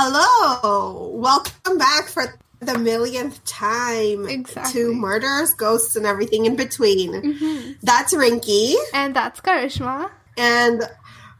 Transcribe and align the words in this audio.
Hello, 0.00 1.08
welcome 1.08 1.76
back 1.76 2.06
for 2.06 2.38
the 2.60 2.78
millionth 2.78 3.44
time 3.44 4.28
Exactly. 4.28 4.72
to 4.84 4.94
murders, 4.94 5.54
ghosts, 5.54 5.96
and 5.96 6.06
everything 6.06 6.44
in 6.46 6.54
between. 6.54 7.14
Mm-hmm. 7.14 7.72
That's 7.82 8.14
Rinky, 8.14 8.76
And 8.94 9.16
that's 9.16 9.40
Karishma. 9.40 10.08
and 10.36 10.84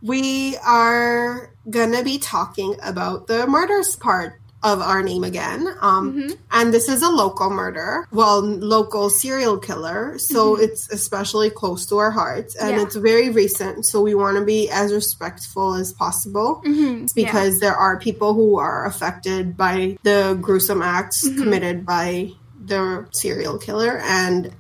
we 0.03 0.57
are 0.67 1.53
gonna 1.71 2.03
be 2.03 2.19
talking 2.19 2.75
about 2.83 3.29
the 3.29 3.47
murders 3.47 3.95
part 3.95 4.41
of 4.65 4.81
our 4.81 5.03
name 5.05 5.23
again. 5.23 5.69
Um, 5.81 6.31
And 6.51 6.75
this 6.75 6.89
is 6.89 7.03
a 7.03 7.09
local 7.09 7.49
murder, 7.49 8.09
well, 8.11 8.41
local 8.43 9.09
serial 9.09 9.57
killer, 9.59 10.19
so 10.19 10.57
it's 10.57 10.91
especially 10.91 11.49
close 11.49 11.87
to 11.87 11.99
our 11.99 12.11
hearts, 12.11 12.57
and 12.57 12.71
Yeah. 12.77 12.83
it's 12.83 12.97
very 12.97 13.31
recent. 13.31 13.87
So 13.87 14.01
we 14.01 14.15
want 14.17 14.37
to 14.37 14.45
be 14.45 14.69
as 14.71 14.93
respectful 14.93 15.75
as 15.75 15.93
possible 15.93 16.61
Mm-hmm. 16.67 17.07
because 17.15 17.61
there 17.61 17.77
are 17.77 17.99
people 18.01 18.35
who 18.35 18.59
are 18.59 18.85
affected 18.87 19.57
by 19.57 19.97
the 20.03 20.37
gruesome 20.41 20.83
acts 20.83 21.25
Mm-hmm. 21.27 21.39
committed 21.43 21.87
by 21.87 22.33
the 22.67 23.07
serial 23.13 23.59
killer 23.59 23.99
and 24.05 24.51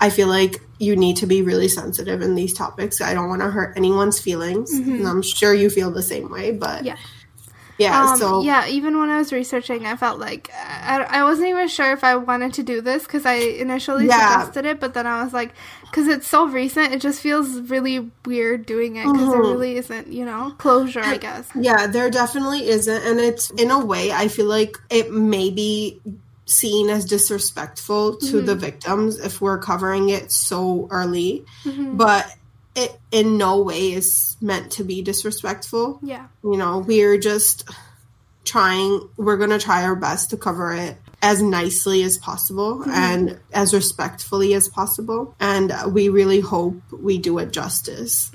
I 0.00 0.10
feel 0.10 0.28
like 0.28 0.60
you 0.78 0.94
need 0.94 1.16
to 1.18 1.26
be 1.26 1.42
really 1.42 1.66
sensitive 1.66 2.22
in 2.22 2.36
these 2.36 2.54
topics. 2.54 3.00
I 3.00 3.14
don't 3.14 3.28
want 3.28 3.42
to 3.42 3.50
hurt 3.50 3.76
anyone's 3.76 4.20
feelings. 4.20 4.72
And 4.72 5.08
I'm 5.08 5.22
sure 5.22 5.52
you 5.52 5.70
feel 5.70 5.90
the 5.90 6.02
same 6.04 6.28
way, 6.30 6.52
but 6.52 6.78
Mm-hmm. 6.84 6.86
Yeah. 6.86 6.96
Yeah, 7.78 8.10
Um, 8.10 8.18
so 8.18 8.42
yeah, 8.42 8.66
even 8.66 8.98
when 8.98 9.08
I 9.08 9.18
was 9.18 9.32
researching, 9.32 9.86
I 9.86 9.96
felt 9.96 10.18
like 10.18 10.50
I, 10.52 11.04
I 11.08 11.22
wasn't 11.22 11.48
even 11.48 11.68
sure 11.68 11.92
if 11.92 12.02
I 12.02 12.16
wanted 12.16 12.54
to 12.54 12.62
do 12.62 12.80
this 12.80 13.04
because 13.04 13.24
I 13.24 13.34
initially 13.34 14.06
Yeah. 14.06 14.40
suggested 14.40 14.66
it, 14.66 14.80
but 14.80 14.94
then 14.94 15.06
I 15.06 15.22
was 15.22 15.32
like, 15.32 15.54
because 15.82 16.08
it's 16.08 16.26
so 16.26 16.46
recent, 16.46 16.92
it 16.92 17.00
just 17.00 17.20
feels 17.20 17.60
really 17.70 18.10
weird 18.24 18.66
doing 18.66 18.96
it 18.96 19.04
because 19.04 19.28
there 19.28 19.40
mm-hmm. 19.40 19.52
really 19.52 19.76
isn't, 19.76 20.08
you 20.08 20.24
know, 20.24 20.54
closure, 20.58 21.02
I 21.02 21.16
guess. 21.16 21.48
Yeah, 21.54 21.86
there 21.86 22.10
definitely 22.10 22.68
isn't. 22.68 23.02
And 23.04 23.20
it's 23.20 23.50
in 23.50 23.70
a 23.70 23.84
way, 23.84 24.12
I 24.12 24.28
feel 24.28 24.46
like 24.46 24.76
it 24.90 25.12
may 25.12 25.50
be 25.50 26.00
seen 26.46 26.88
as 26.88 27.04
disrespectful 27.04 28.16
to 28.16 28.40
the 28.40 28.52
mm-hmm. 28.52 28.60
victims 28.60 29.18
if 29.18 29.40
we're 29.40 29.58
covering 29.58 30.08
it 30.08 30.32
so 30.32 30.88
early. 30.90 31.44
Mm-hmm. 31.64 31.96
But 31.96 32.26
it 32.78 32.98
in 33.10 33.36
no 33.38 33.62
way 33.62 33.92
is 33.92 34.36
meant 34.40 34.72
to 34.72 34.84
be 34.84 35.02
disrespectful. 35.02 35.98
Yeah. 36.02 36.26
You 36.42 36.56
know, 36.56 36.78
we're 36.78 37.18
just 37.18 37.68
trying, 38.44 39.08
we're 39.16 39.36
going 39.36 39.50
to 39.50 39.58
try 39.58 39.84
our 39.84 39.96
best 39.96 40.30
to 40.30 40.36
cover 40.36 40.72
it 40.72 40.96
as 41.20 41.42
nicely 41.42 42.02
as 42.04 42.16
possible 42.16 42.84
and 42.88 43.40
as 43.52 43.74
respectfully 43.74 44.54
as 44.54 44.68
possible. 44.68 45.34
And 45.40 45.72
we 45.92 46.08
really 46.08 46.40
hope 46.40 46.76
we 46.92 47.18
do 47.18 47.38
it 47.38 47.52
justice. 47.52 48.30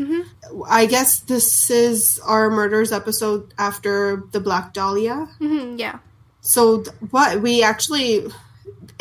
I 0.68 0.86
guess 0.86 1.20
this 1.22 1.70
is 1.70 2.20
our 2.26 2.50
murders 2.50 2.92
episode 2.92 3.54
after 3.58 4.24
the 4.32 4.40
Black 4.42 4.74
Dahlia. 4.74 5.28
hmm 5.40 5.78
yeah. 5.78 6.00
So, 6.42 6.82
th- 6.82 6.94
what 7.12 7.42
we 7.42 7.64
actually, 7.64 8.28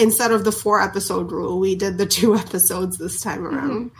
instead 0.02 0.32
of 0.32 0.44
the 0.44 0.52
four 0.52 0.80
episode 0.82 1.30
rule, 1.32 1.58
we 1.60 1.74
did 1.76 1.96
the 1.96 2.06
two 2.18 2.34
episodes 2.34 2.98
this 2.98 3.20
time 3.20 3.46
around, 3.46 3.90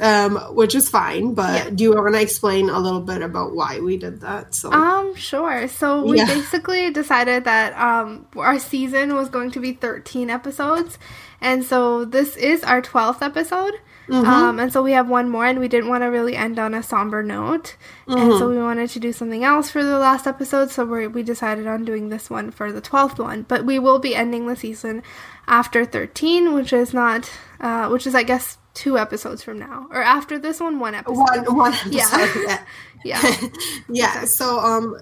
um, 0.00 0.36
which 0.54 0.74
is 0.74 0.88
fine. 0.88 1.34
But 1.34 1.54
Yeah. 1.54 1.70
do 1.70 1.84
you 1.84 1.90
want 1.92 2.14
to 2.14 2.20
explain 2.20 2.70
a 2.70 2.78
little 2.78 3.00
bit 3.00 3.20
about 3.22 3.54
why 3.54 3.80
we 3.80 3.96
did 3.96 4.20
that? 4.22 4.54
So, 4.54 4.72
Um, 4.72 5.14
sure. 5.16 5.68
So 5.68 6.04
we 6.04 6.18
Yeah. 6.18 6.26
basically 6.26 6.90
decided 6.90 7.44
that 7.44 7.76
um 7.78 8.26
our 8.36 8.58
season 8.58 9.14
was 9.14 9.28
going 9.28 9.50
to 9.52 9.60
be 9.60 9.72
13 9.72 10.30
episodes. 10.30 10.98
And 11.40 11.64
so 11.64 12.04
this 12.06 12.36
is 12.36 12.62
our 12.64 12.80
12th 12.80 13.20
episode. 13.22 13.74
Um, 14.10 14.58
and 14.60 14.72
so 14.72 14.82
we 14.82 14.92
have 14.92 15.08
one 15.08 15.28
more, 15.30 15.46
and 15.46 15.58
we 15.58 15.68
didn't 15.68 15.88
want 15.88 16.02
to 16.02 16.08
really 16.08 16.36
end 16.36 16.58
on 16.58 16.74
a 16.74 16.82
somber 16.82 17.22
note. 17.22 17.76
And 18.06 18.38
so 18.38 18.50
we 18.50 18.58
wanted 18.58 18.90
to 18.90 19.00
do 19.00 19.12
something 19.12 19.44
else 19.44 19.70
for 19.70 19.82
the 19.82 19.98
last 19.98 20.26
episode. 20.26 20.70
So 20.70 20.84
we 20.84 21.06
we 21.06 21.22
decided 21.22 21.66
on 21.66 21.84
doing 21.84 22.10
this 22.10 22.28
one 22.28 22.50
for 22.50 22.70
the 22.72 22.82
12th 22.82 23.18
one. 23.18 23.42
But 23.42 23.64
we 23.64 23.78
will 23.78 23.98
be 23.98 24.14
ending 24.14 24.46
the 24.46 24.56
season 24.56 25.02
after 25.46 25.84
13, 25.84 26.52
which 26.54 26.72
is 26.72 26.92
not, 26.92 27.30
uh, 27.60 27.88
which 27.88 28.06
is, 28.06 28.14
I 28.14 28.22
guess, 28.24 28.58
two 28.74 28.98
episodes 28.98 29.42
from 29.42 29.58
now. 29.58 29.86
Or 29.90 30.02
after 30.02 30.38
this 30.38 30.60
one, 30.60 30.80
one 30.80 30.94
episode. 30.94 31.16
one, 31.46 31.56
one 31.56 31.72
episode. 31.72 31.92
Yeah. 31.94 32.64
yeah. 33.04 33.20
Yeah. 33.20 33.48
yeah 33.88 34.24
so 34.24 34.58
um 34.58 34.96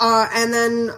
uh 0.00 0.28
and 0.32 0.52
then 0.54 0.90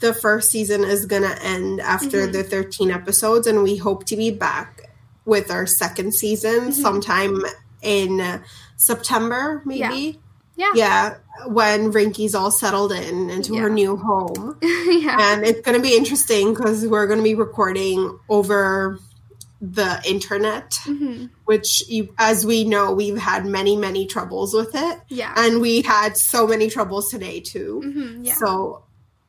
the 0.00 0.14
first 0.14 0.50
season 0.50 0.82
is 0.82 1.04
gonna 1.06 1.36
end 1.42 1.80
after 1.80 2.18
Mm-hmm. 2.22 2.32
the 2.32 2.42
13 2.44 2.90
episodes 2.90 3.46
and 3.46 3.62
we 3.62 3.76
hope 3.76 4.04
to 4.06 4.16
be 4.16 4.30
back 4.30 4.77
with 5.28 5.50
our 5.50 5.66
second 5.66 6.12
season 6.14 6.60
Mm-hmm. 6.72 6.82
sometime 6.82 7.36
in 7.82 8.40
september 8.76 9.62
maybe 9.64 10.18
Yeah. 10.56 10.72
yeah 10.74 11.14
when 11.46 11.92
rinky's 11.92 12.34
all 12.34 12.50
settled 12.50 12.90
in 12.92 13.30
into 13.30 13.54
her 13.56 13.68
new 13.70 13.96
home 13.96 14.58
yeah. 14.62 15.16
and 15.32 15.44
it's 15.44 15.60
going 15.60 15.76
to 15.76 15.82
be 15.82 15.96
interesting 15.96 16.54
because 16.54 16.84
we're 16.86 17.06
going 17.06 17.18
to 17.20 17.24
be 17.24 17.34
recording 17.36 18.18
over 18.28 18.98
the 19.60 20.00
internet 20.06 20.70
Mm-hmm. 20.86 21.26
which 21.44 21.88
you, 21.88 22.14
as 22.18 22.46
we 22.46 22.64
know 22.64 22.92
we've 22.92 23.18
had 23.18 23.44
many 23.46 23.76
many 23.76 24.06
troubles 24.06 24.54
with 24.54 24.70
it 24.74 25.00
Yeah. 25.08 25.32
and 25.36 25.60
we 25.60 25.82
had 25.82 26.16
so 26.16 26.46
many 26.46 26.68
troubles 26.70 27.10
today 27.10 27.40
too 27.40 27.82
Mhm, 27.84 28.26
yeah. 28.26 28.34
so 28.34 28.82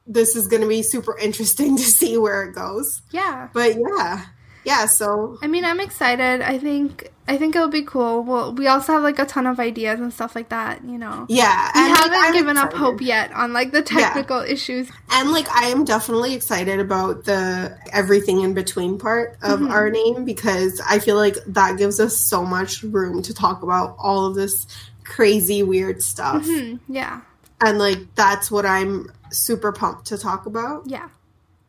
this 0.07 0.35
is 0.35 0.47
going 0.47 0.61
to 0.63 0.67
be 0.67 0.81
super 0.81 1.15
interesting 1.17 1.77
to 1.81 1.83
see 1.83 2.17
where 2.17 2.43
it 2.43 2.53
goes 2.55 3.01
Yeah. 3.11 3.49
but 3.53 3.75
yeah 3.75 4.25
yeah 4.65 4.85
so 4.85 5.37
I 5.41 5.47
mean, 5.47 5.65
I'm 5.65 5.79
excited. 5.79 6.41
I 6.41 6.57
think 6.59 7.09
I 7.27 7.37
think 7.37 7.55
it'll 7.55 7.67
be 7.69 7.83
cool. 7.83 8.23
Well, 8.23 8.53
we 8.55 8.65
also 8.65 8.93
have 8.93 9.03
like 9.03 9.19
a 9.19 9.25
ton 9.25 9.45
of 9.45 9.59
ideas 9.59 9.99
and 9.99 10.11
stuff 10.11 10.35
like 10.35 10.49
that, 10.49 10.83
you 10.83 10.97
know. 10.97 11.27
yeah 11.29 11.69
We 11.75 11.81
haven't 11.81 12.33
given 12.33 12.57
up 12.57 12.73
hope 12.73 13.01
yet 13.01 13.31
on 13.33 13.53
like 13.53 13.71
the 13.71 13.83
technical 13.83 14.39
issues. 14.41 14.89
and 15.11 15.31
like 15.31 15.47
i 15.55 15.67
am 15.67 15.85
definitely 15.85 16.33
excited 16.33 16.79
about 16.79 17.25
the 17.25 17.77
everything 17.93 18.41
in 18.41 18.53
between 18.55 18.97
part 18.97 19.37
of 19.43 19.59
Mm-hmm. 19.59 19.71
our 19.71 19.89
name 19.91 20.25
because 20.25 20.81
i 20.87 20.97
feel 20.99 21.15
like 21.17 21.35
that 21.47 21.77
gives 21.77 21.99
us 21.99 22.17
so 22.17 22.43
much 22.45 22.81
room 22.83 23.21
to 23.23 23.33
talk 23.33 23.61
about 23.63 23.95
all 23.99 24.25
of 24.25 24.35
this 24.35 24.65
crazy 25.03 25.61
weird 25.63 26.01
stuff 26.01 26.45
Hmm, 26.45 26.75
yeah. 26.87 27.21
and 27.61 27.77
like 27.79 27.99
that's 28.15 28.49
what 28.49 28.65
i'm 28.65 29.11
super 29.31 29.71
pumped 29.71 30.07
to 30.07 30.17
talk 30.17 30.45
about 30.47 30.83
Yeah. 30.87 31.09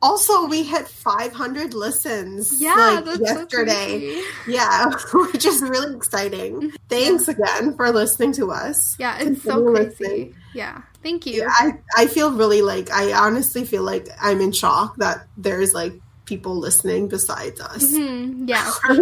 Also 0.02 0.46
we 0.46 0.62
hit 0.62 0.88
500 0.88 1.74
listens 1.74 2.60
Yeah, 2.60 2.74
like 2.74 3.04
that's 3.04 3.18
so 3.18 3.40
yesterday 3.40 4.22
yeah 4.48 4.90
which 5.12 5.44
is 5.44 5.60
really 5.60 5.94
exciting 5.94 6.72
thanks 6.88 7.28
again 7.28 7.74
for 7.76 7.90
listening 7.90 8.32
to 8.34 8.50
us 8.50 8.96
Yeah, 8.98 9.18
it's 9.20 9.42
so 9.42 9.62
crazy. 9.72 9.88
listening. 9.90 10.34
Yeah. 10.54 10.82
Thank 11.02 11.26
you. 11.26 11.46
I, 11.48 11.72
I 11.96 12.06
feel 12.06 12.32
really 12.32 12.60
like 12.60 12.90
I 12.90 13.12
honestly 13.12 13.64
feel 13.64 13.82
like 13.82 14.08
I'm 14.20 14.40
in 14.40 14.52
shock 14.52 14.96
that 14.96 15.26
there's 15.36 15.72
like 15.72 15.94
people 16.26 16.56
listening 16.56 17.08
besides 17.08 17.60
us. 17.60 17.90
Hmm, 17.90 18.46
yeah. 18.46 18.70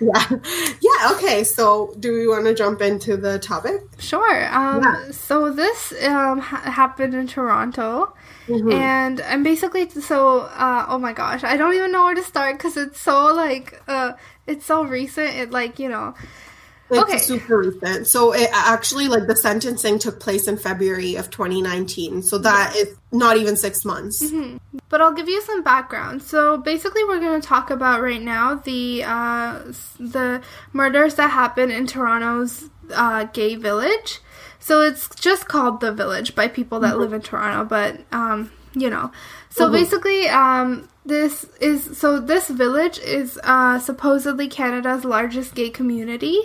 yeah. 0.00 0.28
Yeah, 0.80 1.12
okay. 1.12 1.44
So 1.44 1.94
do 2.00 2.12
we 2.12 2.26
want 2.26 2.46
to 2.46 2.54
jump 2.54 2.80
into 2.80 3.16
the 3.16 3.38
topic? 3.38 3.82
Sure. 3.98 4.54
Um, 4.54 4.82
Yeah. 4.82 5.10
So 5.12 5.52
this 5.52 5.92
um, 6.04 6.38
ha- 6.40 6.70
happened 6.70 7.14
in 7.14 7.26
Toronto, 7.26 8.14
Mm-hmm. 8.48 8.72
and 8.72 9.20
I'm 9.20 9.42
basically 9.42 9.88
so. 9.90 10.40
Uh, 10.40 10.86
oh 10.88 10.98
my 10.98 11.12
gosh, 11.12 11.44
I 11.44 11.56
don't 11.56 11.74
even 11.74 11.92
know 11.92 12.04
where 12.04 12.14
to 12.14 12.22
start 12.22 12.56
because 12.56 12.76
it's 12.76 13.00
so 13.00 13.34
like 13.34 13.80
uh, 13.86 14.12
it's 14.46 14.64
so 14.64 14.84
recent. 14.84 15.34
It 15.36 15.50
like 15.50 15.78
you 15.78 15.88
know. 15.88 16.14
It's 16.90 17.02
Okay. 17.02 17.18
super 17.18 17.58
recent. 17.58 18.06
So 18.06 18.32
it 18.32 18.48
actually 18.50 19.08
like 19.08 19.26
the 19.26 19.36
sentencing 19.36 19.98
took 19.98 20.20
place 20.20 20.48
in 20.48 20.56
February 20.56 21.16
of 21.16 21.28
2019. 21.28 22.22
So 22.22 22.38
that 22.38 22.74
is 22.76 22.96
not 23.12 23.36
even 23.36 23.56
6 23.56 23.84
months. 23.84 24.22
Mm-hmm. 24.24 24.56
But 24.88 25.02
I'll 25.02 25.12
give 25.12 25.28
you 25.28 25.42
some 25.42 25.62
background. 25.62 26.22
So 26.22 26.56
basically, 26.56 27.04
we're 27.04 27.20
going 27.20 27.38
to 27.38 27.46
talk 27.46 27.68
about 27.68 28.00
right 28.00 28.22
now 28.22 28.54
the 28.54 29.04
uh, 29.04 29.60
the 30.00 30.40
murders 30.72 31.16
that 31.16 31.30
happened 31.30 31.72
in 31.72 31.86
Toronto's 31.86 32.70
uh, 32.94 33.24
gay 33.24 33.56
village. 33.56 34.20
So 34.68 34.82
it's 34.82 35.08
just 35.14 35.48
called 35.48 35.80
the 35.80 35.92
village 35.92 36.34
by 36.34 36.46
people 36.46 36.78
that 36.80 36.98
live 36.98 37.14
in 37.14 37.22
Toronto, 37.22 37.64
but 37.64 38.00
um, 38.12 38.52
you 38.74 38.90
know. 38.90 39.10
So 39.48 39.72
basically, 39.72 40.28
um, 40.28 40.90
this 41.06 41.46
is 41.58 41.96
so 41.96 42.20
this 42.20 42.48
village 42.48 42.98
is 42.98 43.40
uh, 43.44 43.78
supposedly 43.78 44.46
Canada's 44.46 45.06
largest 45.06 45.54
gay 45.54 45.70
community, 45.70 46.38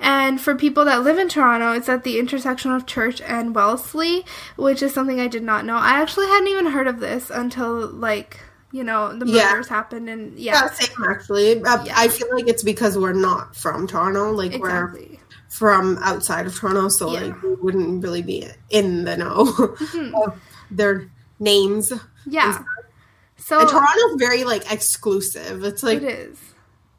and 0.00 0.40
for 0.40 0.56
people 0.56 0.84
that 0.86 1.04
live 1.04 1.18
in 1.18 1.28
Toronto, 1.28 1.70
it's 1.70 1.88
at 1.88 2.02
the 2.02 2.18
intersection 2.18 2.72
of 2.72 2.84
Church 2.84 3.20
and 3.20 3.54
Wellesley, 3.54 4.24
which 4.56 4.82
is 4.82 4.92
something 4.92 5.20
I 5.20 5.28
did 5.28 5.44
not 5.44 5.64
know. 5.64 5.76
I 5.76 6.00
actually 6.02 6.26
hadn't 6.26 6.48
even 6.48 6.66
heard 6.66 6.88
of 6.88 6.98
this 6.98 7.30
until 7.30 7.86
like 7.86 8.40
you 8.72 8.82
know 8.82 9.16
the 9.16 9.24
Yeah. 9.24 9.50
murders 9.50 9.68
happened, 9.68 10.08
and 10.08 10.36
Yeah, 10.36 10.62
yeah, 10.62 10.70
same 10.72 11.04
actually. 11.08 11.62
Uh, 11.62 11.84
Yeah. 11.84 11.94
I 11.96 12.08
feel 12.08 12.26
like 12.34 12.48
it's 12.48 12.64
because 12.64 12.98
we're 12.98 13.12
not 13.12 13.54
from 13.54 13.86
Toronto. 13.86 14.32
Like 14.32 14.58
we're 14.58 14.86
exactly. 14.86 15.17
From 15.48 15.98
outside 16.02 16.46
of 16.46 16.54
Toronto, 16.54 16.88
so 16.88 17.12
Yeah. 17.12 17.20
Mm-hmm. 17.20 17.32
like 17.32 17.42
we 17.42 17.54
wouldn't 17.54 18.02
really 18.02 18.22
be 18.22 18.46
in 18.70 19.04
the 19.04 19.16
know 19.16 19.48
of 20.26 20.40
their 20.70 21.10
names. 21.40 21.92
Yeah. 22.26 22.62
So 23.38 23.60
And 23.60 23.68
Toronto's 23.68 24.16
very 24.18 24.44
like 24.44 24.70
exclusive. 24.72 25.64
It's 25.64 25.82
like 25.82 26.02
it 26.02 26.04
is. 26.04 26.38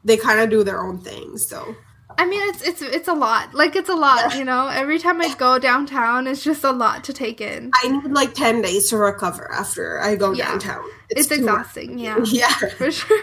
they 0.04 0.16
kind 0.16 0.40
of 0.40 0.50
do 0.50 0.64
their 0.64 0.80
own 0.80 0.98
thing. 0.98 1.36
So 1.38 1.76
I 2.18 2.26
mean, 2.26 2.40
it's 2.50 2.62
it's 2.62 2.82
it's 2.82 3.08
a 3.08 3.12
lot. 3.14 3.54
Like 3.54 3.76
it's 3.76 3.88
a 3.88 3.94
lot, 3.94 4.34
you 4.38 4.44
know. 4.44 4.66
Every 4.66 4.98
time 4.98 5.20
I 5.20 5.32
go 5.36 5.58
downtown, 5.60 6.26
it's 6.26 6.42
just 6.42 6.64
a 6.64 6.72
lot 6.72 7.04
to 7.04 7.12
take 7.12 7.40
in. 7.40 7.70
I 7.82 7.88
need 7.88 8.10
like 8.10 8.34
ten 8.34 8.62
days 8.62 8.90
to 8.90 8.96
recover 8.96 9.50
after 9.52 10.00
I 10.00 10.16
go 10.16 10.32
Yeah. 10.32 10.48
downtown. 10.50 10.84
It's, 11.08 11.28
too 11.28 11.34
exhausting. 11.36 11.98
Yeah. 11.98 12.16
much. 12.16 12.32
Yeah. 12.32 12.48
for 12.50 12.90
sure. 12.90 13.22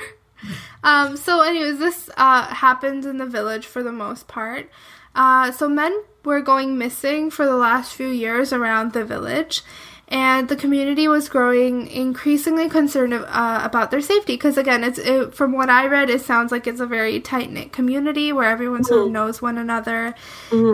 Um, 0.83 1.17
so, 1.17 1.41
anyways, 1.41 1.79
this 1.79 2.09
uh, 2.15 2.43
happened 2.47 3.03
in 3.05 3.17
the 3.17 3.25
village 3.25 3.65
for 3.65 3.81
the 3.83 3.91
most 3.91 4.27
part. 4.27 4.69
Uh, 5.17 5.51
so, 5.51 5.67
men 5.67 6.03
were 6.23 6.41
going 6.41 6.77
missing 6.77 7.29
for 7.31 7.45
the 7.45 7.55
last 7.57 7.93
few 7.93 8.07
years 8.07 8.53
around 8.53 8.93
the 8.93 9.03
village, 9.03 9.63
and 10.07 10.47
the 10.47 10.55
community 10.55 11.07
was 11.07 11.27
growing 11.27 11.87
increasingly 11.87 12.69
concerned 12.69 13.13
uh, 13.13 13.61
about 13.63 13.89
their 13.91 13.99
safety. 13.99 14.35
Because, 14.35 14.57
again, 14.57 14.83
it's 14.83 14.99
it, 14.99 15.33
from 15.33 15.53
what 15.53 15.69
I 15.69 15.87
read, 15.87 16.11
it 16.11 16.21
sounds 16.21 16.51
like 16.51 16.67
it's 16.67 16.79
a 16.79 16.85
very 16.85 17.19
tight 17.19 17.51
knit 17.51 17.73
community 17.73 18.31
where 18.31 18.47
everyone 18.47 18.83
sort 18.83 19.07
of 19.07 19.11
knows 19.11 19.41
one 19.41 19.57
another, 19.57 20.13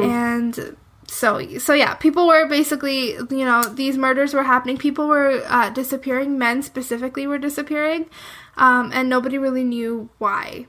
and 0.03 0.75
so 1.07 1.45
so 1.59 1.73
yeah 1.73 1.93
people 1.95 2.27
were 2.27 2.47
basically 2.47 3.11
you 3.11 3.45
know 3.45 3.61
these 3.63 3.97
murders 3.97 4.33
were 4.33 4.43
happening. 4.43 4.77
People 4.77 5.07
were 5.07 5.41
uh, 5.47 5.69
disappearing. 5.69 6.37
Men 6.37 6.61
specifically 6.63 7.27
were 7.27 7.37
disappearing 7.37 8.09
um, 8.57 8.91
and 8.93 9.09
nobody 9.09 9.37
really 9.37 9.63
knew 9.63 10.09
why. 10.17 10.67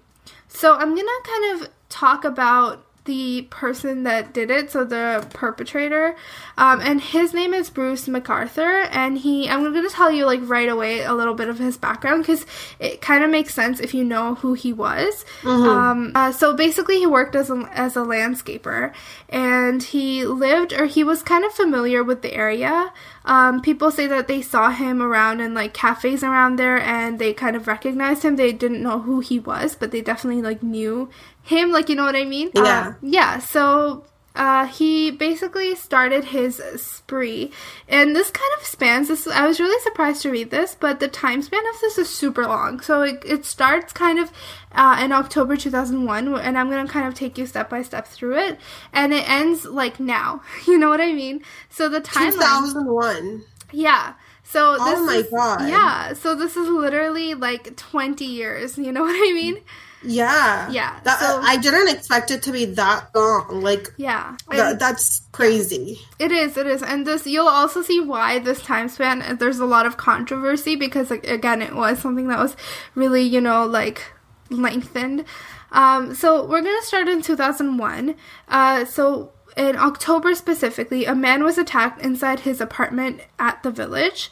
So 0.49 0.75
i'm 0.75 0.95
gonna 0.95 1.23
kind 1.25 1.61
of 1.63 1.71
talk 1.89 2.25
about 2.25 2.87
the 3.05 3.43
person 3.51 4.05
that 4.05 4.33
did 4.33 4.51
it 4.51 4.71
so 4.71 4.85
the 4.85 5.27
perpetrator. 5.35 6.17
Um, 6.57 6.81
and 6.81 7.01
his 7.01 7.35
name 7.35 7.53
is 7.53 7.69
bruce 7.71 8.07
mcarthur 8.09 8.89
and 8.93 9.19
he 9.19 9.49
i'm 9.49 9.63
gonna 9.65 9.89
tell 9.89 10.11
you 10.11 10.25
like 10.25 10.41
right 10.43 10.69
away 10.69 11.03
a 11.03 11.13
little 11.13 11.35
bit 11.35 11.49
of 11.49 11.59
his 11.59 11.77
background 11.77 12.23
because 12.23 12.47
it 12.79 13.01
kind 13.01 13.25
of 13.25 13.31
makes 13.31 13.55
sense 13.55 13.81
if 13.81 13.93
you 13.95 14.05
know 14.05 14.37
who 14.37 14.55
he 14.55 14.73
was. 14.73 15.25
Um, 15.69 16.13
uh, 16.15 16.33
so 16.33 16.55
basically 16.55 16.99
he 16.99 17.07
worked 17.07 17.35
as 17.35 17.51
a, 17.51 17.69
as 17.73 17.97
a 17.97 18.01
landscaper 18.01 18.93
and 19.29 19.83
he 19.83 20.25
lived 20.25 20.73
or 20.73 20.87
he 20.87 21.03
was 21.05 21.23
kind 21.23 21.45
of 21.45 21.53
familiar 21.53 22.03
with 22.03 22.23
the 22.23 22.33
area 22.35 22.93
um, 23.27 23.63
people 23.63 23.91
say 23.91 24.07
that 24.07 24.29
they 24.29 24.43
saw 24.43 24.71
him 24.71 25.01
around 25.01 25.41
in 25.41 25.55
like 25.55 25.73
cafes 25.73 26.23
around 26.23 26.57
there 26.57 26.79
and 26.79 27.19
they 27.19 27.33
kind 27.33 27.57
of 27.57 27.67
recognized 27.67 28.23
him 28.23 28.37
they 28.37 28.53
didn't 28.53 28.83
know 28.83 29.01
who 29.01 29.21
he 29.21 29.39
was 29.39 29.75
but 29.75 29.91
they 29.91 30.01
definitely 30.01 30.43
like 30.43 30.63
knew 30.63 31.09
him 31.43 31.73
like 31.73 31.89
you 31.89 31.95
know 31.97 32.05
what 32.05 32.17
i 32.17 32.25
mean 32.25 32.51
Yeah. 32.55 32.63
Uh, 32.63 32.93
yeah 33.03 33.39
so 33.39 34.05
uh, 34.35 34.67
he 34.67 35.11
basically 35.13 35.75
started 35.77 36.25
his 36.25 36.61
spree, 36.77 37.53
and 37.89 38.17
this 38.17 38.31
kind 38.31 38.51
of 38.59 38.67
spans. 38.67 39.09
This 39.09 39.27
I 39.29 39.47
was 39.47 39.61
really 39.61 39.81
surprised 39.83 40.23
to 40.23 40.31
read 40.31 40.51
this, 40.51 40.75
but 40.79 40.99
the 41.01 41.07
time 41.09 41.41
span 41.43 41.63
of 41.73 41.81
this 41.81 41.99
is 41.99 42.09
super 42.09 42.45
long. 42.47 42.81
So 42.81 43.03
it, 43.03 43.23
it 43.25 43.45
starts 43.45 43.93
kind 43.93 44.19
of 44.19 44.33
uh, 44.73 44.99
in 45.03 45.13
October 45.13 45.57
2001, 45.57 46.35
and 46.41 46.59
I'm 46.59 46.69
gonna 46.69 46.89
kind 46.89 47.07
of 47.07 47.15
take 47.15 47.39
you 47.39 47.47
step 47.47 47.71
by 47.71 47.83
step 47.83 48.07
through 48.09 48.39
it, 48.39 48.59
and 48.93 49.13
it 49.13 49.29
ends 49.29 49.65
like 49.65 50.01
now. 50.01 50.43
You 50.67 50.79
know 50.79 50.89
what 50.89 51.01
I 51.01 51.13
mean? 51.13 51.43
So 51.71 51.89
the 51.89 52.01
timeline. 52.01 52.33
2001. 52.33 53.45
Yeah. 53.73 54.15
So 54.43 54.73
this 54.73 54.83
Oh 54.99 55.07
my 55.07 55.15
is- 55.17 55.31
God. 55.31 55.69
Yeah. 55.69 56.13
So 56.15 56.35
this 56.35 56.57
is 56.57 56.69
literally 56.69 57.35
like 57.35 57.77
20 57.77 58.25
years. 58.25 58.77
You 58.79 58.91
know 58.93 59.03
what 59.09 59.15
I 59.17 59.33
mean? 59.33 59.59
Yeah. 60.05 60.71
Yeah, 60.71 60.99
That, 61.05 61.19
so- 61.21 61.41
I 61.43 61.57
didn't 61.57 61.89
expect 61.89 62.31
it 62.31 62.43
to 62.45 62.53
be 62.53 62.65
that 62.67 63.09
long. 63.15 63.63
Like, 63.63 63.89
Yeah. 63.97 64.37
And- 64.51 64.79
that's 64.79 65.23
crazy. 65.33 66.01
It 66.19 66.31
is, 66.33 66.57
it 66.57 66.67
is, 66.67 66.83
and 66.83 67.07
this 67.07 67.27
you'll 67.27 67.49
also 67.49 67.83
see 67.83 68.01
why 68.01 68.39
this 68.39 68.61
time 68.63 68.89
span. 68.89 69.37
There's 69.39 69.59
a 69.59 69.67
lot 69.67 69.87
of 69.87 69.97
controversy 69.97 70.77
because, 70.77 71.11
like, 71.11 71.27
again, 71.27 71.63
it 71.63 71.75
was 71.75 71.99
something 71.99 72.29
that 72.29 72.39
was 72.39 72.57
really, 72.95 73.23
you 73.23 73.41
know, 73.41 73.65
like 73.67 74.03
lengthened. 74.51 75.25
Um, 75.73 76.15
so 76.15 76.45
we're 76.45 76.61
gonna 76.63 76.83
start 76.83 77.09
in 77.09 77.21
2001. 77.23 78.15
Uh, 78.49 78.85
so 78.85 79.33
in 79.57 79.77
October 79.77 80.35
specifically, 80.35 81.05
a 81.05 81.15
man 81.15 81.43
was 81.45 81.59
attacked 81.59 82.01
inside 82.03 82.41
his 82.41 82.61
apartment 82.61 83.21
at 83.39 83.63
the 83.63 83.71
village. 83.71 84.31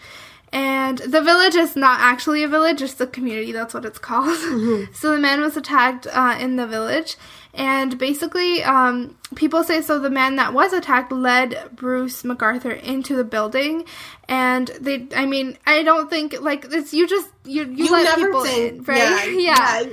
And 0.52 0.98
the 0.98 1.22
village 1.22 1.54
is 1.54 1.76
not 1.76 2.00
actually 2.00 2.42
a 2.42 2.48
village, 2.48 2.82
it's 2.82 3.00
a 3.00 3.06
community, 3.06 3.52
that's 3.52 3.72
what 3.72 3.86
it's 3.86 3.98
called. 3.98 4.36
so 4.92 5.12
the 5.12 5.18
man 5.18 5.40
was 5.40 5.56
attacked 5.56 6.06
uh, 6.12 6.36
in 6.38 6.56
the 6.56 6.66
village. 6.66 7.16
And 7.54 7.98
basically, 7.98 8.62
um, 8.62 9.16
people 9.34 9.64
say 9.64 9.80
so 9.80 9.98
the 9.98 10.10
man 10.10 10.36
that 10.36 10.52
was 10.52 10.72
attacked 10.74 11.10
led 11.10 11.70
Bruce 11.74 12.22
McArthur 12.22 12.80
into 12.82 13.16
the 13.16 13.24
building. 13.24 13.84
And 14.28 14.68
they, 14.80 15.06
I 15.16 15.24
mean, 15.24 15.56
I 15.66 15.82
don't 15.82 16.08
think, 16.10 16.40
like, 16.40 16.66
it's 16.70 16.92
you 16.92 17.06
just, 17.06 17.28
you, 17.44 17.64
you, 17.64 17.90
let 17.90 18.16
people 18.16 18.44
in, 18.44 18.82
right? 18.84 19.34
Yeah. 19.38 19.84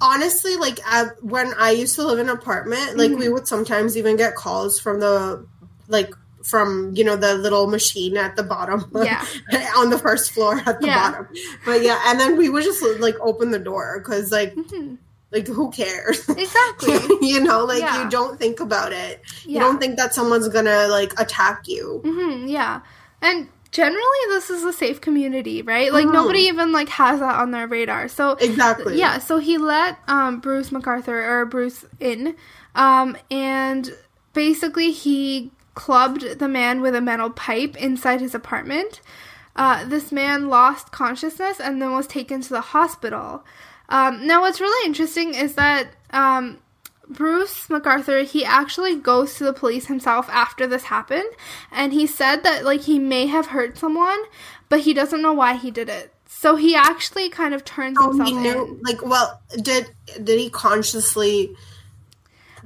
Honestly, 0.00 0.56
like 0.56 0.80
I, 0.84 1.06
when 1.20 1.54
I 1.56 1.70
used 1.70 1.94
to 1.96 2.02
live 2.04 2.18
in 2.18 2.28
an 2.28 2.36
apartment, 2.36 2.96
like 2.96 3.10
Mm-hmm. 3.10 3.20
we 3.20 3.28
would 3.28 3.46
sometimes 3.46 3.96
even 3.96 4.16
get 4.16 4.34
calls 4.34 4.80
from 4.80 4.98
the, 5.00 5.46
like, 5.88 6.12
from 6.44 6.92
you 6.94 7.02
know 7.04 7.16
the 7.16 7.34
little 7.34 7.66
machine 7.66 8.16
at 8.16 8.36
the 8.36 8.42
bottom, 8.42 8.90
Yeah. 8.94 9.24
on 9.76 9.90
the 9.90 9.98
first 9.98 10.32
floor 10.32 10.62
at 10.66 10.80
the 10.80 10.86
Yeah. 10.86 11.10
bottom. 11.10 11.28
But 11.64 11.82
yeah, 11.82 11.98
and 12.06 12.20
then 12.20 12.36
we 12.36 12.48
would 12.48 12.62
just 12.64 12.82
like 13.00 13.16
open 13.20 13.50
the 13.50 13.58
door 13.58 13.98
because 14.00 14.30
like, 14.30 14.54
Mhm. 14.54 14.98
like 15.32 15.46
who 15.48 15.70
cares? 15.70 16.28
Exactly. 16.44 17.00
you 17.26 17.40
know, 17.40 17.64
like 17.64 17.80
Yeah. 17.80 18.04
you 18.04 18.10
don't 18.10 18.38
think 18.38 18.60
about 18.60 18.92
it. 18.92 19.22
You 19.44 19.58
don't 19.58 19.78
think 19.80 19.96
that 19.96 20.14
someone's 20.14 20.48
gonna 20.48 20.86
like 20.88 21.18
attack 21.18 21.66
you. 21.66 22.00
hmm 22.04 22.46
yeah. 22.46 22.80
And 23.22 23.48
generally, 23.70 24.22
this 24.28 24.50
is 24.50 24.62
a 24.64 24.72
safe 24.72 25.00
community, 25.00 25.62
right? 25.62 25.92
Like, 25.92 26.06
Mhm. 26.06 26.12
nobody 26.12 26.40
even, 26.42 26.70
like, 26.72 26.88
has 26.90 27.18
that 27.18 27.34
on 27.40 27.50
their 27.50 27.66
radar. 27.66 28.06
So, 28.06 28.32
Exactly. 28.32 28.96
Yeah, 28.98 29.18
so 29.18 29.38
he 29.38 29.58
let 29.58 29.98
um, 30.06 30.38
Bruce 30.38 30.70
McArthur 30.70 31.08
or 31.26 31.44
Bruce 31.46 31.84
in, 31.98 32.36
um, 32.76 33.16
and 33.32 33.92
basically 34.32 34.92
he 34.92 35.50
clubbed 35.74 36.38
the 36.38 36.48
man 36.48 36.80
with 36.80 36.94
a 36.94 37.00
metal 37.00 37.30
pipe 37.30 37.76
inside 37.76 38.20
his 38.20 38.34
apartment. 38.34 39.00
Uh, 39.56 39.84
this 39.84 40.10
man 40.10 40.48
lost 40.48 40.90
consciousness 40.92 41.60
and 41.60 41.80
then 41.80 41.92
was 41.92 42.06
taken 42.06 42.40
to 42.40 42.48
the 42.48 42.60
hospital. 42.60 43.44
Um, 43.88 44.26
now, 44.26 44.40
what's 44.40 44.60
really 44.60 44.86
interesting 44.86 45.34
is 45.34 45.54
that 45.54 45.88
um, 46.10 46.58
Bruce 47.08 47.66
McArthur 47.68 48.24
he 48.24 48.44
actually 48.44 48.96
goes 48.96 49.34
to 49.34 49.44
the 49.44 49.52
police 49.52 49.86
himself 49.86 50.28
after 50.30 50.66
this 50.66 50.84
happened, 50.84 51.28
and 51.70 51.92
he 51.92 52.06
said 52.06 52.42
that 52.44 52.64
like 52.64 52.80
he 52.82 52.98
may 52.98 53.26
have 53.26 53.46
hurt 53.48 53.76
someone, 53.78 54.18
but 54.68 54.80
he 54.80 54.94
doesn't 54.94 55.22
know 55.22 55.34
why 55.34 55.54
he 55.54 55.70
did 55.70 55.88
it. 55.88 56.12
So 56.26 56.56
he 56.56 56.74
actually 56.74 57.28
kind 57.30 57.54
of 57.54 57.64
turns 57.64 57.96
Oh, 58.00 58.08
himself 58.08 58.28
he 58.28 58.34
knew. 58.34 58.64
in. 58.64 58.80
Like, 58.82 59.04
well, 59.04 59.40
did 59.62 59.90
did 60.22 60.40
he 60.40 60.50
consciously 60.50 61.54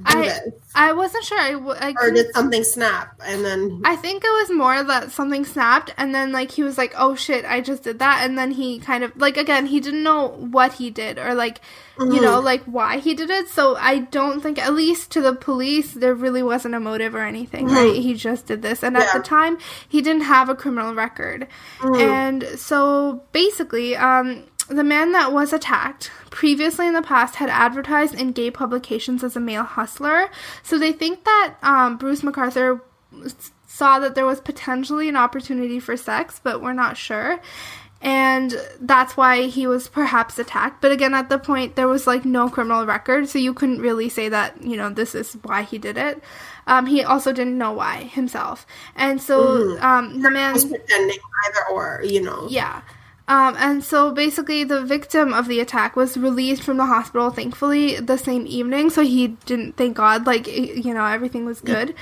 I 0.05 0.21
this, 0.23 0.39
I 0.75 0.93
wasn't 0.93 1.23
sure. 1.25 1.39
I, 1.39 1.51
w- 1.51 1.75
I 1.79 1.93
or 2.01 2.11
did 2.11 2.33
something 2.33 2.63
snap 2.63 3.19
and 3.25 3.43
then? 3.43 3.81
I 3.85 3.95
think 3.95 4.23
it 4.23 4.29
was 4.29 4.51
more 4.51 4.81
that 4.83 5.11
something 5.11 5.43
snapped, 5.45 5.93
and 5.97 6.13
then 6.15 6.31
like 6.31 6.51
he 6.51 6.63
was 6.63 6.77
like, 6.77 6.93
"Oh 6.97 7.15
shit, 7.15 7.43
I 7.45 7.61
just 7.61 7.83
did 7.83 7.99
that," 7.99 8.23
and 8.23 8.37
then 8.37 8.51
he 8.51 8.79
kind 8.79 9.03
of 9.03 9.15
like 9.17 9.37
again 9.37 9.65
he 9.65 9.79
didn't 9.79 10.03
know 10.03 10.29
what 10.29 10.73
he 10.73 10.89
did 10.89 11.17
or 11.19 11.33
like 11.33 11.59
you 11.99 12.05
Mm-hmm. 12.05 12.21
know 12.23 12.39
like 12.39 12.63
why 12.63 12.99
he 12.99 13.13
did 13.13 13.29
it. 13.29 13.49
So 13.49 13.75
I 13.75 13.99
don't 13.99 14.39
think 14.41 14.57
at 14.57 14.73
least 14.73 15.11
to 15.11 15.21
the 15.21 15.33
police 15.33 15.91
there 15.93 16.13
really 16.15 16.43
wasn't 16.43 16.75
a 16.75 16.79
motive 16.79 17.13
or 17.13 17.23
anything, 17.25 17.65
right? 17.67 17.95
He 17.95 18.13
just 18.13 18.45
did 18.47 18.61
this, 18.61 18.83
and 18.83 18.95
at 18.95 19.03
Mm-hmm. 19.07 19.17
The 19.17 19.23
time 19.23 19.57
he 19.89 20.01
didn't 20.01 20.21
have 20.23 20.47
a 20.49 20.55
criminal 20.55 20.95
record, 20.95 21.47
Mm-hmm. 21.79 22.01
and 22.01 22.43
so 22.59 23.23
basically, 23.33 23.95
um. 23.97 24.45
The 24.69 24.83
man 24.83 25.11
that 25.13 25.33
was 25.33 25.51
attacked 25.51 26.11
previously 26.29 26.87
in 26.87 26.93
the 26.93 27.01
past 27.01 27.35
had 27.35 27.49
advertised 27.49 28.13
in 28.13 28.31
gay 28.31 28.51
publications 28.51 29.23
as 29.23 29.35
a 29.35 29.39
male 29.39 29.63
hustler, 29.63 30.29
so 30.63 30.77
they 30.77 30.91
think 30.91 31.25
that 31.25 31.55
um, 31.63 31.97
Bruce 31.97 32.21
McArthur 32.21 32.81
saw 33.67 33.99
that 33.99 34.15
there 34.15 34.25
was 34.25 34.39
potentially 34.39 35.09
an 35.09 35.15
opportunity 35.15 35.79
for 35.79 35.97
sex, 35.97 36.39
but 36.43 36.61
we're 36.61 36.73
not 36.73 36.97
sure. 36.97 37.39
And 38.01 38.55
that's 38.79 39.17
why 39.17 39.47
he 39.47 39.67
was 39.67 39.89
perhaps 39.89 40.39
attacked. 40.39 40.81
But 40.81 40.91
again, 40.91 41.13
at 41.13 41.27
the 41.27 41.37
point, 41.37 41.75
there 41.75 41.87
was 41.87 42.07
like 42.07 42.23
no 42.23 42.49
criminal 42.49 42.85
record, 42.85 43.27
so 43.27 43.39
you 43.39 43.53
couldn't 43.53 43.81
really 43.81 44.07
say 44.07 44.29
that, 44.29 44.63
you 44.63 44.77
know, 44.77 44.89
this 44.89 45.15
is 45.15 45.33
why 45.43 45.63
he 45.63 45.77
did 45.77 45.97
it. 45.97 46.23
Um, 46.65 46.85
he 46.85 47.03
also 47.03 47.33
didn't 47.33 47.57
know 47.57 47.73
why 47.73 48.03
himself. 48.03 48.65
And 48.95 49.21
so 49.21 49.77
um, 49.79 50.21
the 50.21 50.31
man. 50.31 50.53
was 50.53 50.65
pretending 50.65 51.17
either 51.47 51.65
or, 51.73 52.01
you 52.05 52.21
know. 52.21 52.47
Yeah. 52.49 52.81
Um, 53.29 53.55
and 53.59 53.83
so 53.83 54.11
basically, 54.11 54.63
the 54.63 54.83
victim 54.83 55.33
of 55.33 55.47
the 55.47 55.59
attack 55.59 55.95
was 55.95 56.17
released 56.17 56.63
from 56.63 56.77
the 56.77 56.85
hospital, 56.87 57.29
thankfully, 57.29 57.95
the 57.99 58.17
same 58.17 58.47
evening. 58.47 58.89
So 58.89 59.03
he 59.03 59.27
didn't, 59.45 59.77
thank 59.77 59.95
God, 59.95 60.25
like, 60.25 60.47
you 60.47 60.95
know, 60.95 61.05
everything 61.05 61.45
was 61.45 61.61
good. 61.61 61.93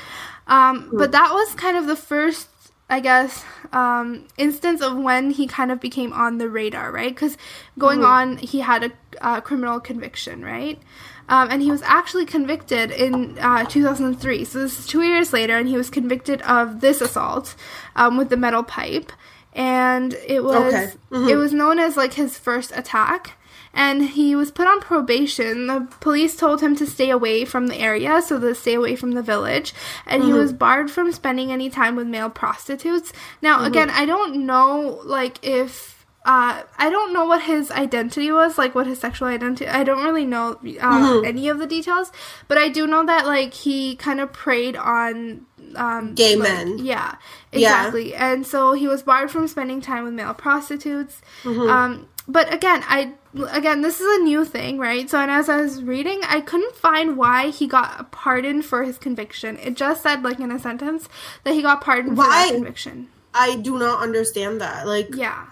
Um, 0.48 0.90
but 0.94 1.12
that 1.12 1.34
was 1.34 1.54
kind 1.56 1.76
of 1.76 1.86
the 1.86 1.98
first, 1.98 2.48
I 2.90 3.02
guess, 3.02 3.44
um, 3.74 4.26
instance 4.38 4.82
of 4.82 4.96
when 4.96 5.32
he 5.32 5.48
kind 5.48 5.70
of 5.70 5.82
became 5.82 6.14
on 6.14 6.38
the 6.38 6.48
radar, 6.48 6.94
right? 6.94 7.14
Because 7.14 7.38
going 7.78 8.06
on, 8.06 8.38
he 8.38 8.62
had 8.62 8.86
a 8.86 8.92
uh, 9.20 9.42
criminal 9.42 9.82
conviction, 9.82 10.46
right? 10.46 10.80
Um, 11.28 11.50
and 11.52 11.62
he 11.62 11.70
was 11.70 11.82
actually 11.82 12.26
convicted 12.26 12.90
in 12.92 13.38
uh, 13.40 13.66
2003. 13.66 14.46
So 14.46 14.60
this 14.60 14.80
is 14.80 14.88
two 14.88 15.02
years 15.02 15.34
later, 15.34 15.58
and 15.58 15.68
he 15.68 15.76
was 15.76 15.90
convicted 15.90 16.42
of 16.44 16.80
this 16.80 17.02
assault 17.02 17.54
um, 17.98 18.16
with 18.16 18.30
the 18.30 18.38
metal 18.38 18.64
pipe. 18.64 19.12
And 19.54 20.14
it 20.28 20.44
was 20.44 20.74
Okay. 20.74 20.92
Mm-hmm. 21.12 21.30
it 21.30 21.36
was 21.36 21.54
known 21.54 21.80
as 21.80 21.98
like 21.98 22.14
his 22.14 22.38
first 22.38 22.72
attack. 22.76 23.34
and 23.74 24.10
he 24.10 24.36
was 24.36 24.50
put 24.50 24.66
on 24.66 24.80
probation. 24.82 25.68
The 25.68 25.88
police 26.00 26.36
told 26.36 26.62
him 26.62 26.76
to 26.78 26.86
stay 26.88 27.12
away 27.12 27.46
from 27.46 27.68
the 27.68 27.76
area, 27.78 28.22
so 28.24 28.40
to 28.40 28.56
stay 28.56 28.74
away 28.74 28.96
from 28.96 29.12
the 29.12 29.22
village, 29.22 29.72
and 30.08 30.24
he 30.24 30.30
mm-hmm. 30.30 30.40
was 30.40 30.52
barred 30.54 30.90
from 30.90 31.12
spending 31.12 31.52
any 31.52 31.70
time 31.70 31.96
with 31.96 32.08
male 32.08 32.30
prostitutes. 32.30 33.14
Now, 33.42 33.58
mm-hmm. 33.58 33.66
again, 33.66 33.90
I 33.92 34.06
don't 34.06 34.48
know 34.48 35.02
like 35.06 35.38
if 35.44 35.97
uh, 36.28 36.62
I 36.78 36.90
don't 36.90 37.14
know 37.14 37.26
what 37.26 37.42
his 37.44 37.72
identity 37.72 38.32
was, 38.32 38.58
like 38.58 38.76
what 38.76 38.86
his 38.86 39.00
sexual 39.00 39.30
identity. 39.30 39.68
I 39.68 39.84
don't 39.84 40.04
really 40.04 40.26
know 40.26 40.60
uh, 40.82 41.22
any 41.26 41.48
of 41.48 41.58
the 41.60 41.66
details, 41.66 42.12
but 42.50 42.58
I 42.58 42.68
do 42.70 42.86
know 42.86 43.06
that 43.06 43.26
like 43.26 43.54
he 43.54 43.96
kind 43.96 44.20
of 44.20 44.34
preyed 44.34 44.76
on 44.76 45.46
um, 45.76 46.14
Gay 46.16 46.36
like- 46.36 46.50
men. 46.50 46.78
Yeah, 46.80 47.16
Yeah. 47.54 47.60
exactly. 47.88 48.14
And 48.14 48.46
so 48.46 48.74
he 48.74 48.88
was 48.88 49.04
barred 49.04 49.32
from 49.32 49.48
spending 49.48 49.80
time 49.82 50.04
with 50.04 50.14
male 50.14 50.34
prostitutes. 50.34 51.22
Mm-hmm. 51.44 51.70
Um, 51.70 52.08
but 52.28 52.52
again, 52.54 52.84
I 52.88 53.14
again 53.54 53.82
this 53.82 54.02
is 54.02 54.20
a 54.20 54.24
new 54.24 54.44
thing, 54.44 54.78
right? 54.80 55.10
So 55.10 55.18
and 55.20 55.32
as 55.32 55.48
I 55.48 55.62
was 55.62 55.82
reading, 55.82 56.20
I 56.28 56.42
couldn't 56.42 56.76
find 56.76 57.16
why 57.16 57.52
he 57.52 57.68
got 57.68 58.12
pardoned 58.12 58.66
for 58.66 58.84
his 58.84 58.98
conviction. 58.98 59.58
It 59.60 59.76
just 59.76 60.04
said 60.04 60.24
like 60.24 60.40
in 60.42 60.52
a 60.52 60.60
sentence 60.60 61.08
that 61.46 61.54
he 61.54 61.62
got 61.62 61.80
pardoned 61.80 62.18
for 62.18 62.24
Why? 62.24 62.48
that 62.50 62.56
conviction. 62.56 63.08
I 63.34 63.56
do 63.56 63.78
not 63.80 64.02
understand 64.04 64.60
that. 64.60 64.88
Like, 64.88 65.10
Yeah, 65.14 65.46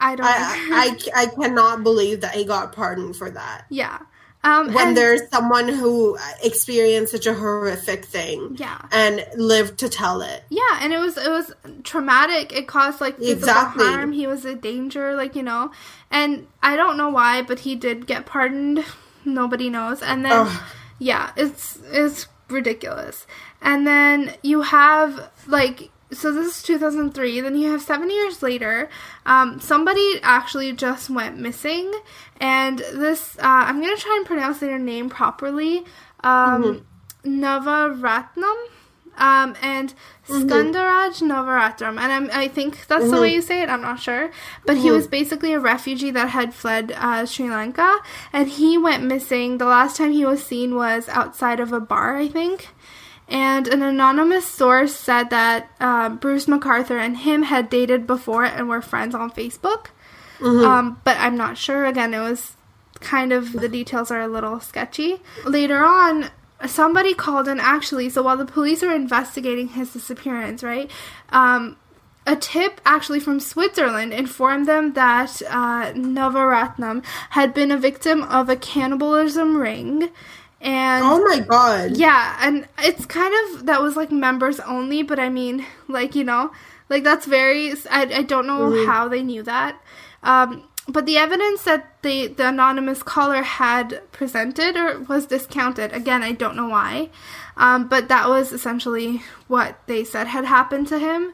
I 0.00 0.14
don't. 0.16 0.26
I, 0.26 0.98
I, 1.16 1.22
I 1.22 1.26
cannot 1.26 1.82
believe 1.82 2.20
that 2.22 2.34
he 2.34 2.44
got 2.44 2.72
pardoned 2.72 3.16
for 3.16 3.30
that. 3.30 3.66
yeah. 3.70 3.98
Um, 4.44 4.72
When 4.72 4.88
and- 4.88 4.96
there's 4.96 5.28
someone 5.30 5.68
who 5.68 6.16
experienced 6.44 7.10
such 7.10 7.26
a 7.26 7.34
horrific 7.34 8.04
thing 8.04 8.54
Yeah. 8.60 8.80
and 8.92 9.26
lived 9.34 9.78
to 9.80 9.88
tell 9.88 10.22
it. 10.22 10.44
Yeah, 10.50 10.78
and 10.80 10.92
it 10.92 10.98
was 11.00 11.16
it 11.16 11.28
was 11.28 11.52
traumatic. 11.82 12.52
It 12.52 12.68
caused 12.68 13.00
like 13.00 13.16
physical 13.18 13.38
Exactly. 13.38 13.84
harm. 13.86 14.12
He 14.12 14.28
was 14.28 14.44
a 14.44 14.54
danger, 14.54 15.16
like 15.16 15.34
you 15.34 15.42
know. 15.42 15.72
And 16.12 16.46
I 16.62 16.76
don't 16.76 16.96
know 16.96 17.08
why, 17.08 17.42
but 17.42 17.60
he 17.60 17.74
did 17.74 18.06
get 18.06 18.24
pardoned. 18.26 18.84
Nobody 19.24 19.68
knows. 19.68 20.00
And 20.00 20.24
then 20.24 20.32
Ugh. 20.46 20.62
yeah, 21.00 21.32
it's 21.36 21.78
it's 21.90 22.28
ridiculous. 22.48 23.26
And 23.60 23.84
then 23.84 24.34
you 24.42 24.62
have 24.62 25.28
like 25.48 25.90
so 26.12 26.32
this 26.32 26.56
is 26.56 26.62
2003 26.62 27.40
then 27.40 27.56
you 27.56 27.70
have 27.70 27.82
seven 27.82 28.10
years 28.10 28.42
later 28.42 28.88
um, 29.24 29.58
somebody 29.60 30.20
actually 30.22 30.72
just 30.72 31.10
went 31.10 31.38
missing 31.38 31.92
and 32.40 32.78
this 32.78 33.36
uh, 33.38 33.42
i'm 33.42 33.80
going 33.80 33.94
to 33.94 34.02
try 34.02 34.14
and 34.16 34.26
pronounce 34.26 34.58
their 34.58 34.78
name 34.78 35.08
properly 35.08 35.84
um, 36.20 36.86
navaratnam 37.24 38.56
um, 39.18 39.56
and 39.62 39.94
Skandaraj 40.28 41.22
Navaratram, 41.22 41.98
and 41.98 42.12
I'm, 42.12 42.30
I 42.32 42.48
think 42.48 42.86
that's 42.86 43.08
the 43.10 43.20
way 43.20 43.32
you 43.32 43.40
say 43.40 43.62
it. 43.62 43.70
I'm 43.70 43.80
not 43.80 44.00
sure, 44.00 44.30
but 44.66 44.76
he 44.76 44.90
was 44.90 45.06
basically 45.06 45.52
a 45.54 45.60
refugee 45.60 46.10
that 46.10 46.30
had 46.30 46.52
fled 46.52 46.92
uh, 46.92 47.24
Sri 47.24 47.48
Lanka, 47.48 48.00
and 48.32 48.48
he 48.48 48.76
went 48.76 49.04
missing. 49.04 49.58
The 49.58 49.64
last 49.64 49.96
time 49.96 50.12
he 50.12 50.26
was 50.26 50.44
seen 50.44 50.74
was 50.74 51.08
outside 51.08 51.60
of 51.60 51.72
a 51.72 51.80
bar, 51.80 52.16
I 52.16 52.28
think. 52.28 52.68
And 53.28 53.66
an 53.66 53.82
anonymous 53.82 54.46
source 54.46 54.94
said 54.94 55.30
that 55.30 55.68
uh, 55.80 56.10
Bruce 56.10 56.46
McArthur 56.46 57.00
and 57.00 57.16
him 57.16 57.42
had 57.42 57.68
dated 57.68 58.06
before 58.06 58.44
and 58.44 58.68
were 58.68 58.80
friends 58.80 59.14
on 59.14 59.30
Facebook. 59.30 59.86
Um, 60.64 61.00
but 61.02 61.16
I'm 61.18 61.36
not 61.36 61.58
sure. 61.58 61.86
Again, 61.86 62.14
it 62.14 62.20
was 62.20 62.56
kind 63.00 63.32
of 63.32 63.52
the 63.52 63.68
details 63.68 64.10
are 64.10 64.20
a 64.20 64.28
little 64.28 64.60
sketchy. 64.60 65.16
Later 65.44 65.84
on, 65.84 66.30
somebody 66.66 67.14
called 67.14 67.48
in 67.48 67.60
actually. 67.60 68.08
So 68.10 68.22
while 68.22 68.36
the 68.36 68.44
police 68.44 68.82
were 68.82 68.94
investigating 68.94 69.68
his 69.68 69.92
disappearance, 69.92 70.62
right? 70.62 70.90
Um, 71.30 71.76
a 72.26 72.36
tip 72.36 72.80
actually 72.84 73.20
from 73.20 73.38
Switzerland 73.38 74.12
informed 74.12 74.66
them 74.66 74.94
that 74.94 75.40
uh, 75.48 75.92
Navaratnam 75.92 77.04
had 77.30 77.54
been 77.54 77.70
a 77.70 77.78
victim 77.78 78.22
of 78.24 78.48
a 78.48 78.56
cannibalism 78.56 79.56
ring. 79.56 80.10
And 80.60 81.04
Oh 81.04 81.22
my 81.24 81.40
god. 81.40 81.96
yeah, 81.96 82.36
and 82.40 82.66
it's 82.78 83.06
kind 83.06 83.34
of 83.54 83.66
that 83.66 83.82
was 83.82 83.96
like 83.96 84.10
members 84.10 84.58
only, 84.60 85.02
but 85.02 85.18
I 85.18 85.28
mean, 85.28 85.66
like 85.88 86.14
you 86.14 86.24
know, 86.24 86.52
like 86.88 87.04
that's 87.04 87.26
very. 87.26 87.72
I, 87.90 88.02
I 88.02 88.22
don't 88.22 88.46
know 88.46 88.70
how 88.70 89.08
they 89.08 89.22
knew 89.22 89.42
that, 89.44 89.80
um, 90.22 90.64
but 90.88 91.06
the 91.06 91.18
evidence 91.18 91.64
that 91.64 92.02
the 92.02 92.28
the 92.28 92.48
anonymous 92.48 93.02
caller 93.02 93.42
had 93.42 94.00
presented 94.12 94.76
or 94.76 95.00
was 95.00 95.26
discounted. 95.26 95.92
Again, 95.92 96.22
I 96.22 96.32
don't 96.32 96.56
know 96.56 96.68
why, 96.68 97.10
um, 97.56 97.88
but 97.88 98.08
that 98.08 98.28
was 98.28 98.52
essentially 98.52 99.22
what 99.48 99.78
they 99.86 100.04
said 100.04 100.26
had 100.28 100.44
happened 100.44 100.88
to 100.88 100.98
him. 100.98 101.32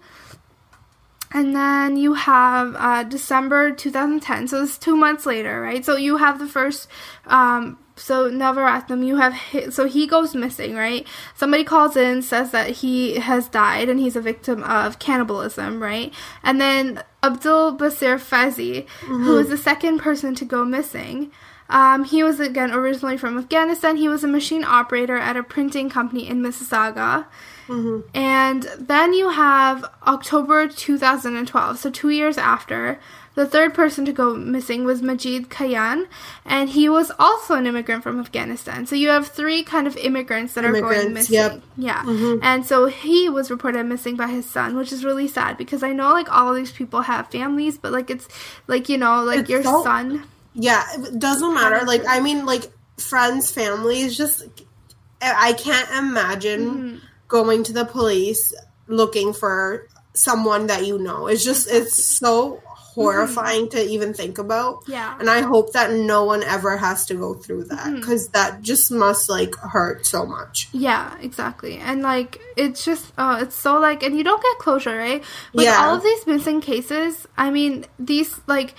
And 1.35 1.57
then 1.57 1.97
you 1.97 2.13
have 2.15 2.75
uh, 2.77 3.05
December 3.05 3.73
2010, 3.73 4.49
so 4.49 4.63
it's 4.63 4.77
two 4.77 4.97
months 4.97 5.25
later, 5.25 5.63
right? 5.63 5.83
So 5.83 5.97
you 5.97 6.19
have 6.19 6.39
the 6.39 6.47
first, 6.47 6.89
um, 7.27 7.79
so 8.03 8.31
Navaratnam, 8.31 9.07
you 9.07 9.17
have, 9.17 9.33
hi- 9.33 9.69
so 9.71 9.87
he 9.87 10.07
goes 10.07 10.35
missing, 10.35 10.75
right? 10.75 11.07
Somebody 11.37 11.65
calls 11.65 11.97
in, 11.97 12.23
says 12.23 12.51
that 12.51 12.71
he 12.71 13.17
has 13.21 13.49
died 13.49 13.89
and 13.89 14.01
he's 14.01 14.17
a 14.17 14.21
victim 14.21 14.63
of 14.65 14.99
cannibalism, 14.99 15.81
right? 15.83 16.13
And 16.43 16.61
then 16.61 17.03
Abdul 17.23 17.79
Basir 17.79 18.19
Faizi, 18.19 18.89
who 19.07 19.39
is 19.39 19.49
the 19.49 19.57
second 19.57 20.01
person 20.01 20.35
to 20.35 20.45
go 20.45 20.65
missing, 20.65 21.31
um, 21.71 22.05
he 22.05 22.23
was 22.23 22.39
again 22.41 22.71
originally 22.73 23.17
from 23.17 23.39
Afghanistan. 23.39 23.97
He 23.97 24.09
was 24.09 24.23
a 24.25 24.29
machine 24.29 24.65
operator 24.65 25.17
at 25.17 25.37
a 25.37 25.43
printing 25.43 25.89
company 25.89 26.29
in 26.29 26.43
Mississauga. 26.43 27.27
And 28.15 28.65
then 28.79 29.15
you 29.15 29.31
have 29.31 29.85
October 30.07 30.69
2012, 30.69 31.79
so 31.79 31.89
two 31.91 32.11
years 32.11 32.37
after. 32.37 33.01
The 33.35 33.47
third 33.47 33.73
person 33.73 34.05
to 34.05 34.13
go 34.13 34.35
missing 34.35 34.85
was 34.85 35.01
Majeed 35.01 35.47
Kayhan, 35.49 36.07
and 36.45 36.69
he 36.69 36.89
was 36.91 37.11
also 37.19 37.55
an 37.55 37.67
immigrant 37.67 38.03
from 38.03 38.21
Afghanistan. 38.21 38.85
So 38.87 38.95
you 38.95 39.09
have 39.09 39.29
three 39.29 39.63
kind 39.63 39.87
of 39.87 39.97
immigrants 39.97 40.53
that 40.53 40.67
are 40.67 40.73
going 40.73 41.15
missing. 41.15 41.35
yep. 41.37 41.63
Yeah. 41.77 42.03
And 42.43 42.67
so 42.67 42.87
he 42.87 43.31
was 43.31 43.51
reported 43.51 43.85
missing 43.85 44.17
by 44.17 44.27
his 44.29 44.45
son, 44.49 44.77
which 44.77 44.93
is 44.93 45.03
really 45.05 45.29
sad 45.29 45.57
because 45.57 45.83
I 45.83 45.93
know 45.93 46.13
like 46.13 46.31
all 46.31 46.51
of 46.51 46.57
these 46.57 46.73
people 46.73 47.01
have 47.03 47.31
families, 47.31 47.79
but 47.79 47.91
like 47.93 48.11
it's 48.11 48.29
like, 48.67 48.91
you 48.91 48.99
know, 48.99 49.25
like 49.25 49.41
It's 49.41 49.49
your 49.51 49.63
so- 49.63 49.83
son. 49.83 50.25
Yeah, 50.55 50.85
it 50.99 51.19
doesn't 51.19 51.55
matter. 51.55 51.87
Like, 51.87 52.03
I 52.07 52.21
mean, 52.21 52.45
like, 52.45 52.71
friends, 52.99 53.51
families, 53.51 54.15
just, 54.15 54.45
I 55.23 55.49
I 55.49 55.53
can't 55.55 55.89
imagine 56.05 56.61
Mm-hmm. 56.61 56.97
going 57.29 57.65
to 57.65 57.73
the 57.73 57.87
police 57.87 58.53
looking 58.89 59.33
for 59.33 59.89
someone 60.13 60.67
that 60.67 60.85
you 60.87 60.99
know. 60.99 61.27
It's 61.29 61.43
just, 61.43 61.71
it's 61.73 61.97
so 62.05 62.61
horrifying 62.95 63.69
to 63.71 63.81
even 63.83 64.13
think 64.15 64.39
about. 64.39 64.83
Mm-hmm. 64.83 64.93
Yeah. 64.93 65.17
And 65.19 65.29
I 65.31 65.41
hope 65.41 65.73
that 65.73 65.93
no 65.93 66.25
one 66.25 66.43
ever 66.43 66.77
has 66.77 67.07
to 67.07 67.15
go 67.15 67.35
through 67.35 67.65
that 67.65 67.79
Mm-hmm. 67.87 67.97
because 67.97 68.29
that 68.29 68.63
just 68.63 68.91
must, 68.93 69.29
like, 69.29 69.55
hurt 69.57 70.05
so 70.07 70.27
much. 70.27 70.69
Yeah, 70.73 71.17
exactly. 71.21 71.79
And 71.79 72.03
like 72.03 72.39
it's 72.57 72.85
just 72.85 73.13
uh 73.17 73.39
it's 73.43 73.57
so 73.57 73.79
like 73.81 74.03
and 74.03 74.17
you 74.17 74.25
don't 74.25 74.43
get 74.43 74.59
closure, 74.59 74.97
right? 74.97 75.23
With 75.55 75.65
Yeah. 75.65 75.79
all 75.87 75.97
of 75.97 76.03
these 76.03 76.27
missing 76.27 76.61
cases, 76.61 77.27
I 77.37 77.51
mean, 77.51 77.87
these 77.99 78.41
like 78.47 78.75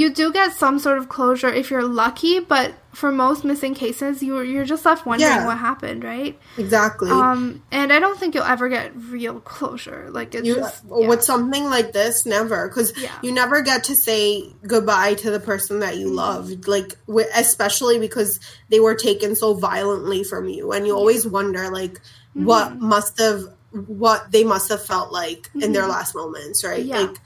you 0.00 0.06
do 0.10 0.26
get 0.32 0.52
some 0.52 0.78
sort 0.78 0.98
of 0.98 1.08
closure 1.08 1.48
if 1.60 1.70
you're 1.70 1.82
lucky, 2.04 2.40
but 2.40 2.74
for 2.92 3.10
most 3.12 3.44
missing 3.44 3.74
cases, 3.74 4.22
you're 4.22 4.44
you're 4.52 4.64
just 4.64 4.84
left 4.84 5.06
wondering 5.06 5.30
Yeah. 5.30 5.46
what 5.46 5.58
happened, 5.58 6.04
right? 6.04 6.38
Exactly. 6.58 7.10
Um, 7.10 7.62
and 7.70 7.92
I 7.92 7.98
don't 7.98 8.18
think 8.18 8.34
you'll 8.34 8.44
ever 8.56 8.68
get 8.68 8.92
real 8.96 9.40
closure. 9.40 10.08
Like 10.10 10.34
it's 10.34 10.46
you 10.46 10.56
just 10.56 10.84
yeah. 10.84 11.08
with 11.08 11.22
something 11.22 11.64
like 11.76 11.92
this 11.92 12.26
never 12.26 12.68
because 12.68 12.92
Yeah. 12.98 13.12
you 13.22 13.32
never 13.32 13.62
get 13.62 13.84
to 13.84 13.94
say 13.96 14.52
goodbye 14.66 15.14
to 15.22 15.30
the 15.30 15.40
person 15.40 15.80
that 15.80 15.96
you 15.98 16.08
loved 16.10 16.66
like 16.68 16.90
especially 17.34 17.98
because 17.98 18.40
they 18.70 18.80
were 18.80 18.94
taken 18.94 19.34
so 19.36 19.54
violently 19.54 20.24
from 20.24 20.48
you 20.48 20.72
and 20.72 20.86
you 20.86 20.94
always 20.96 21.26
wonder 21.26 21.70
like 21.70 22.00
what 22.34 22.72
Mm-hmm. 22.72 22.88
must 22.88 23.18
have 23.20 23.40
what 23.70 24.30
they 24.32 24.44
must 24.44 24.68
have 24.70 24.84
felt 24.84 25.12
like 25.12 25.50
in 25.54 25.72
their 25.72 25.86
last 25.86 26.14
moments 26.14 26.64
right 26.64 26.80
Mm-hmm. 26.80 26.88
Yeah. 26.88 27.00
like 27.12 27.16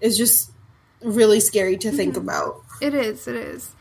it's 0.00 0.16
just 0.16 0.50
really 1.02 1.40
scary 1.40 1.76
to 1.78 1.90
think 1.90 2.14
Mm-hmm. 2.14 2.28
about 2.28 2.62
It 2.80 2.94
is, 2.94 3.26
it 3.28 3.36
is. 3.36 3.72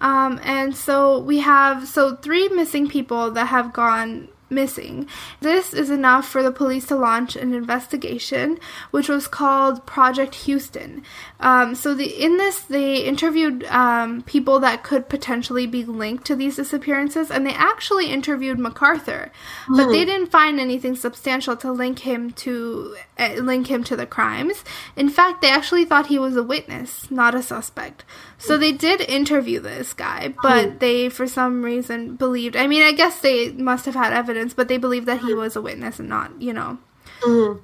Um, 0.00 0.40
and 0.42 0.76
so 0.76 1.18
we 1.18 1.38
have 1.38 1.88
so 1.88 2.16
three 2.16 2.48
missing 2.48 2.88
people 2.88 3.30
that 3.32 3.46
have 3.46 3.72
gone 3.72 4.28
missing. 4.54 5.08
This 5.40 5.74
is 5.74 5.90
enough 5.90 6.26
for 6.28 6.42
the 6.42 6.52
police 6.52 6.86
to 6.86 6.96
launch 6.96 7.36
an 7.36 7.52
investigation, 7.52 8.58
which 8.90 9.08
was 9.08 9.28
called 9.28 9.86
Project 9.86 10.34
Houston. 10.46 11.02
Um, 11.40 11.74
so 11.74 11.94
the 11.94 12.06
in 12.06 12.36
this 12.36 12.60
they 12.60 12.98
interviewed 12.98 13.64
um, 13.64 14.22
people 14.22 14.60
that 14.60 14.82
could 14.82 15.08
potentially 15.08 15.66
be 15.66 15.84
linked 15.84 16.24
to 16.26 16.36
these 16.36 16.56
disappearances, 16.56 17.30
and 17.30 17.46
they 17.46 17.54
actually 17.54 18.10
interviewed 18.10 18.58
McArthur, 18.58 19.30
but 19.68 19.88
they 19.88 20.04
didn't 20.04 20.30
find 20.30 20.60
anything 20.60 20.94
substantial 20.94 21.56
to 21.56 21.72
link 21.72 22.00
him 22.00 22.30
to 22.32 22.96
uh, 23.18 23.34
link 23.34 23.66
him 23.66 23.84
to 23.84 23.96
the 23.96 24.06
crimes. 24.06 24.64
In 24.96 25.08
fact, 25.08 25.42
they 25.42 25.50
actually 25.50 25.84
thought 25.84 26.06
he 26.06 26.18
was 26.18 26.36
a 26.36 26.42
witness, 26.42 27.10
not 27.10 27.34
a 27.34 27.42
suspect. 27.42 28.04
So 28.38 28.58
they 28.58 28.72
did 28.72 29.00
interview 29.00 29.58
this 29.58 29.94
guy, 29.94 30.34
but 30.42 30.80
they, 30.80 31.08
for 31.08 31.26
some 31.26 31.64
reason, 31.64 32.16
believed. 32.16 32.56
I 32.56 32.66
mean, 32.66 32.82
I 32.82 32.92
guess 32.92 33.20
they 33.20 33.52
must 33.52 33.86
have 33.86 33.94
had 33.94 34.12
evidence, 34.12 34.43
but 34.52 34.68
they 34.68 34.76
believed 34.76 35.06
that 35.06 35.20
he 35.22 35.32
was 35.32 35.56
a 35.56 35.62
witness 35.62 35.98
and 35.98 36.08
not, 36.08 36.42
you 36.42 36.52
know. 36.52 36.78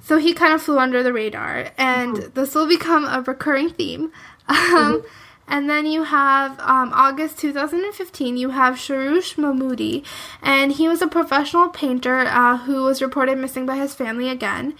So 0.02 0.16
he 0.16 0.32
kind 0.32 0.54
of 0.54 0.62
flew 0.62 0.78
under 0.78 1.02
the 1.02 1.12
radar, 1.12 1.72
and 1.76 2.16
this 2.34 2.54
will 2.54 2.66
become 2.68 3.04
a 3.04 3.20
recurring 3.20 3.70
theme. 3.70 4.12
Um, 4.49 5.02
And 5.49 5.68
then 5.68 5.84
you 5.84 6.04
have 6.04 6.58
um, 6.60 6.92
August 6.94 7.38
2015, 7.40 8.37
you 8.37 8.50
have 8.50 8.76
Sharush 8.76 9.34
Mahmudi, 9.34 10.04
and 10.42 10.70
he 10.72 10.87
was 10.88 11.02
a 11.02 11.08
professional 11.08 11.68
painter 11.68 12.18
uh, 12.20 12.56
who 12.58 12.84
was 12.84 13.02
reported 13.02 13.37
missing 13.37 13.66
by 13.66 13.75
his 13.76 13.92
family 13.92 14.28
again. 14.28 14.75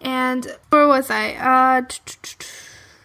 And 0.00 0.56
where 0.70 0.86
was 0.86 1.10
I? 1.10 1.34
Uh, 1.34 1.82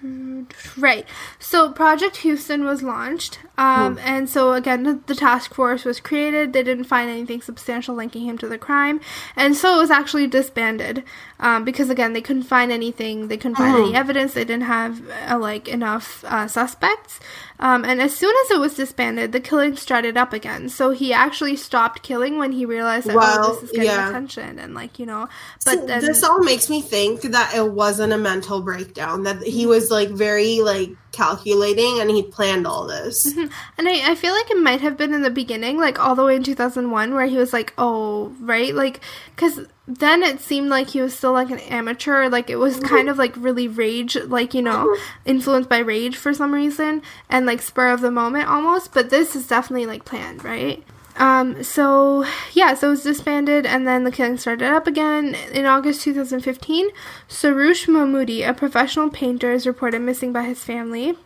Right. 0.77 1.05
So 1.39 1.71
Project 1.71 2.17
Houston 2.17 2.63
was 2.63 2.83
launched. 2.83 3.39
Um, 3.57 3.97
And 4.03 4.29
so, 4.29 4.53
again, 4.53 5.01
the, 5.07 5.15
task 5.15 5.53
force 5.53 5.83
was 5.83 5.99
created. 5.99 6.53
They 6.53 6.61
didn't 6.61 6.83
find 6.83 7.09
anything 7.09 7.41
substantial 7.41 7.95
linking 7.95 8.25
him 8.25 8.37
to 8.37 8.47
the 8.47 8.57
crime. 8.57 9.01
And 9.35 9.55
so 9.55 9.75
it 9.75 9.79
was 9.79 9.89
actually 9.89 10.27
disbanded 10.27 11.03
um, 11.39 11.65
because, 11.65 11.89
again, 11.89 12.13
they 12.13 12.21
couldn't 12.21 12.43
find 12.43 12.71
anything. 12.71 13.29
They 13.29 13.37
couldn't 13.37 13.55
find 13.55 13.75
any 13.75 13.95
evidence. 13.95 14.33
They 14.33 14.45
didn't 14.45 14.65
have, 14.65 15.01
uh, 15.27 15.39
like, 15.39 15.67
enough 15.67 16.23
uh, 16.25 16.47
suspects. 16.47 17.19
Um, 17.59 17.83
and 17.83 17.99
as 17.99 18.15
soon 18.15 18.33
as 18.45 18.51
it 18.51 18.59
was 18.59 18.75
disbanded, 18.75 19.31
the 19.31 19.39
killing 19.39 19.75
started 19.75 20.17
up 20.17 20.33
again. 20.33 20.69
So 20.69 20.91
he 20.91 21.11
actually 21.11 21.55
stopped 21.55 22.03
killing 22.03 22.37
when 22.37 22.51
he 22.51 22.65
realized 22.65 23.07
that, 23.07 23.15
well, 23.15 23.43
oh, 23.43 23.53
this 23.55 23.63
is 23.63 23.71
getting 23.71 23.87
yeah. 23.87 24.09
attention. 24.09 24.59
And, 24.59 24.75
like, 24.75 24.99
you 24.99 25.07
know. 25.07 25.27
But 25.65 25.79
so 25.79 25.85
then, 25.87 26.01
this 26.01 26.23
all 26.23 26.43
makes 26.43 26.69
me 26.69 26.83
think 26.83 27.21
that 27.21 27.55
it 27.55 27.71
wasn't 27.71 28.13
a 28.13 28.17
mental 28.19 28.61
breakdown, 28.61 29.23
that 29.23 29.41
he 29.41 29.65
was, 29.65 29.89
like, 29.89 30.09
very, 30.09 30.61
like, 30.61 30.91
calculating 31.17 31.99
and 31.99 32.09
he 32.09 32.21
planned 32.21 32.67
all 32.67 32.87
this. 32.87 33.25
Mm-hmm. 33.25 33.51
And 33.77 33.89
I, 33.89 34.11
I 34.11 34.15
feel 34.15 34.33
like 34.33 34.49
it 34.51 34.61
might 34.61 34.81
have 34.81 34.95
been 34.95 35.13
in 35.13 35.23
the 35.23 35.31
beginning, 35.31 35.77
like 35.77 35.99
all 35.99 36.15
the 36.15 36.23
way 36.23 36.35
in 36.35 36.43
2001, 36.43 37.13
where 37.13 37.25
he 37.25 37.37
was 37.37 37.51
like, 37.51 37.73
oh, 37.77 38.27
right? 38.39 38.73
Like, 38.73 39.01
because 39.35 39.61
then 39.87 40.21
it 40.21 40.39
seemed 40.39 40.69
like 40.69 40.89
he 40.89 41.01
was 41.01 41.17
still 41.17 41.33
like 41.33 41.49
an 41.49 41.59
amateur. 41.59 42.29
Like, 42.29 42.49
it 42.49 42.57
was 42.57 42.77
mm-hmm. 42.77 42.87
kind 42.87 43.09
of 43.09 43.17
like 43.17 43.35
really 43.35 43.67
rage, 43.67 44.15
like, 44.15 44.53
you 44.53 44.61
know, 44.61 44.85
mm-hmm. 44.85 45.29
influenced 45.29 45.69
by 45.69 45.79
rage 45.79 46.15
for 46.15 46.33
some 46.33 46.53
reason 46.53 47.01
and 47.29 47.45
like 47.45 47.61
spur 47.61 47.91
of 47.91 48.01
the 48.01 48.11
moment 48.11 48.47
almost. 48.47 48.93
But 48.93 49.09
this 49.09 49.35
is 49.35 49.47
definitely 49.47 49.87
like 49.87 50.05
planned, 50.05 50.43
right? 50.43 50.83
Um, 51.17 51.63
so 51.63 52.25
yeah, 52.53 52.73
so 52.75 52.87
it 52.87 52.91
was 52.91 53.03
disbanded 53.03 53.65
and 53.65 53.87
then 53.87 54.03
the 54.03 54.11
killing 54.11 54.37
started 54.37 54.71
up 54.71 54.87
again 54.87 55.35
in 55.51 55.65
August 55.65 56.01
2015. 56.03 56.89
Soroush 57.27 57.87
Mahmudi, 57.87 58.47
a 58.47 58.53
professional 58.53 59.09
painter, 59.09 59.51
is 59.51 59.65
reported 59.65 60.01
missing 60.01 60.31
by 60.31 60.43
his 60.43 60.63
family. 60.63 61.17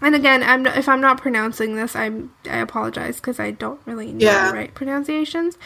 And 0.00 0.16
again, 0.16 0.42
I'm 0.42 0.66
if 0.66 0.88
I'm 0.88 1.00
not 1.00 1.20
pronouncing 1.20 1.76
this, 1.76 1.94
I'm 1.94 2.34
I 2.50 2.56
apologize 2.58 3.16
because 3.16 3.38
I 3.38 3.52
don't 3.52 3.80
really 3.86 4.12
know 4.12 4.26
yeah. 4.26 4.50
the 4.50 4.56
right 4.56 4.74
pronunciations. 4.74 5.56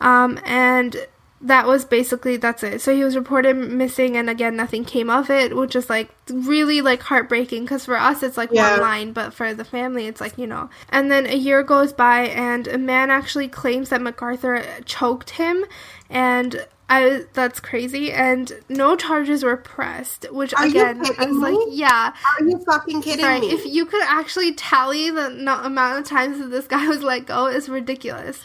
Um, 0.00 0.38
and 0.44 1.06
that 1.42 1.66
was 1.66 1.84
basically 1.84 2.36
that's 2.36 2.62
it. 2.62 2.80
So 2.80 2.94
he 2.94 3.02
was 3.02 3.16
reported 3.16 3.54
missing, 3.54 4.16
and 4.16 4.28
again, 4.28 4.56
nothing 4.56 4.84
came 4.84 5.08
of 5.08 5.30
it, 5.30 5.56
which 5.56 5.74
is 5.74 5.88
like 5.88 6.10
really 6.30 6.82
like 6.82 7.02
heartbreaking 7.02 7.64
because 7.64 7.86
for 7.86 7.96
us 7.96 8.22
it's 8.22 8.36
like 8.36 8.50
yeah. 8.52 8.72
one 8.72 8.80
line, 8.80 9.12
but 9.12 9.32
for 9.32 9.54
the 9.54 9.64
family 9.64 10.06
it's 10.06 10.20
like 10.20 10.36
you 10.36 10.46
know. 10.46 10.68
And 10.90 11.10
then 11.10 11.26
a 11.26 11.36
year 11.36 11.62
goes 11.62 11.92
by, 11.92 12.26
and 12.26 12.68
a 12.68 12.78
man 12.78 13.10
actually 13.10 13.48
claims 13.48 13.88
that 13.88 14.00
McArthur 14.00 14.84
choked 14.84 15.30
him, 15.30 15.64
and 16.10 16.66
I 16.90 17.24
that's 17.32 17.58
crazy, 17.58 18.12
and 18.12 18.52
no 18.68 18.94
charges 18.96 19.42
were 19.42 19.56
pressed. 19.56 20.26
Which 20.30 20.52
Are 20.52 20.66
again, 20.66 21.00
I 21.18 21.24
was 21.24 21.38
like, 21.38 21.56
yeah. 21.70 22.12
Are 22.38 22.44
you 22.44 22.58
fucking 22.66 23.00
kidding 23.00 23.24
Sorry, 23.24 23.40
me? 23.40 23.52
If 23.52 23.64
you 23.64 23.86
could 23.86 24.02
actually 24.02 24.54
tally 24.54 25.08
the 25.10 25.28
amount 25.64 26.00
of 26.00 26.04
times 26.04 26.38
that 26.38 26.50
this 26.50 26.66
guy 26.66 26.86
was 26.86 27.02
let 27.02 27.26
go, 27.26 27.46
is 27.46 27.68
ridiculous. 27.70 28.42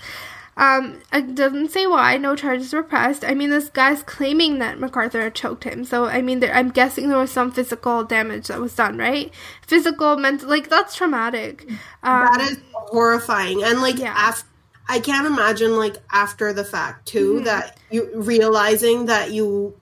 Um, 0.57 1.01
it 1.12 1.35
doesn't 1.35 1.71
say 1.71 1.85
why. 1.85 2.17
No 2.17 2.35
charges 2.35 2.71
were 2.71 2.83
pressed. 2.83 3.25
I 3.25 3.33
mean, 3.33 3.50
this 3.50 3.69
guy's 3.69 4.03
claiming 4.03 4.59
that 4.59 4.77
McArthur 4.77 5.33
choked 5.33 5.65
him. 5.65 5.83
So, 5.83 6.05
I 6.05 6.21
mean, 6.21 6.39
there, 6.39 6.53
I'm 6.53 6.69
guessing 6.69 7.09
there 7.09 7.17
was 7.17 7.31
some 7.31 7.51
physical 7.51 8.05
damage 8.05 8.48
that 8.48 8.61
was 8.61 8.74
done, 8.74 8.98
right? 8.98 9.33
Physical, 9.68 10.15
mental, 10.15 10.50
like 10.50 10.70
that's 10.70 10.96
traumatic. 10.96 11.68
Um, 12.03 12.27
that 12.31 12.41
is 12.51 12.57
horrifying. 12.74 13.63
And 13.63 13.81
like, 13.81 14.00
yeah. 14.00 14.13
after, 14.15 14.48
I 14.87 15.00
can't 15.00 15.27
imagine 15.27 15.75
like 15.77 15.98
after 16.11 16.53
the 16.53 16.63
fact 16.63 17.07
too 17.07 17.35
mm-hmm. 17.35 17.46
that 17.46 17.77
you 17.91 18.09
realizing 18.13 19.07
that 19.07 19.31
you 19.31 19.75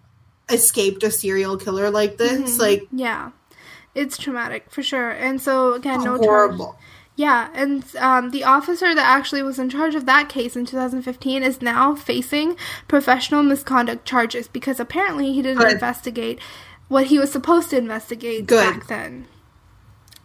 escaped 0.49 1.03
a 1.03 1.11
serial 1.11 1.57
killer 1.57 1.89
like 1.91 2.17
this. 2.17 2.51
Mm-hmm. 2.51 2.61
Like, 2.61 2.87
yeah, 2.91 3.31
it's 3.93 4.17
traumatic 4.17 4.71
for 4.71 4.81
sure. 4.81 5.11
And 5.11 5.41
so 5.41 5.73
again, 5.73 6.03
no 6.03 6.17
horrible. 6.17 6.65
Charge, 6.65 6.77
yeah, 7.15 7.49
and 7.53 7.83
um, 7.97 8.31
the 8.31 8.43
officer 8.43 8.95
that 8.95 9.05
actually 9.05 9.43
was 9.43 9.59
in 9.59 9.69
charge 9.69 9.93
of 9.93 10.05
that 10.07 10.29
case 10.29 10.55
in 10.55 10.65
2015 10.65 11.43
is 11.43 11.61
now 11.61 11.93
facing 11.93 12.57
professional 12.87 13.43
misconduct 13.43 14.05
charges 14.05 14.47
because 14.47 14.79
apparently 14.79 15.31
he 15.31 15.43
didn't 15.43 15.59
Good. 15.59 15.73
investigate 15.73 16.39
what 16.87 17.07
he 17.07 17.19
was 17.19 17.31
supposed 17.31 17.69
to 17.69 17.77
investigate 17.77 18.47
Good. 18.47 18.73
back 18.73 18.87
then. 18.87 19.27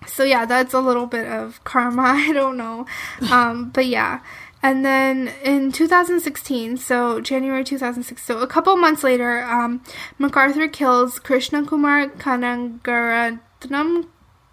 So 0.07 0.25
yeah, 0.25 0.47
that's 0.47 0.73
a 0.73 0.81
little 0.81 1.07
bit 1.07 1.27
of 1.27 1.63
karma. 1.65 2.03
I 2.07 2.33
don't 2.33 2.57
know, 2.57 2.87
um, 3.31 3.69
but 3.71 3.87
yeah. 3.87 4.21
And 4.63 4.85
then 4.85 5.29
in 5.45 5.71
2016, 5.71 6.79
so 6.79 7.21
January 7.21 7.63
2006, 7.63 8.25
so 8.25 8.39
a 8.41 8.47
couple 8.47 8.75
months 8.77 9.05
later, 9.05 9.45
um, 9.45 9.83
McArthur 10.19 10.73
kills 10.73 11.21
Kirushna 11.21 11.67
Kumar 11.67 12.09
Kanagaratnam 12.09 14.07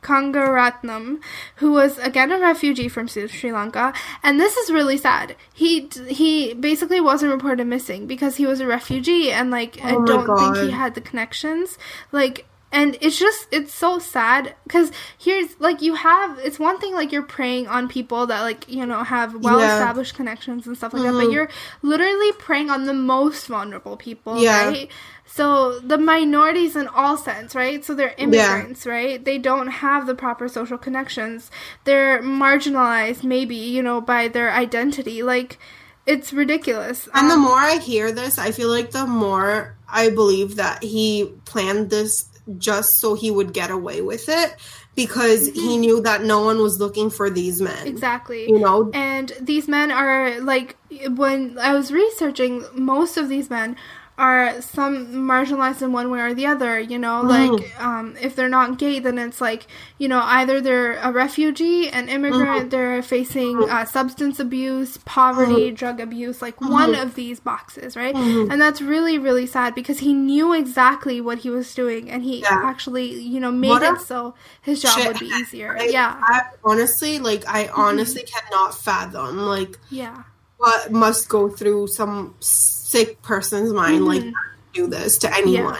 Kangaratnam, 0.05 1.19
who 1.55 1.71
was 1.71 1.97
again 1.97 2.31
a 2.31 2.39
refugee 2.39 2.87
from 2.87 3.07
Sri 3.07 3.51
Lanka, 3.51 3.91
and 4.21 4.39
this 4.39 4.55
is 4.55 4.71
really 4.71 4.97
sad. 4.97 5.35
He 5.53 5.89
he 6.07 6.53
basically 6.53 7.01
wasn't 7.01 7.31
reported 7.31 7.65
missing 7.65 8.05
because 8.05 8.35
he 8.35 8.45
was 8.45 8.59
a 8.59 8.67
refugee, 8.67 9.31
and 9.31 9.49
like 9.49 9.79
oh 9.83 9.87
I 9.87 9.91
don't 10.05 10.25
God. 10.27 10.37
think 10.37 10.65
he 10.65 10.71
had 10.71 10.93
the 10.93 11.01
connections. 11.01 11.79
Like 12.11 12.45
and 12.71 12.97
it's 12.99 13.17
just 13.17 13.47
it's 13.51 13.73
so 13.73 13.99
sad 13.99 14.53
because 14.65 14.91
here's 15.17 15.59
like 15.59 15.81
you 15.81 15.95
have 15.95 16.37
it's 16.39 16.59
one 16.59 16.77
thing 16.79 16.93
like 16.93 17.11
you're 17.11 17.23
preying 17.23 17.67
on 17.67 17.87
people 17.87 18.27
that 18.27 18.41
like 18.41 18.69
you 18.69 18.85
know 18.85 19.01
have 19.01 19.33
well 19.43 19.59
established 19.59 20.13
yeah. 20.13 20.17
connections 20.17 20.67
and 20.67 20.75
stuff 20.75 20.93
like 20.93 21.03
mm-hmm. 21.03 21.17
that 21.17 21.25
but 21.25 21.31
you're 21.31 21.49
literally 21.81 22.31
preying 22.33 22.69
on 22.69 22.85
the 22.85 22.93
most 22.93 23.47
vulnerable 23.47 23.95
people 23.95 24.41
yeah. 24.41 24.65
right 24.67 24.91
so 25.25 25.79
the 25.79 25.97
minorities 25.97 26.75
in 26.75 26.87
all 26.87 27.17
sense, 27.17 27.55
right? 27.55 27.83
So 27.83 27.93
they're 27.93 28.15
immigrants, 28.17 28.85
yeah. 28.85 28.91
right? 28.91 29.25
They 29.25 29.37
don't 29.37 29.67
have 29.67 30.07
the 30.07 30.15
proper 30.15 30.47
social 30.47 30.77
connections. 30.77 31.51
They're 31.83 32.21
marginalized, 32.21 33.23
maybe, 33.23 33.55
you 33.55 33.81
know, 33.81 33.99
by 34.01 34.27
their 34.27 34.51
identity. 34.51 35.23
Like, 35.23 35.57
it's 36.05 36.31
ridiculous. 36.31 37.07
And 37.13 37.25
um, 37.25 37.29
the 37.29 37.37
more 37.37 37.57
I 37.57 37.79
hear 37.79 38.11
this, 38.11 38.37
I 38.37 38.51
feel 38.51 38.69
like 38.69 38.91
the 38.91 39.07
more 39.07 39.75
I 39.89 40.09
believe 40.09 40.57
that 40.57 40.83
he 40.83 41.33
planned 41.45 41.89
this 41.89 42.29
just 42.57 42.99
so 42.99 43.15
he 43.15 43.31
would 43.31 43.53
get 43.53 43.71
away 43.71 44.01
with 44.01 44.29
it 44.29 44.55
because 44.93 45.49
mm-hmm. 45.49 45.59
he 45.59 45.77
knew 45.77 46.01
that 46.01 46.23
no 46.23 46.43
one 46.43 46.61
was 46.61 46.79
looking 46.79 47.09
for 47.09 47.29
these 47.29 47.61
men. 47.61 47.87
Exactly. 47.87 48.47
You 48.47 48.59
know? 48.59 48.91
And 48.93 49.33
these 49.41 49.67
men 49.67 49.91
are 49.91 50.39
like 50.41 50.77
when 51.15 51.57
I 51.57 51.73
was 51.73 51.91
researching 51.91 52.63
most 52.73 53.17
of 53.17 53.27
these 53.27 53.49
men 53.49 53.75
are 54.17 54.61
some 54.61 55.07
marginalized 55.07 55.81
in 55.81 55.91
one 55.91 56.09
way 56.09 56.21
or 56.21 56.33
the 56.33 56.45
other 56.45 56.79
you 56.79 56.97
know 56.97 57.21
mm. 57.23 57.29
like 57.29 57.81
um, 57.81 58.15
if 58.21 58.35
they're 58.35 58.49
not 58.49 58.77
gay 58.77 58.99
then 58.99 59.17
it's 59.17 59.41
like 59.41 59.67
you 59.97 60.07
know 60.07 60.21
either 60.21 60.61
they're 60.61 60.93
a 60.99 61.11
refugee 61.11 61.89
an 61.89 62.07
immigrant 62.07 62.67
mm. 62.67 62.69
they're 62.69 63.01
facing 63.03 63.61
uh, 63.69 63.83
substance 63.83 64.39
abuse 64.39 64.97
poverty 65.05 65.71
mm. 65.71 65.75
drug 65.75 65.99
abuse 65.99 66.41
like 66.41 66.59
one 66.61 66.95
of 66.95 67.15
these 67.15 67.39
boxes 67.41 67.97
right 67.97 68.15
mm-hmm. 68.15 68.49
and 68.49 68.61
that's 68.61 68.81
really 68.81 69.17
really 69.17 69.45
sad 69.45 69.75
because 69.75 69.99
he 69.99 70.13
knew 70.13 70.53
exactly 70.53 71.19
what 71.19 71.39
he 71.39 71.49
was 71.49 71.73
doing 71.75 72.09
and 72.09 72.23
he 72.23 72.41
yeah. 72.41 72.61
actually 72.63 73.11
you 73.11 73.39
know 73.39 73.51
made 73.51 73.69
what 73.69 73.83
it 73.83 73.99
so 73.99 74.33
his 74.61 74.81
job 74.81 74.97
shit. 74.97 75.07
would 75.07 75.19
be 75.19 75.25
easier 75.25 75.77
I, 75.79 75.85
yeah 75.85 76.17
I, 76.21 76.43
honestly 76.63 77.19
like 77.19 77.45
i 77.47 77.65
mm-hmm. 77.65 77.81
honestly 77.81 78.21
mm-hmm. 78.23 78.47
cannot 78.47 78.73
fathom 78.73 79.37
like 79.37 79.77
yeah 79.89 80.23
what 80.57 80.91
must 80.91 81.29
go 81.29 81.49
through 81.49 81.87
some 81.87 82.35
sick 82.39 83.21
person's 83.21 83.73
mind 83.73 84.01
mm-hmm. 84.03 84.25
like 84.25 84.33
do 84.73 84.87
this 84.87 85.17
to 85.19 85.33
anyone. 85.35 85.77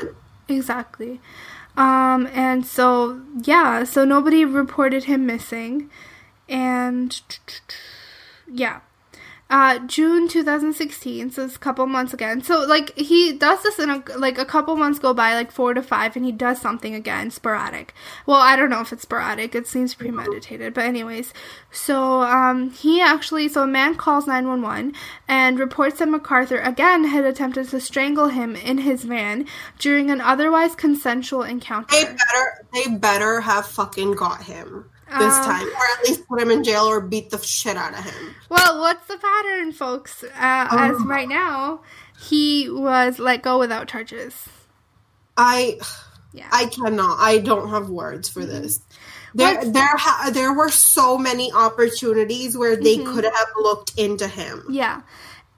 Yeah, 0.48 0.56
exactly. 0.56 1.20
Um, 1.78 2.28
and 2.34 2.66
so 2.66 3.22
yeah, 3.44 3.84
so 3.84 4.06
nobody 4.06 4.46
reported 4.46 5.06
him 5.06 5.26
missing, 5.26 5.90
and 6.48 7.22
yeah, 8.52 8.80
uh, 9.47 9.77
June 9.86 10.27
2016, 10.27 11.29
so 11.29 11.45
it's 11.45 11.55
a 11.55 11.60
couple 11.60 11.86
months 11.86 12.15
again. 12.15 12.41
So 12.41 12.62
like 12.62 12.97
he 12.97 13.31
does 13.34 13.62
this 13.62 13.77
in 13.77 13.91
a 13.91 14.03
like 14.17 14.39
a 14.39 14.45
couple 14.45 14.75
months 14.75 14.97
go 14.97 15.13
by, 15.13 15.36
like 15.36 15.51
four 15.51 15.75
to 15.75 15.84
five, 15.84 16.15
and 16.15 16.25
he 16.25 16.31
does 16.31 16.60
something 16.60 16.95
again, 16.95 17.29
sporadic. 17.29 17.93
Well, 18.25 18.39
I 18.39 18.55
don't 18.55 18.71
know 18.71 18.81
if 18.81 18.91
it's 18.91 19.03
sporadic. 19.03 19.53
It 19.53 19.67
seems 19.67 19.93
premeditated, 19.93 20.73
but 20.73 20.86
anyways. 20.86 21.31
So 21.71 22.23
um, 22.23 22.71
he 22.71 22.99
actually, 23.01 23.47
so 23.47 23.63
a 23.63 23.67
man 23.67 23.95
calls 23.95 24.25
911 24.25 24.93
and 25.27 25.60
reports 25.60 25.99
that 25.99 26.08
McArthur 26.08 26.65
again 26.65 27.03
had 27.03 27.23
attempted 27.23 27.69
to 27.69 27.79
strangle 27.79 28.29
him 28.29 28.55
in 28.55 28.79
his 28.79 29.03
van 29.03 29.45
during 29.77 30.10
an 30.10 30.21
otherwise 30.21 30.73
consensual 30.73 31.43
encounter. 31.43 31.95
They 31.95 32.05
better, 32.05 32.65
they 32.73 32.88
better 32.95 33.41
have 33.41 33.67
fucking 33.67 34.13
got 34.13 34.43
him 34.43 34.89
this 35.08 35.34
um, 35.34 35.44
time, 35.46 35.68
or 35.68 35.84
at 36.00 36.08
least 36.08 36.28
put 36.28 36.41
him 36.41 36.50
in 36.52 36.63
jail 36.63 36.84
or 36.86 37.00
beat 37.02 37.30
the 37.30 37.38
shit 37.41 37.78
out 37.78 37.94
of 37.98 38.04
him. 38.04 38.36
Well, 38.50 38.80
what's 38.82 39.08
the 39.08 39.18
pattern, 39.18 39.72
folks? 39.72 40.24
Uh, 40.24 40.30
As 40.72 40.96
oh. 41.00 41.06
right 41.06 41.28
now, 41.30 41.82
he 42.20 42.70
was 42.70 43.20
let 43.20 43.41
go 43.44 43.60
without 43.60 43.88
charges. 43.88 44.48
I, 45.38 45.78
yeah, 46.34 46.48
I 46.52 46.65
cannot. 46.68 47.18
I 47.20 47.39
don't 47.39 47.70
have 47.70 47.89
words 47.89 48.30
for 48.30 48.41
mm-hmm. 48.41 48.50
this. 48.63 48.80
There, 49.34 49.54
What's- 49.56 49.72
there, 49.72 49.96
ha- 49.98 50.30
there 50.34 50.54
were 50.54 50.70
so 50.70 51.18
many 51.18 51.52
opportunities 51.52 52.58
where 52.58 52.76
they 52.76 52.98
Mm-hmm. 52.98 53.13
could 53.13 53.24
have 53.26 53.48
looked 53.58 53.91
into 53.98 54.28
him. 54.28 54.63
Yeah. 54.70 55.02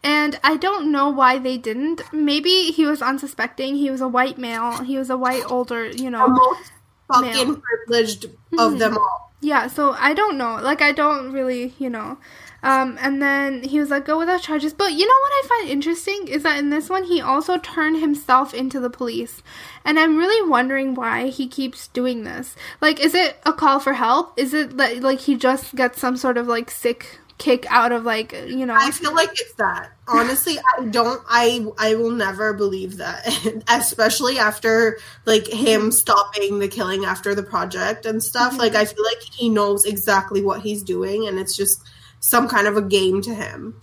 And 0.04 0.40
I 0.44 0.58
don't 0.58 0.92
know 0.92 1.10
why 1.10 1.38
they 1.38 1.58
didn't. 1.58 2.02
Maybe 2.14 2.72
he 2.72 2.86
was 2.86 3.02
unsuspecting. 3.02 3.76
He 3.76 3.92
was 3.92 4.00
a 4.02 4.08
white 4.08 4.38
male. 4.38 4.84
He 4.84 4.98
was 4.98 5.10
a 5.10 5.18
white 5.18 5.44
older, 5.50 5.86
you 5.88 6.06
The 6.06 6.10
know. 6.12 6.28
most 6.28 6.72
fucking 7.08 7.32
Male. 7.52 7.62
privileged 7.62 8.26
Mm-hmm. 8.26 8.60
of 8.60 8.80
them 8.80 8.98
all. 8.98 9.27
Yeah, 9.39 9.67
so 9.67 9.91
I 10.00 10.13
don't 10.13 10.38
know. 10.38 10.56
Like 10.62 10.82
I 10.82 10.91
don't 10.91 11.32
really, 11.32 11.73
you 11.78 11.89
know. 11.89 12.17
Um 12.63 12.97
and 13.00 13.21
then 13.21 13.62
he 13.62 13.80
was 13.80 13.91
like 13.91 14.06
go 14.06 14.17
without 14.17 14.41
charges. 14.41 14.73
But 14.73 14.93
you 14.93 15.06
know 15.06 15.19
what 15.21 15.32
I 15.32 15.47
find 15.47 15.69
interesting 15.69 16.28
is 16.28 16.43
that 16.43 16.58
in 16.58 16.71
this 16.71 16.89
one 16.89 17.04
he 17.04 17.21
also 17.21 17.60
turned 17.60 18.00
himself 18.00 18.54
into 18.54 18.80
the 18.80 18.89
police. 18.89 19.43
And 19.86 20.00
I'm 20.00 20.17
really 20.17 20.50
wondering 20.50 20.95
why 20.95 21.28
he 21.28 21.47
keeps 21.47 21.88
doing 21.89 22.23
this. 22.23 22.56
Like 22.82 23.00
is 23.00 23.13
it 23.13 23.38
a 23.45 23.54
call 23.54 23.80
for 23.80 23.93
help? 23.93 24.34
Is 24.38 24.54
it 24.54 24.78
that 24.78 25.02
like 25.02 25.19
he 25.19 25.36
just 25.36 25.76
gets 25.76 26.00
some 26.00 26.17
sort 26.17 26.38
of 26.38 26.47
like 26.47 26.71
sick 26.71 27.19
kick 27.38 27.65
out 27.69 27.91
of 27.91 28.04
like, 28.04 28.32
you 28.32 28.65
know. 28.65 28.76
I 28.78 28.91
feel 28.91 29.13
like 29.13 29.32
it's 29.34 29.54
that. 29.54 29.91
Honestly, 30.08 30.58
I 30.78 30.86
don't. 30.86 31.21
I 31.28 31.65
I 31.78 31.95
will 31.95 32.12
never 32.12 32.54
believe 32.54 32.97
that, 32.97 33.28
especially 33.67 34.39
after 34.39 34.97
like 35.26 35.47
him 35.47 35.91
stopping 35.91 36.60
the 36.60 36.67
killing 36.67 37.06
after 37.06 37.36
the 37.36 37.43
project 37.43 38.06
and 38.06 38.23
stuff. 38.23 38.58
Like 38.58 38.76
I 38.76 38.86
feel 38.86 39.04
like 39.04 39.21
he 39.21 39.50
knows 39.50 39.86
exactly 39.86 40.41
what 40.41 40.62
he's 40.62 40.84
doing, 40.84 41.28
and 41.28 41.39
it's 41.39 41.56
just 41.56 41.84
some 42.19 42.47
kind 42.47 42.67
of 42.67 42.78
a 42.78 42.82
game 42.82 43.21
to 43.23 43.34
him. 43.34 43.80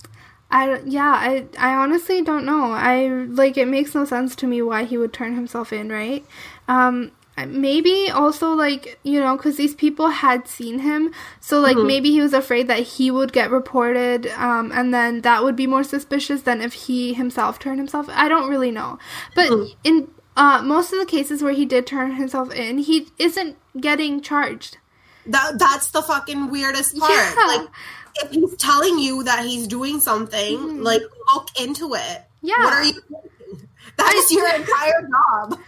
I 0.51 0.79
yeah, 0.85 1.11
I 1.11 1.47
I 1.57 1.75
honestly 1.75 2.21
don't 2.21 2.45
know. 2.45 2.71
I 2.71 3.07
like 3.07 3.57
it 3.57 3.67
makes 3.67 3.95
no 3.95 4.05
sense 4.05 4.35
to 4.37 4.47
me 4.47 4.61
why 4.61 4.83
he 4.83 4.97
would 4.97 5.13
turn 5.13 5.35
himself 5.35 5.73
in, 5.73 5.89
right? 5.89 6.25
Um 6.67 7.11
maybe 7.43 8.09
also 8.09 8.53
like, 8.53 8.97
you 9.03 9.19
know, 9.19 9.35
cuz 9.37 9.57
these 9.57 9.75
people 9.75 10.07
had 10.07 10.47
seen 10.47 10.79
him, 10.79 11.11
so 11.41 11.59
like 11.59 11.75
maybe 11.77 12.11
he 12.11 12.21
was 12.21 12.33
afraid 12.33 12.67
that 12.67 12.79
he 12.79 13.11
would 13.11 13.33
get 13.33 13.51
reported 13.51 14.27
um 14.37 14.71
and 14.73 14.93
then 14.93 15.21
that 15.21 15.43
would 15.43 15.55
be 15.55 15.67
more 15.67 15.83
suspicious 15.83 16.43
than 16.43 16.61
if 16.61 16.73
he 16.73 17.13
himself 17.13 17.59
turned 17.59 17.79
himself. 17.79 18.07
I 18.09 18.29
don't 18.29 18.49
really 18.49 18.71
know. 18.71 18.99
But 19.35 19.51
in 19.83 20.07
uh 20.37 20.61
most 20.63 20.93
of 20.93 20.99
the 20.99 21.05
cases 21.05 21.43
where 21.43 21.53
he 21.53 21.65
did 21.65 21.85
turn 21.85 22.13
himself 22.15 22.53
in, 22.53 22.77
he 22.77 23.09
isn't 23.19 23.57
getting 23.79 24.21
charged. 24.21 24.77
That 25.25 25.59
that's 25.59 25.91
the 25.91 26.01
fucking 26.03 26.49
weirdest 26.49 26.97
part. 26.97 27.11
Yeah. 27.11 27.43
Like 27.47 27.67
if 28.15 28.31
he's 28.31 28.55
telling 28.57 28.97
you 28.99 29.23
that 29.23 29.43
he's 29.45 29.67
doing 29.67 29.99
something, 29.99 30.83
like 30.83 31.01
look 31.33 31.49
into 31.59 31.95
it. 31.95 31.99
Mm-hmm. 31.99 32.47
Yeah. 32.47 32.63
What 32.63 32.73
are 32.73 32.83
you 32.83 32.93
doing? 32.93 33.69
That's 33.97 34.31
your 34.31 34.47
entire 34.53 35.07
job. 35.09 35.59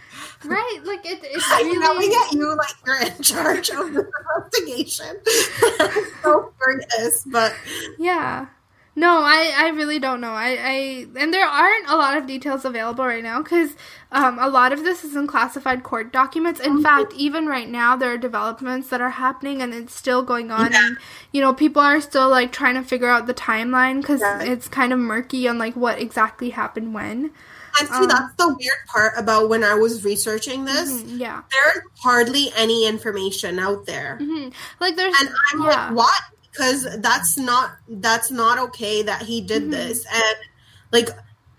Right? 0.44 0.80
Like 0.84 1.04
it 1.04 1.18
it's 1.22 1.48
really 1.50 1.80
yelling 1.80 2.14
at 2.26 2.32
you 2.32 2.56
like 2.56 2.74
you're 2.86 3.02
in 3.02 3.22
charge 3.22 3.70
of 3.70 3.92
the 3.92 4.08
investigation. 4.36 5.16
so 6.22 6.52
curious, 6.62 7.24
but 7.26 7.54
Yeah. 7.98 8.46
No, 8.94 9.22
I, 9.22 9.52
I 9.56 9.68
really 9.68 10.00
don't 10.00 10.20
know. 10.20 10.32
I, 10.32 10.56
I 10.60 11.06
and 11.20 11.32
there 11.32 11.46
aren't 11.46 11.88
a 11.88 11.94
lot 11.94 12.16
of 12.16 12.26
details 12.26 12.64
available 12.64 13.06
right 13.06 13.22
now 13.22 13.40
because 13.40 13.76
um, 14.10 14.40
a 14.40 14.48
lot 14.48 14.72
of 14.72 14.82
this 14.82 15.04
is 15.04 15.14
in 15.14 15.28
classified 15.28 15.84
court 15.84 16.12
documents. 16.12 16.58
In 16.58 16.82
fact, 16.82 17.12
even 17.14 17.46
right 17.46 17.68
now, 17.68 17.94
there 17.94 18.12
are 18.12 18.18
developments 18.18 18.88
that 18.88 19.00
are 19.00 19.10
happening 19.10 19.62
and 19.62 19.72
it's 19.72 19.94
still 19.94 20.24
going 20.24 20.50
on. 20.50 20.72
Yeah. 20.72 20.84
And 20.84 20.96
you 21.30 21.40
know, 21.40 21.54
people 21.54 21.80
are 21.80 22.00
still 22.00 22.28
like 22.28 22.50
trying 22.50 22.74
to 22.74 22.82
figure 22.82 23.08
out 23.08 23.28
the 23.28 23.34
timeline 23.34 24.00
because 24.00 24.20
Yeah. 24.20 24.42
it's 24.42 24.66
kind 24.66 24.92
of 24.92 24.98
murky 24.98 25.46
on 25.46 25.58
like 25.58 25.76
what 25.76 26.00
exactly 26.00 26.50
happened 26.50 26.92
when. 26.92 27.30
And 27.80 27.88
see 27.88 28.06
that's 28.06 28.34
the 28.36 28.48
weird 28.48 28.86
part 28.86 29.12
about 29.16 29.48
when 29.48 29.64
I 29.64 29.74
was 29.74 30.04
researching 30.04 30.64
this. 30.64 31.02
Yeah, 31.04 31.42
There's 31.50 31.84
hardly 32.02 32.50
any 32.56 32.86
information 32.86 33.58
out 33.58 33.86
there. 33.86 34.16
hmm 34.20 34.48
like 34.80 34.96
there's 34.96 35.14
And 35.20 35.28
I'm 35.52 35.62
yeah. 35.62 35.86
like, 35.88 35.96
what? 35.96 36.20
Because 36.50 37.00
that's 37.00 37.36
not 37.38 37.76
that's 37.88 38.30
not 38.30 38.58
okay 38.58 39.02
that 39.02 39.22
he 39.22 39.40
did 39.40 39.62
Mm-hmm. 39.62 39.70
this. 39.72 40.04
And 40.12 40.36
like 40.92 41.08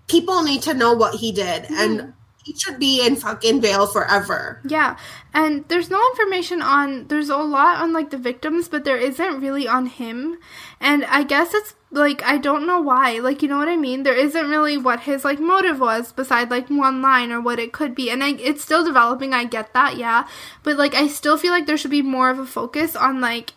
people 0.08 0.44
need 0.44 0.62
to 0.64 0.74
know 0.74 0.94
what 0.94 1.16
he 1.16 1.32
did. 1.32 1.64
Mm-hmm. 1.64 1.74
And 1.76 2.14
he 2.44 2.56
should 2.58 2.80
be 2.80 3.06
in 3.06 3.16
fucking 3.16 3.62
jail 3.62 3.86
forever. 3.86 4.60
Yeah, 4.68 4.98
and 5.34 5.68
there's 5.68 5.90
no 5.92 6.02
information 6.12 6.62
on. 6.64 7.08
There's 7.08 7.30
a 7.30 7.38
lot 7.38 7.80
on 7.82 7.94
like 7.94 8.10
the 8.10 8.18
victims, 8.18 8.68
but 8.68 8.86
there 8.86 8.98
isn't 8.98 9.40
really 9.42 9.68
on 9.68 9.86
him. 9.86 10.40
And 10.80 11.06
I 11.06 11.24
guess 11.24 11.54
it's 11.54 11.76
like 11.92 12.24
I 12.24 12.38
don't 12.38 12.68
know 12.68 12.80
why. 12.80 13.20
Like 13.20 13.42
you 13.42 13.48
know 13.48 13.58
what 13.58 13.68
I 13.68 13.76
mean? 13.76 14.04
There 14.04 14.16
isn't 14.16 14.50
really 14.50 14.78
what 14.78 15.02
his 15.02 15.26
like 15.26 15.40
motive 15.40 15.80
was 15.80 16.12
beside 16.12 16.52
like 16.52 16.70
one 16.70 17.02
line 17.02 17.32
or 17.32 17.42
what 17.42 17.60
it 17.60 17.74
could 17.74 17.96
be. 17.96 18.10
And 18.12 18.24
I, 18.24 18.32
it's 18.34 18.64
still 18.64 18.84
developing. 18.84 19.34
I 19.34 19.46
get 19.46 19.74
that, 19.74 19.98
yeah. 19.98 20.28
But 20.64 20.78
like 20.78 20.94
I 20.94 21.08
still 21.08 21.38
feel 21.38 21.52
like 21.52 21.66
there 21.66 21.78
should 21.78 21.92
be 21.92 22.02
more 22.02 22.30
of 22.30 22.38
a 22.40 22.46
focus 22.46 22.96
on 22.96 23.22
like, 23.22 23.54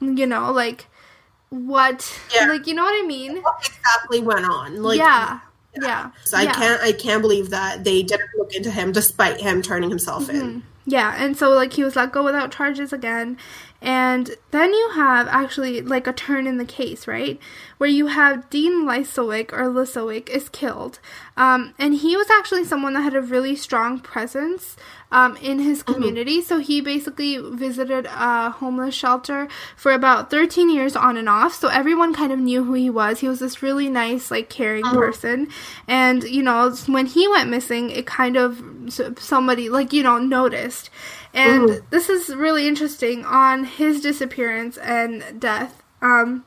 you 0.00 0.26
know, 0.26 0.50
like 0.50 0.86
what, 1.50 2.18
Yeah. 2.34 2.46
like 2.46 2.66
you 2.66 2.74
know 2.74 2.84
what 2.84 3.04
I 3.04 3.06
mean? 3.06 3.42
What 3.42 3.56
exactly 3.60 4.20
went 4.20 4.46
on? 4.46 4.82
Like 4.82 4.98
yeah, 4.98 5.40
yeah. 5.80 6.10
So 6.24 6.38
I 6.38 6.42
yeah. 6.42 6.52
can't 6.54 6.82
I 6.82 6.92
can't 6.92 7.20
believe 7.20 7.50
that 7.50 7.84
they 7.84 8.02
didn't 8.02 8.30
look 8.38 8.54
into 8.54 8.70
him 8.70 8.92
despite 8.92 9.40
him 9.40 9.60
turning 9.60 9.90
himself 9.90 10.30
in. 10.30 10.36
Mm-hmm. 10.36 10.58
Yeah, 10.86 11.14
and 11.16 11.36
so 11.36 11.50
like 11.50 11.72
he 11.72 11.84
was 11.84 11.96
let 11.96 12.12
go 12.12 12.22
without 12.22 12.50
charges 12.50 12.92
again. 12.92 13.38
And 13.84 14.36
then 14.50 14.72
you 14.72 14.92
have 14.94 15.28
actually 15.28 15.82
like 15.82 16.06
a 16.06 16.12
turn 16.14 16.46
in 16.46 16.56
the 16.56 16.64
case, 16.64 17.06
right? 17.06 17.38
Where 17.76 17.90
you 17.90 18.06
have 18.06 18.48
Dean 18.48 18.86
Lisowick 18.86 19.52
or 19.52 19.64
Lisowick 19.64 20.30
is 20.30 20.48
killed. 20.48 21.00
Um, 21.36 21.74
and 21.78 21.94
he 21.94 22.16
was 22.16 22.30
actually 22.30 22.64
someone 22.64 22.94
that 22.94 23.02
had 23.02 23.14
a 23.14 23.20
really 23.20 23.54
strong 23.54 24.00
presence 24.00 24.76
um, 25.12 25.36
in 25.36 25.58
his 25.58 25.82
community. 25.82 26.40
So 26.40 26.60
he 26.60 26.80
basically 26.80 27.36
visited 27.36 28.06
a 28.06 28.50
homeless 28.50 28.94
shelter 28.94 29.48
for 29.76 29.92
about 29.92 30.30
13 30.30 30.70
years 30.70 30.96
on 30.96 31.18
and 31.18 31.28
off. 31.28 31.52
So 31.52 31.68
everyone 31.68 32.14
kind 32.14 32.32
of 32.32 32.38
knew 32.38 32.64
who 32.64 32.72
he 32.72 32.88
was. 32.88 33.20
He 33.20 33.28
was 33.28 33.40
this 33.40 33.62
really 33.62 33.90
nice, 33.90 34.30
like 34.30 34.48
caring 34.48 34.84
person. 34.84 35.48
And, 35.86 36.22
you 36.24 36.42
know, 36.42 36.74
when 36.86 37.04
he 37.04 37.28
went 37.28 37.50
missing, 37.50 37.90
it 37.90 38.06
kind 38.06 38.38
of 38.38 38.62
somebody, 39.18 39.68
like, 39.68 39.92
you 39.92 40.02
know, 40.02 40.18
noticed. 40.18 40.88
And 41.34 41.82
this 41.90 42.08
is 42.08 42.34
really 42.34 42.68
interesting 42.68 43.24
on 43.24 43.64
his 43.64 44.00
disappearance 44.00 44.78
and 44.78 45.40
death. 45.40 45.82
Um, 46.00 46.44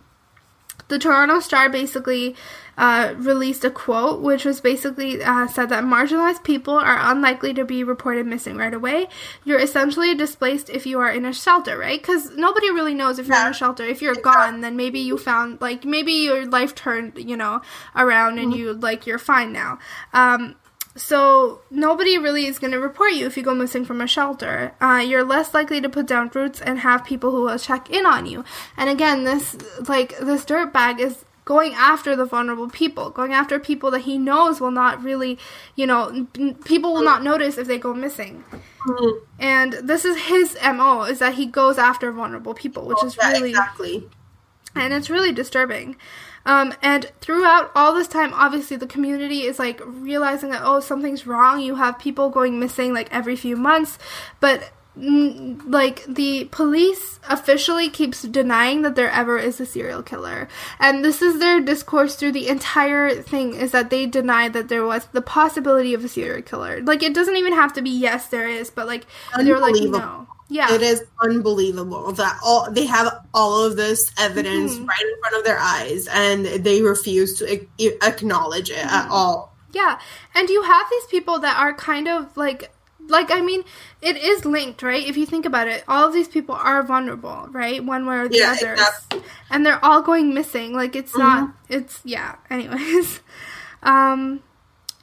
the 0.88 0.97
Toronto 0.97 1.41
Star 1.41 1.69
basically 1.69 2.36
uh, 2.78 3.13
released 3.17 3.65
a 3.65 3.69
quote, 3.69 4.21
which 4.21 4.45
was 4.45 4.62
basically 4.62 5.21
uh, 5.21 5.47
said 5.47 5.67
that 5.69 5.84
marginalized 5.84 6.43
people 6.43 6.76
are 6.76 6.97
unlikely 7.12 7.54
to 7.56 7.65
be 7.65 7.84
reported 7.84 8.26
missing 8.26 8.56
right 8.56 8.73
away. 8.73 9.08
You're 9.43 9.60
essentially 9.60 10.15
displaced 10.15 10.69
if 10.69 10.86
you 10.86 11.00
are 11.00 11.12
in 11.12 11.26
a 11.26 11.34
shelter, 11.34 11.78
right? 11.78 12.00
Because 12.00 12.32
nobody 12.38 12.69
really 12.71 12.93
knows 12.93 13.19
if 13.19 13.28
you're 13.28 13.41
in 13.41 13.52
a 13.52 13.54
shelter. 13.54 13.84
If 13.84 14.02
you're 14.02 14.15
gone, 14.15 14.62
then 14.62 14.78
maybe 14.78 15.00
you 15.00 15.17
found 15.17 15.60
like 15.60 15.84
maybe 15.84 16.13
your 16.13 16.45
life 16.45 16.76
turned, 16.76 17.17
you 17.17 17.36
know, 17.36 17.62
around 17.95 18.39
and 18.39 18.54
you 18.54 18.73
like 18.73 19.06
you're 19.06 19.19
fine 19.19 19.52
now. 19.52 19.80
Um, 20.13 20.56
so 20.97 21.62
nobody 21.71 22.17
really 22.17 22.45
is 22.45 22.60
going 22.60 22.71
to 22.73 22.79
report 22.79 23.13
you 23.13 23.25
if 23.25 23.38
you 23.38 23.43
go 23.43 23.53
missing 23.53 23.86
from 23.86 24.01
a 24.01 24.07
shelter. 24.07 24.73
Uh, 24.81 25.03
you're 25.07 25.23
less 25.23 25.53
likely 25.53 25.79
to 25.81 25.89
put 25.89 26.07
down 26.07 26.29
roots 26.33 26.60
and 26.62 26.79
have 26.79 27.05
people 27.05 27.31
who 27.31 27.43
will 27.43 27.57
check 27.60 27.89
in 27.89 28.05
on 28.05 28.25
you. 28.25 28.43
And 28.75 28.89
again, 28.89 29.23
this 29.23 29.55
like 29.88 30.17
this 30.19 30.43
dirtbag 30.45 30.99
is 30.99 31.23
going 31.45 31.73
after 31.75 32.13
the 32.15 32.25
vulnerable 32.25 32.69
people, 32.69 33.10
going 33.10 33.31
after 33.33 33.57
people 33.57 33.89
that 33.91 34.01
he 34.01 34.17
knows 34.17 34.60
will 34.60 34.71
not 34.71 35.01
really, 35.01 35.39
you 35.75 35.88
know, 35.88 36.27
people 36.65 36.93
will 36.93 37.03
not 37.03 37.23
notice 37.23 37.57
if 37.57 37.67
they 37.67 37.77
go 37.77 37.93
missing. 37.93 38.43
And 39.39 39.73
this 39.73 40.03
is 40.05 40.17
his 40.17 40.57
mo 40.62 41.03
is 41.03 41.19
that 41.19 41.36
he 41.36 41.45
goes 41.45 41.77
after 41.77 42.12
vulnerable 42.12 42.53
people, 42.53 42.86
which 42.86 43.03
is 43.03 43.15
Yeah, 43.17 43.31
really 43.31 43.49
exactly. 43.51 44.10
and 44.75 44.93
it's 44.93 45.10
really 45.10 45.31
disturbing. 45.31 45.95
Um, 46.47 46.73
and 46.81 47.12
throughout 47.19 47.71
all 47.75 47.93
this 47.93 48.07
time, 48.07 48.33
obviously, 48.33 48.77
the 48.77 48.88
community 48.88 49.41
is 49.41 49.60
like 49.60 49.81
realizing 49.83 50.49
that 50.51 50.62
oh, 50.63 50.79
something's 50.79 51.27
wrong. 51.27 51.60
You 51.60 51.75
have 51.75 51.99
people 51.99 52.29
going 52.29 52.57
missing 52.57 52.93
like 52.93 53.10
every 53.12 53.36
few 53.36 53.57
months, 53.57 53.99
but 54.39 54.71
mm, 54.97 55.62
like 55.67 56.05
the 56.05 56.45
police 56.45 57.19
officially 57.29 57.89
keeps 57.89 58.21
denying 58.21 58.81
that 58.83 58.95
there 58.95 59.12
ever 59.12 59.38
is 59.38 59.60
a 59.60 59.65
serial 59.65 60.01
killer. 60.01 60.47
And 60.79 61.03
this 61.03 61.21
is 61.21 61.39
their 61.39 61.60
discourse 61.60 62.15
through 62.15 62.31
the 62.31 62.47
entire 62.47 63.21
thing 63.21 63.53
is 63.53 63.73
that 63.73 63.89
they 63.89 64.05
deny 64.05 64.47
that 64.47 64.69
there 64.69 64.86
was 64.86 65.07
the 65.07 65.21
possibility 65.21 65.93
of 65.93 66.05
a 66.05 66.07
serial 66.07 66.41
killer. 66.41 66.81
Like 66.81 67.03
it 67.03 67.13
doesn't 67.13 67.36
even 67.36 67.53
have 67.53 67.73
to 67.73 67.81
be 67.81 67.89
yes, 67.89 68.27
there 68.27 68.47
is, 68.47 68.69
but 68.69 68.88
like 68.88 69.05
they're 69.36 69.60
like 69.60 69.75
no. 69.75 70.27
Yeah. 70.49 70.73
It 70.73 70.81
is 70.81 71.03
unbelievable 71.21 72.13
that 72.13 72.39
all 72.43 72.71
they 72.71 72.86
have 72.86 73.25
all 73.33 73.65
of 73.65 73.75
this 73.75 74.12
evidence 74.17 74.75
Mm-hmm. 74.75 74.86
right 74.86 75.01
in 75.01 75.19
front 75.19 75.36
of 75.36 75.43
their 75.43 75.60
eyes 75.60 76.07
and 76.07 76.45
they 76.45 76.81
refuse 76.81 77.38
to 77.39 77.67
acknowledge 78.01 78.69
it 78.69 78.77
Mm-hmm. 78.77 78.95
at 78.95 79.10
all. 79.10 79.53
Yeah, 79.73 79.99
and 80.33 80.49
you 80.49 80.63
have 80.63 80.88
these 80.89 81.05
people 81.07 81.39
that 81.39 81.57
are 81.60 81.73
kind 81.73 82.07
of 82.07 82.36
like 82.38 82.71
like 83.10 83.29
I 83.31 83.41
mean, 83.41 83.63
it 84.01 84.17
is 84.17 84.45
linked, 84.45 84.81
right? 84.83 85.05
If 85.05 85.15
you 85.17 85.25
think 85.25 85.45
about 85.45 85.67
it, 85.67 85.83
all 85.88 86.07
of 86.07 86.13
these 86.13 86.27
people 86.27 86.55
are 86.55 86.81
vulnerable, 86.83 87.47
right? 87.51 87.83
One 87.83 88.05
way 88.05 88.17
or 88.17 88.27
the 88.29 88.38
Yeah, 88.39 88.51
other. 88.57 88.73
exactly. 88.73 89.21
And 89.49 89.65
they're 89.65 89.83
all 89.83 90.01
going 90.01 90.33
missing. 90.33 90.73
Like 90.73 90.95
it's 90.95 91.17
not 91.17 91.49
it's 91.69 91.99
yeah, 92.05 92.36
anyways. 92.49 93.19
Um 93.83 94.41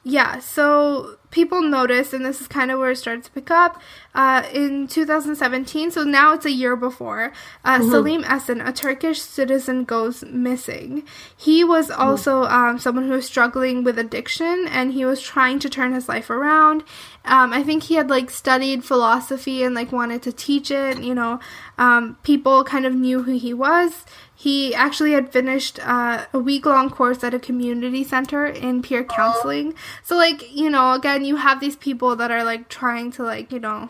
yeah, 0.06 0.38
so 0.38 1.16
people 1.30 1.62
noticed, 1.62 2.12
and 2.12 2.26
this 2.26 2.40
is 2.42 2.46
kind 2.46 2.70
of 2.70 2.78
where 2.78 2.90
it 2.90 2.96
started 2.96 3.24
to 3.24 3.30
pick 3.30 3.50
up 3.50 3.80
uh, 4.14 4.42
in 4.52 4.86
2017. 4.86 5.90
So 5.90 6.04
now 6.04 6.34
it's 6.34 6.44
a 6.44 6.52
year 6.52 6.76
before. 6.76 7.32
Uh, 7.64 7.80
Selim 7.80 8.22
Esen, 8.22 8.66
a 8.66 8.70
Turkish 8.70 9.22
citizen, 9.22 9.84
goes 9.84 10.22
missing. 10.24 11.04
He 11.34 11.64
was 11.64 11.90
also 11.90 12.44
um, 12.44 12.78
someone 12.78 13.06
who 13.06 13.14
was 13.14 13.24
struggling 13.24 13.82
with 13.82 13.98
addiction, 13.98 14.66
and 14.68 14.92
he 14.92 15.06
was 15.06 15.22
trying 15.22 15.58
to 15.60 15.70
turn 15.70 15.94
his 15.94 16.06
life 16.06 16.28
around. 16.28 16.82
Um, 17.24 17.54
I 17.54 17.62
think 17.62 17.84
he 17.84 17.94
had 17.94 18.10
like 18.10 18.28
studied 18.28 18.84
philosophy 18.84 19.62
and 19.62 19.74
like 19.74 19.90
wanted 19.90 20.22
to 20.24 20.32
teach 20.32 20.70
it. 20.70 21.02
You 21.02 21.14
know, 21.14 21.40
um, 21.78 22.18
people 22.22 22.62
kind 22.62 22.84
of 22.84 22.94
knew 22.94 23.22
who 23.22 23.38
he 23.38 23.54
was. 23.54 24.04
He 24.44 24.74
actually 24.74 25.12
had 25.12 25.32
finished 25.32 25.78
uh, 25.82 26.26
a 26.34 26.38
week 26.38 26.66
long 26.66 26.90
course 26.90 27.24
at 27.24 27.32
a 27.32 27.38
community 27.38 28.04
center 28.04 28.44
in 28.44 28.82
peer 28.82 29.02
counseling. 29.02 29.72
So, 30.02 30.16
like, 30.16 30.54
you 30.54 30.68
know, 30.68 30.92
again, 30.92 31.24
you 31.24 31.36
have 31.36 31.60
these 31.60 31.76
people 31.76 32.14
that 32.16 32.30
are 32.30 32.44
like 32.44 32.68
trying 32.68 33.10
to, 33.12 33.22
like, 33.22 33.50
you 33.50 33.58
know, 33.58 33.88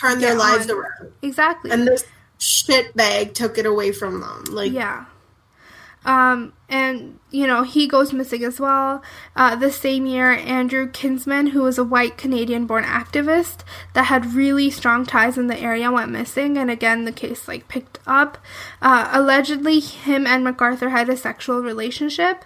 Turn 0.00 0.20
their 0.20 0.36
lives 0.36 0.70
on. 0.70 0.76
around. 0.76 1.12
exactly. 1.22 1.72
And 1.72 1.88
this 1.88 2.04
shit 2.38 2.94
bag 2.94 3.34
took 3.34 3.58
it 3.58 3.66
away 3.66 3.90
from 3.90 4.20
them. 4.20 4.44
Like, 4.50 4.70
Yeah. 4.70 5.06
Um, 6.04 6.54
and 6.68 7.18
you 7.30 7.46
know 7.46 7.62
he 7.62 7.86
goes 7.86 8.12
missing 8.12 8.42
as 8.42 8.58
well. 8.58 9.02
Uh, 9.36 9.54
the 9.56 9.70
same 9.70 10.06
year, 10.06 10.32
Andrew 10.32 10.88
Kinsman, 10.90 11.48
who 11.48 11.62
was 11.62 11.76
a 11.76 11.84
white 11.84 12.16
Canadian-born 12.16 12.84
activist 12.84 13.64
that 13.92 14.06
had 14.06 14.34
really 14.34 14.70
strong 14.70 15.04
ties 15.04 15.36
in 15.36 15.48
the 15.48 15.58
area, 15.58 15.90
went 15.90 16.10
missing. 16.10 16.56
And 16.56 16.70
again, 16.70 17.04
the 17.04 17.12
case 17.12 17.46
like 17.46 17.68
picked 17.68 17.98
up. 18.06 18.38
Uh, 18.80 19.10
allegedly, 19.12 19.80
him 19.80 20.26
and 20.26 20.46
McArthur 20.46 20.90
had 20.90 21.08
a 21.08 21.16
sexual 21.16 21.60
relationship. 21.60 22.44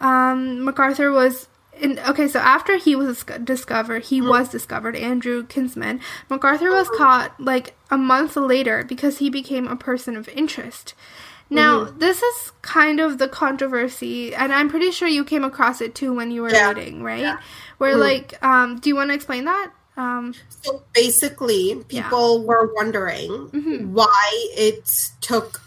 Um, 0.00 0.58
McArthur 0.66 1.12
was 1.12 1.48
in, 1.80 1.98
okay, 2.00 2.28
so 2.28 2.38
after 2.38 2.76
he 2.76 2.94
was 2.94 3.24
discovered, 3.42 4.04
he 4.04 4.20
was 4.20 4.48
discovered, 4.48 4.96
Andrew 4.96 5.44
Kinsman. 5.44 6.00
McArthur 6.30 6.72
was 6.72 6.88
caught 6.90 7.38
like 7.40 7.74
a 7.90 7.98
month 7.98 8.36
later 8.36 8.84
because 8.84 9.18
he 9.18 9.28
became 9.28 9.66
a 9.66 9.76
person 9.76 10.16
of 10.16 10.28
interest. 10.28 10.94
Now, 11.50 11.84
this 11.84 12.20
is 12.22 12.52
kind 12.62 12.98
of 13.00 13.18
the 13.18 13.28
controversy, 13.28 14.34
and 14.34 14.52
I'm 14.52 14.68
pretty 14.68 14.90
sure 14.90 15.06
you 15.06 15.24
came 15.24 15.44
across 15.44 15.80
it 15.80 15.94
too 15.94 16.12
when 16.12 16.30
you 16.30 16.42
were 16.42 16.50
Yeah. 16.50 16.68
reading, 16.72 17.02
right? 17.02 17.36
Where, 17.78 17.96
like, 17.96 18.42
um, 18.42 18.78
do 18.80 18.88
you 18.88 18.96
want 18.96 19.10
to 19.10 19.14
explain 19.14 19.44
that? 19.44 19.70
Um, 19.96 20.34
So 20.62 20.82
basically, 20.92 21.84
people 21.88 22.44
were 22.44 22.72
wondering 22.74 23.30
Mm-hmm. 23.30 23.92
why 23.92 24.48
it 24.56 25.10
took 25.20 25.60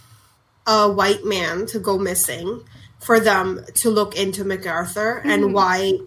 a 0.65 0.89
white 0.91 1.23
man 1.23 1.65
to 1.67 1.79
go 1.79 1.97
missing 1.97 2.61
for 2.99 3.19
them 3.21 3.63
to 3.75 3.89
look 3.89 4.15
into 4.17 4.43
McArthur 4.43 5.19
Mm-hmm. 5.21 5.29
and 5.29 5.53
why 5.53 5.99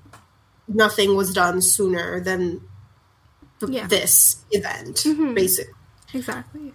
nothing 0.69 1.17
was 1.17 1.33
done 1.33 1.63
sooner 1.63 2.21
than 2.21 2.61
th- 3.61 3.73
Yeah. 3.73 3.81
Mm-hmm. 3.81 3.89
this 3.89 4.45
event, 4.51 5.05
basically. 5.35 5.73
Exactly. 6.13 6.73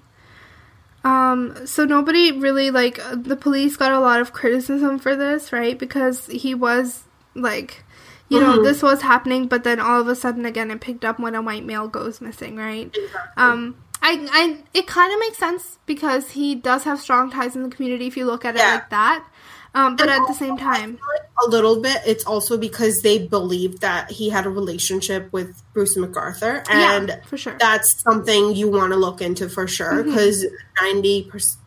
Um, 1.05 1.67
so 1.67 1.85
nobody 1.85 2.31
really 2.31 2.71
like 2.71 2.99
the 3.13 3.35
police 3.35 3.77
got 3.77 3.91
a 3.91 3.99
lot 3.99 4.19
of 4.21 4.33
criticism 4.33 4.97
for 4.99 5.15
this, 5.15 5.53
right? 5.53 5.77
Because 5.77 6.25
he 6.25 6.55
was 6.55 7.03
like, 7.35 7.83
you 8.27 8.39
know, 8.39 8.63
this 8.63 8.81
was 8.81 9.03
happening, 9.03 9.47
but 9.47 9.63
then 9.63 9.79
all 9.79 10.01
of 10.01 10.07
a 10.07 10.15
sudden 10.15 10.45
again 10.45 10.71
it 10.71 10.81
picked 10.81 11.05
up 11.05 11.19
when 11.19 11.35
a 11.35 11.41
white 11.43 11.63
male 11.63 11.87
goes 11.87 12.21
missing, 12.21 12.55
right? 12.57 12.95
Um, 13.37 13.77
I, 14.01 14.27
I, 14.31 14.63
it 14.73 14.87
kind 14.87 15.13
of 15.13 15.19
makes 15.19 15.37
sense 15.37 15.77
because 15.85 16.31
he 16.31 16.55
does 16.55 16.83
have 16.85 16.99
strong 16.99 17.29
ties 17.29 17.55
in 17.55 17.61
the 17.63 17.69
community 17.69 18.07
if 18.07 18.17
you 18.17 18.25
look 18.25 18.43
at 18.43 18.55
it 18.55 18.59
Yeah. 18.59 18.73
like 18.75 18.89
that. 18.89 19.25
Um, 19.75 19.95
but 19.97 20.09
And 20.09 20.21
at 20.21 20.27
the 20.27 20.33
same 20.33 20.57
time, 20.57 20.97
a 21.45 21.49
little 21.49 21.81
bit, 21.81 21.97
it's 22.07 22.23
also 22.25 22.57
because 22.57 23.01
they 23.01 23.27
believed 23.27 23.81
that 23.81 24.09
he 24.09 24.29
had 24.29 24.45
a 24.45 24.49
relationship 24.49 25.31
with 25.33 25.61
Bruce 25.73 25.97
McArthur, 25.97 26.63
and 26.69 27.09
yeah, 27.09 27.21
for 27.25 27.37
sure. 27.37 27.57
that's 27.59 28.01
something 28.01 28.55
you 28.55 28.69
want 28.69 28.93
to 28.93 28.97
look 28.97 29.21
into 29.21 29.49
for 29.49 29.67
sure 29.67 29.91
Mm-hmm. 30.01 30.09
because 30.11 30.45
90 30.81 31.23
percent 31.29 31.61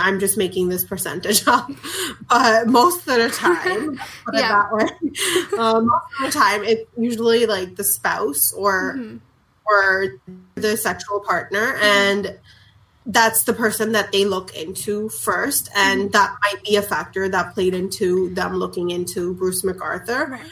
i'm 0.00 0.18
just 0.18 0.36
making 0.36 0.68
this 0.68 0.84
percentage 0.84 1.46
up 1.56 1.70
but 2.28 2.66
most 2.66 2.98
of 3.06 3.14
the 3.22 3.28
time 3.28 3.96
put 4.24 4.34
it 4.34 4.40
Yeah. 4.40 4.48
that 4.48 4.72
way 4.72 5.58
um, 5.58 5.86
most 5.86 6.04
of 6.18 6.26
the 6.26 6.30
time 6.38 6.64
it's 6.64 6.82
usually 6.98 7.46
like 7.46 7.76
the 7.76 7.84
spouse 7.84 8.52
or 8.52 8.94
Mm-hmm. 8.96 9.16
or 9.66 10.08
the 10.56 10.76
sexual 10.76 11.20
partner 11.20 11.76
and 11.80 12.36
that's 13.06 13.44
the 13.44 13.52
person 13.52 13.92
that 13.92 14.10
they 14.12 14.24
look 14.24 14.54
into 14.56 15.08
first 15.08 15.70
and 15.76 16.00
Mm-hmm. 16.00 16.10
that 16.10 16.36
might 16.42 16.62
be 16.64 16.76
a 16.76 16.82
factor 16.82 17.28
that 17.28 17.54
played 17.54 17.74
into 17.74 18.34
them 18.34 18.54
looking 18.56 18.90
into 18.90 19.32
bruce 19.34 19.62
mcarthur 19.62 20.28
Right. 20.30 20.42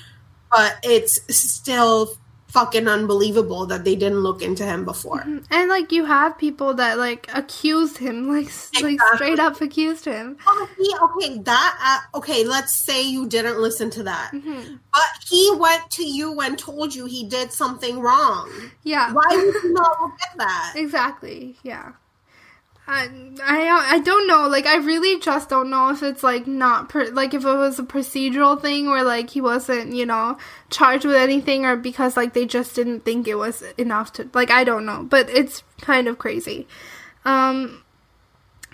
but 0.51 0.77
it's 0.85 1.19
still 1.37 2.15
fucking 2.47 2.87
unbelievable 2.87 3.67
that 3.67 3.83
they 3.85 3.97
didn't 3.97 4.21
look 4.21 4.41
into 4.41 4.63
him 4.65 4.85
before 4.85 5.23
And 5.51 5.69
like 5.69 5.91
you 5.91 6.05
have 6.05 6.39
people 6.39 6.75
that 6.75 6.99
like 6.99 7.29
accused 7.35 7.99
him, 7.99 8.29
like 8.37 8.47
s 8.47 8.71
like 8.81 9.01
straight 9.17 9.41
up 9.41 9.61
accused 9.61 10.05
him. 10.05 10.37
Oh, 10.47 10.69
he, 10.79 10.95
okay, 11.07 11.39
that 11.43 11.73
uh, 12.15 12.19
okay. 12.19 12.45
Let's 12.45 12.77
say 12.77 13.03
you 13.03 13.27
didn't 13.27 13.59
listen 13.59 13.91
to 13.99 14.05
that, 14.05 14.31
Mm-hmm. 14.33 14.77
but 14.93 15.11
he 15.29 15.51
went 15.59 15.91
to 15.99 16.05
you 16.07 16.41
and 16.41 16.57
told 16.57 16.95
you 16.95 17.07
he 17.07 17.27
did 17.27 17.51
something 17.51 17.99
wrong. 17.99 18.49
Yeah. 18.85 19.13
Why 19.13 19.27
would 19.35 19.55
you 19.65 19.73
not 19.73 20.01
look 20.01 20.13
at 20.31 20.39
that? 20.39 20.75
Exactly. 20.77 21.57
Yeah. 21.65 21.93
I, 22.87 23.09
I 23.43 23.87
I 23.93 23.99
don't 24.01 24.27
know. 24.27 24.47
Like 24.47 24.67
I 24.67 24.77
really 24.77 25.19
just 25.19 25.49
don't 25.49 25.71
know 25.71 25.89
if 25.89 26.03
it's 26.03 26.23
like 26.23 26.47
not 26.47 26.91
per, 26.91 27.07
like 27.11 27.33
if 27.33 27.43
it 27.43 27.57
was 27.57 27.79
a 27.79 27.83
procedural 27.83 28.61
thing 28.61 28.91
where 28.91 29.03
like 29.03 29.31
he 29.31 29.41
wasn't 29.41 29.95
you 29.95 30.05
know 30.05 30.37
charged 30.69 31.07
with 31.07 31.17
anything 31.17 31.65
or 31.65 31.77
because 31.77 32.17
like 32.17 32.35
they 32.35 32.45
just 32.45 32.75
didn't 32.75 33.01
think 33.01 33.27
it 33.27 33.37
was 33.37 33.63
enough 33.79 34.13
to 34.15 34.29
like 34.35 34.51
I 34.51 34.65
don't 34.65 34.85
know. 34.85 35.03
But 35.03 35.31
it's 35.31 35.63
kind 35.81 36.09
of 36.09 36.19
crazy. 36.19 36.67
Um. 37.25 37.83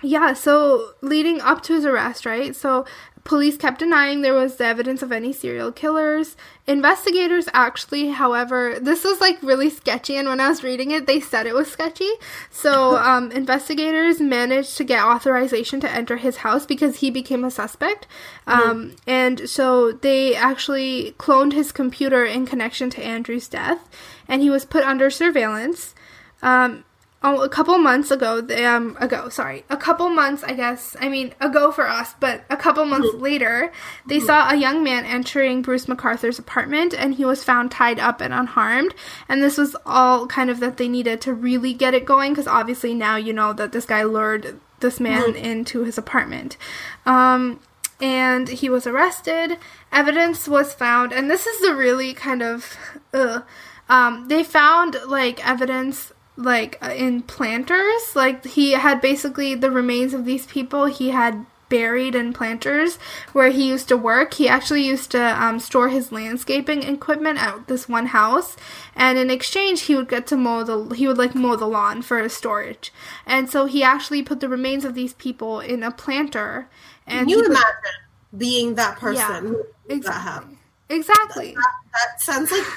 Yeah. 0.03 0.33
So 0.33 0.91
leading 1.01 1.39
up 1.39 1.61
to 1.63 1.73
his 1.73 1.85
arrest, 1.85 2.25
right? 2.25 2.53
So 2.53 2.85
police 3.23 3.57
kept 3.57 3.79
denying 3.79 4.21
there 4.21 4.33
was 4.33 4.55
the 4.55 4.65
evidence 4.65 5.01
of 5.01 5.11
any 5.11 5.33
serial 5.33 5.71
killers. 5.71 6.35
Investigators 6.67 7.47
actually, 7.53 8.09
however, 8.09 8.77
this 8.79 9.03
was 9.03 9.19
like 9.21 9.41
really 9.41 9.69
sketchy, 9.69 10.15
and 10.17 10.27
when 10.27 10.39
I 10.39 10.49
was 10.49 10.63
reading 10.63 10.91
it, 10.91 11.07
they 11.07 11.19
said 11.19 11.45
it 11.45 11.53
was 11.53 11.71
sketchy. 11.71 12.09
So, 12.49 12.97
um, 13.11 13.31
investigators 13.31 14.19
managed 14.19 14.77
to 14.77 14.83
get 14.83 15.03
authorization 15.03 15.79
to 15.81 15.91
enter 15.91 16.17
his 16.17 16.37
house 16.37 16.65
because 16.65 16.97
he 16.97 17.11
became 17.11 17.43
a 17.43 17.51
suspect. 17.51 18.07
Um, 18.47 18.95
and 19.07 19.49
so 19.49 19.91
they 19.91 20.35
actually 20.35 21.13
cloned 21.17 21.53
his 21.53 21.71
computer 21.71 22.25
in 22.25 22.45
connection 22.45 22.89
to 22.91 23.03
Andrew's 23.03 23.47
death, 23.47 23.89
and 24.27 24.41
he 24.41 24.49
was 24.49 24.65
put 24.65 24.83
under 24.83 25.09
surveillance. 25.09 25.93
Um, 26.41 26.83
a 27.23 27.49
couple 27.49 27.77
months 27.77 28.09
ago, 28.09 28.41
they, 28.41 28.65
um, 28.65 28.97
ago, 28.99 29.29
sorry, 29.29 29.63
a 29.69 29.77
couple 29.77 30.09
months, 30.09 30.43
I 30.43 30.53
guess, 30.53 30.95
I 30.99 31.07
mean, 31.07 31.35
ago 31.39 31.71
for 31.71 31.87
us, 31.87 32.15
but 32.19 32.43
a 32.49 32.57
couple 32.57 32.83
months 32.85 33.13
later, 33.13 33.71
they 34.07 34.19
saw 34.19 34.49
a 34.49 34.55
young 34.55 34.83
man 34.83 35.05
entering 35.05 35.61
Bruce 35.61 35.85
McArthur's 35.85 36.39
apartment 36.39 36.95
and 36.95 37.13
he 37.15 37.25
was 37.25 37.43
found 37.43 37.69
tied 37.71 37.99
up 37.99 38.21
and 38.21 38.33
unharmed. 38.33 38.95
And 39.29 39.43
this 39.43 39.57
was 39.57 39.75
all 39.85 40.25
kind 40.25 40.49
of 40.49 40.59
that 40.61 40.77
they 40.77 40.87
needed 40.87 41.21
to 41.21 41.33
really 41.33 41.73
get 41.73 41.93
it 41.93 42.05
going 42.05 42.33
because 42.33 42.47
obviously 42.47 42.95
now 42.95 43.17
you 43.17 43.33
know 43.33 43.53
that 43.53 43.71
this 43.71 43.85
guy 43.85 44.03
lured 44.03 44.59
this 44.79 44.99
man 44.99 45.35
into 45.35 45.83
his 45.83 45.99
apartment. 45.99 46.57
Um, 47.05 47.59
and 48.01 48.49
he 48.49 48.67
was 48.67 48.87
arrested. 48.87 49.59
Evidence 49.91 50.47
was 50.47 50.73
found, 50.73 51.13
and 51.13 51.29
this 51.29 51.45
is 51.45 51.61
the 51.61 51.75
really 51.75 52.15
kind 52.15 52.41
of, 52.41 52.75
ugh. 53.13 53.43
Um, 53.87 54.27
they 54.27 54.43
found 54.43 54.97
like 55.07 55.45
evidence 55.47 56.11
like 56.43 56.77
uh, 56.81 56.91
in 56.91 57.21
planters. 57.23 58.15
Like 58.15 58.45
he 58.45 58.71
had 58.73 59.01
basically 59.01 59.55
the 59.55 59.71
remains 59.71 60.13
of 60.13 60.25
these 60.25 60.45
people 60.45 60.85
he 60.85 61.09
had 61.09 61.45
buried 61.69 62.15
in 62.15 62.33
planters 62.33 62.97
where 63.31 63.49
he 63.49 63.69
used 63.69 63.87
to 63.87 63.95
work. 63.95 64.33
He 64.33 64.49
actually 64.49 64.85
used 64.85 65.11
to 65.11 65.41
um, 65.41 65.57
store 65.59 65.87
his 65.87 66.11
landscaping 66.11 66.83
equipment 66.83 67.41
at 67.41 67.67
this 67.67 67.87
one 67.87 68.07
house, 68.07 68.57
and 68.93 69.17
in 69.17 69.31
exchange, 69.31 69.83
he 69.83 69.95
would 69.95 70.09
get 70.09 70.27
to 70.27 70.35
mow 70.37 70.63
the 70.63 70.93
he 70.95 71.07
would 71.07 71.17
like 71.17 71.33
mow 71.33 71.55
the 71.55 71.67
lawn 71.67 72.01
for 72.01 72.19
his 72.19 72.33
storage. 72.35 72.91
And 73.25 73.49
so 73.49 73.67
he 73.67 73.83
actually 73.83 74.21
put 74.21 74.41
the 74.41 74.49
remains 74.49 74.83
of 74.83 74.95
these 74.95 75.13
people 75.13 75.61
in 75.61 75.81
a 75.83 75.91
planter. 75.91 76.67
And 77.07 77.19
Can 77.21 77.29
you 77.29 77.37
he 77.37 77.41
put- 77.43 77.51
imagine 77.51 78.37
being 78.37 78.75
that 78.75 78.97
person 78.97 79.15
Yeah, 79.15 79.51
that 79.87 79.95
exactly. 79.95 80.57
exactly. 80.89 81.53
That, 81.55 81.73
that 81.93 82.21
sounds 82.21 82.51
like 82.51 82.67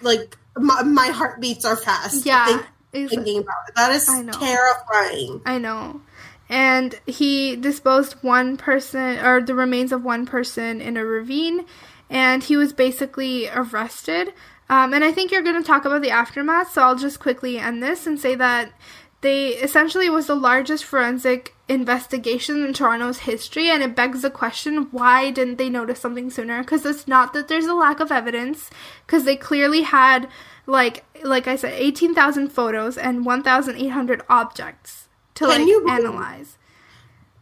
like 0.00 0.36
my, 0.56 0.82
my 0.82 1.08
heartbeats 1.08 1.64
are 1.66 1.76
fast. 1.76 2.24
Yeah, 2.26 2.62
ex- 3.04 3.14
thinking 3.14 3.38
about 3.38 3.68
it. 3.68 3.74
That 3.74 3.92
is 3.92 4.08
I 4.08 4.22
terrifying. 4.24 5.42
I 5.44 5.58
know. 5.58 6.00
And 6.48 6.98
he 7.06 7.56
disposed 7.56 8.14
one 8.22 8.56
person 8.56 9.18
or 9.18 9.40
the 9.40 9.54
remains 9.54 9.92
of 9.92 10.04
one 10.04 10.26
person 10.26 10.80
in 10.80 10.96
a 10.96 11.04
ravine 11.04 11.66
and 12.08 12.44
he 12.44 12.56
was 12.56 12.72
basically 12.72 13.48
arrested. 13.48 14.32
Um, 14.68 14.92
and 14.92 15.04
I 15.04 15.12
think 15.12 15.30
you're 15.30 15.42
going 15.42 15.60
to 15.60 15.66
talk 15.66 15.84
about 15.84 16.02
the 16.02 16.10
aftermath, 16.10 16.72
so 16.72 16.82
I'll 16.82 16.96
just 16.96 17.20
quickly 17.20 17.58
end 17.58 17.82
this 17.82 18.06
and 18.06 18.18
say 18.18 18.34
that 18.34 18.72
they 19.20 19.48
essentially 19.48 20.10
was 20.10 20.26
the 20.26 20.34
largest 20.34 20.84
forensic 20.84 21.54
investigation 21.68 22.64
in 22.64 22.72
Toronto's 22.72 23.18
history, 23.18 23.70
and 23.70 23.82
it 23.82 23.96
begs 23.96 24.22
the 24.22 24.30
question: 24.30 24.88
Why 24.90 25.30
didn't 25.30 25.56
they 25.56 25.68
notice 25.68 26.00
something 26.00 26.30
sooner? 26.30 26.60
Because 26.60 26.84
it's 26.84 27.08
not 27.08 27.32
that 27.32 27.48
there's 27.48 27.66
a 27.66 27.74
lack 27.74 28.00
of 28.00 28.12
evidence, 28.12 28.70
because 29.06 29.24
they 29.24 29.36
clearly 29.36 29.82
had 29.82 30.28
like 30.66 31.04
like 31.22 31.46
I 31.46 31.56
said, 31.56 31.74
eighteen 31.74 32.14
thousand 32.14 32.50
photos 32.50 32.98
and 32.98 33.24
one 33.24 33.42
thousand 33.42 33.76
eight 33.76 33.88
hundred 33.88 34.22
objects 34.28 35.08
to 35.36 35.46
Can 35.46 35.60
like 35.60 35.68
you 35.68 35.88
analyze. 35.88 36.58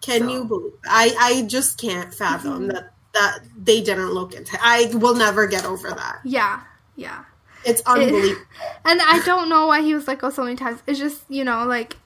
Can 0.01 0.23
So- 0.23 0.33
you 0.33 0.45
believe? 0.45 0.73
I 0.87 1.15
I 1.19 1.43
just 1.47 1.79
can't 1.79 2.13
fathom 2.13 2.53
mm-hmm. 2.53 2.69
that 2.69 2.95
that 3.15 3.39
they 3.57 3.81
didn't 3.81 4.11
look 4.13 4.35
into. 4.35 4.59
I 4.61 4.91
will 4.93 5.15
never 5.15 5.47
get 5.47 5.65
over 5.65 5.89
that. 5.91 6.21
Yeah, 6.25 6.61
yeah. 6.97 7.25
It's 7.65 7.81
unbelievable. 7.87 8.43
And 8.85 9.01
I 9.01 9.23
don't 9.25 9.49
know 9.49 9.67
why 9.67 9.83
he 9.83 9.95
was 9.95 10.07
like, 10.07 10.19
go 10.21 10.31
so 10.31 10.45
many 10.45 10.57
times. 10.57 10.83
It's 10.87 10.99
just 10.99 11.23
you 11.29 11.45
know 11.45 11.65
like 11.65 11.97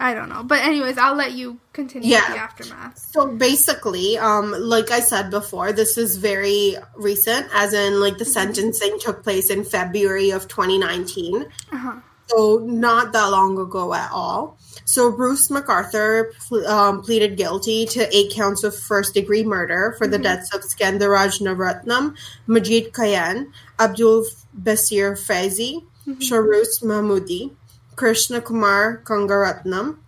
I 0.00 0.14
don't 0.14 0.28
know. 0.28 0.42
But 0.44 0.60
anyways, 0.60 0.96
I'll 0.96 1.16
let 1.16 1.32
you 1.32 1.58
continue 1.72 2.08
Yeah. 2.08 2.32
the 2.32 2.38
aftermath. 2.38 2.98
So 2.98 3.26
basically, 3.26 4.16
um, 4.18 4.52
like 4.52 4.90
I 4.90 5.00
said 5.00 5.30
before, 5.30 5.72
this 5.72 5.98
is 5.98 6.16
very 6.16 6.76
recent, 6.96 7.46
as 7.52 7.72
in 7.72 8.00
like 8.00 8.18
the 8.18 8.24
sentencing 8.24 8.98
took 9.00 9.22
place 9.24 9.50
in 9.50 9.64
February 9.64 10.30
of 10.30 10.46
2019. 10.46 11.46
Uh-huh. 11.72 11.94
So 12.28 12.58
not 12.64 13.12
that 13.12 13.26
long 13.30 13.58
ago 13.58 13.94
at 13.94 14.10
all. 14.12 14.58
So 14.84 15.10
Bruce 15.10 15.48
McArthur 15.48 16.30
um, 16.68 17.02
pleaded 17.02 17.36
guilty 17.36 17.86
to 17.86 18.14
eight 18.16 18.32
counts 18.34 18.64
of 18.64 18.76
first 18.76 19.14
degree 19.14 19.42
murder 19.44 19.94
for 19.98 20.06
the 20.06 20.18
deaths 20.18 20.54
of 20.54 20.60
Skandaraj 20.60 21.40
Naratnam, 21.40 22.16
Majeed 22.46 22.92
Kayhan, 22.92 23.50
Abdul 23.80 24.26
Basir 24.56 25.12
Faizi, 25.16 25.82
Soroush 26.20 26.82
Mahmudi, 26.82 27.50
Kirushna 27.98 28.44
Kumar 28.44 29.02
Kanagaratnam, 29.04 29.98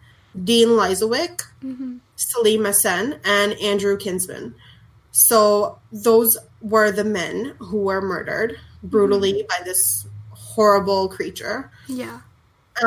Dean 0.45 0.69
Lisowick, 0.69 1.43
Selim 2.17 2.63
Esen, 2.63 3.19
and 3.25 3.53
Andrew 3.55 3.97
Kinsman. 3.97 4.55
So 5.13 5.79
those 5.93 6.39
were 6.61 6.93
the 6.93 7.05
men 7.05 7.55
who 7.59 7.79
were 7.79 8.01
murdered 8.01 8.59
brutally 8.83 9.45
by 9.49 9.59
this 9.65 10.07
horrible 10.31 11.09
creature. 11.09 11.71
Yeah. 11.89 12.21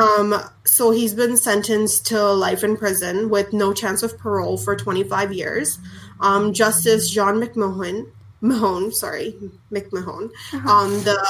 Um, 0.00 0.34
so 0.64 0.90
he's 0.90 1.14
been 1.14 1.36
sentenced 1.36 2.06
to 2.06 2.32
life 2.32 2.64
in 2.64 2.76
prison 2.76 3.30
with 3.30 3.52
no 3.52 3.72
chance 3.72 4.02
of 4.02 4.18
parole 4.18 4.56
for 4.56 4.74
25 4.74 5.32
years. 5.32 5.78
Um, 6.20 6.52
Justice 6.52 7.10
John 7.10 7.40
McMahon, 7.40 8.10
Mahone, 8.40 8.92
sorry, 8.92 9.34
McMahon, 9.70 10.30
um, 10.66 10.90
the 11.04 11.24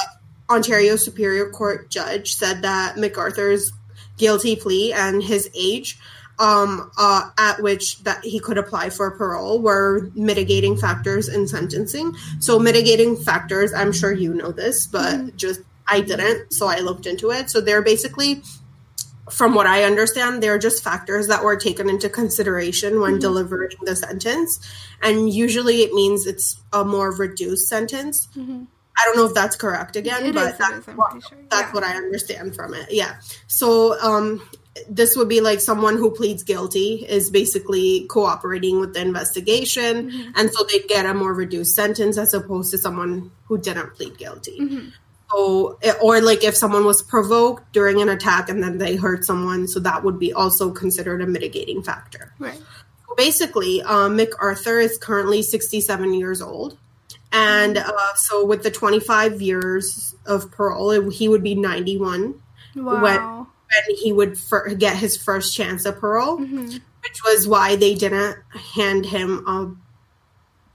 Ontario 0.49 0.95
Superior 0.95 1.49
Court 1.49 1.89
judge 1.89 2.35
said 2.35 2.61
that 2.61 2.95
McArthur's 2.95 3.71
guilty 4.17 4.55
plea 4.55 4.93
and 4.93 5.23
his 5.23 5.49
age, 5.55 5.99
um, 6.39 6.91
uh, 6.97 7.29
at 7.37 7.61
which 7.61 8.03
that 8.03 8.23
he 8.23 8.39
could 8.39 8.57
apply 8.57 8.89
for 8.89 9.11
parole, 9.11 9.61
were 9.61 10.11
mitigating 10.15 10.77
factors 10.77 11.27
in 11.27 11.47
sentencing. 11.47 12.13
So 12.39 12.59
mitigating 12.59 13.15
factors, 13.15 13.73
I'm 13.73 13.91
sure 13.91 14.11
you 14.11 14.33
know 14.33 14.51
this, 14.51 14.85
but 14.87 15.35
just 15.35 15.61
I 15.87 16.01
didn't, 16.01 16.53
so 16.53 16.67
I 16.67 16.79
looked 16.79 17.05
into 17.05 17.31
it. 17.31 17.49
So 17.49 17.61
they're 17.61 17.81
basically 17.81 18.41
from 19.29 19.55
what 19.55 19.65
I 19.65 19.83
understand, 19.83 20.43
they're 20.43 20.59
just 20.59 20.83
factors 20.83 21.27
that 21.27 21.43
were 21.43 21.55
taken 21.55 21.89
into 21.89 22.09
consideration 22.09 22.99
when 22.99 23.17
delivering 23.19 23.75
the 23.81 23.95
sentence. 23.95 24.59
And 25.01 25.33
usually 25.33 25.81
it 25.81 25.93
means 25.93 26.27
it's 26.27 26.61
a 26.71 26.85
more 26.85 27.11
reduced 27.11 27.67
sentence. 27.67 28.27
I 28.97 29.03
don't 29.05 29.17
know 29.17 29.25
if 29.25 29.33
that's 29.33 29.55
correct 29.55 29.95
again, 29.95 30.25
It 30.25 30.33
but 30.35 30.53
is, 30.53 30.57
that's, 30.57 30.87
is, 30.87 30.95
what, 30.95 31.11
sure. 31.11 31.37
that's 31.49 31.67
Yeah. 31.67 31.71
what 31.73 31.83
I 31.83 31.95
understand 31.95 32.55
from 32.55 32.73
it. 32.73 32.91
Yeah. 32.91 33.15
So 33.47 33.99
um, 34.01 34.41
this 34.89 35.15
would 35.15 35.29
be 35.29 35.41
like 35.41 35.59
someone 35.59 35.97
who 35.97 36.11
pleads 36.11 36.43
guilty 36.43 37.05
is 37.07 37.29
basically 37.29 38.05
cooperating 38.09 38.79
with 38.79 38.93
the 38.93 39.01
investigation. 39.01 40.11
Mm-hmm. 40.11 40.31
And 40.35 40.51
so 40.53 40.65
they 40.65 40.79
get 40.81 41.05
a 41.05 41.13
more 41.13 41.33
reduced 41.33 41.75
sentence 41.75 42.17
as 42.17 42.33
opposed 42.33 42.71
to 42.71 42.77
someone 42.77 43.31
who 43.45 43.57
didn't 43.57 43.93
plead 43.95 44.17
guilty. 44.17 44.59
Mm-hmm. 44.59 44.89
So, 45.31 45.79
or 46.01 46.21
like 46.21 46.43
if 46.43 46.55
someone 46.55 46.85
was 46.85 47.01
provoked 47.01 47.73
during 47.73 48.01
an 48.01 48.09
attack 48.09 48.47
and 48.47 48.61
then 48.61 48.77
they 48.77 48.95
hurt 48.95 49.25
someone, 49.25 49.67
so 49.67 49.79
that 49.79 50.03
would 50.03 50.19
be 50.19 50.31
also 50.31 50.71
considered 50.71 51.21
a 51.21 51.25
mitigating 51.25 51.81
factor. 51.81 52.33
Right. 52.37 52.61
Basically, 53.17 53.81
um, 53.81 54.17
McArthur 54.17 54.83
is 54.83 54.97
currently 54.97 55.41
67 55.41 56.13
years 56.13 56.41
old. 56.41 56.77
And 57.37 57.77
uh, 57.77 58.13
so, 58.15 58.45
with 58.45 58.63
the 58.63 58.71
25 58.71 59.41
years 59.41 60.15
of 60.25 60.49
parole, 60.51 60.91
it- 60.91 61.13
he 61.13 61.27
would 61.27 61.43
be 61.43 61.53
91 61.55 62.35
Wow. 62.75 63.47
when 63.87 63.97
he 63.97 64.11
would 64.13 64.37
fir- 64.37 64.73
get 64.75 64.95
his 64.97 65.17
first 65.17 65.53
chance 65.55 65.85
of 65.85 65.99
parole, 65.99 66.37
Mhm. 66.39 66.79
which 67.03 67.23
was 67.25 67.47
why 67.47 67.75
they 67.75 67.93
didn't 67.95 68.37
hand 68.75 69.05
him 69.05 69.43
a 69.47 69.71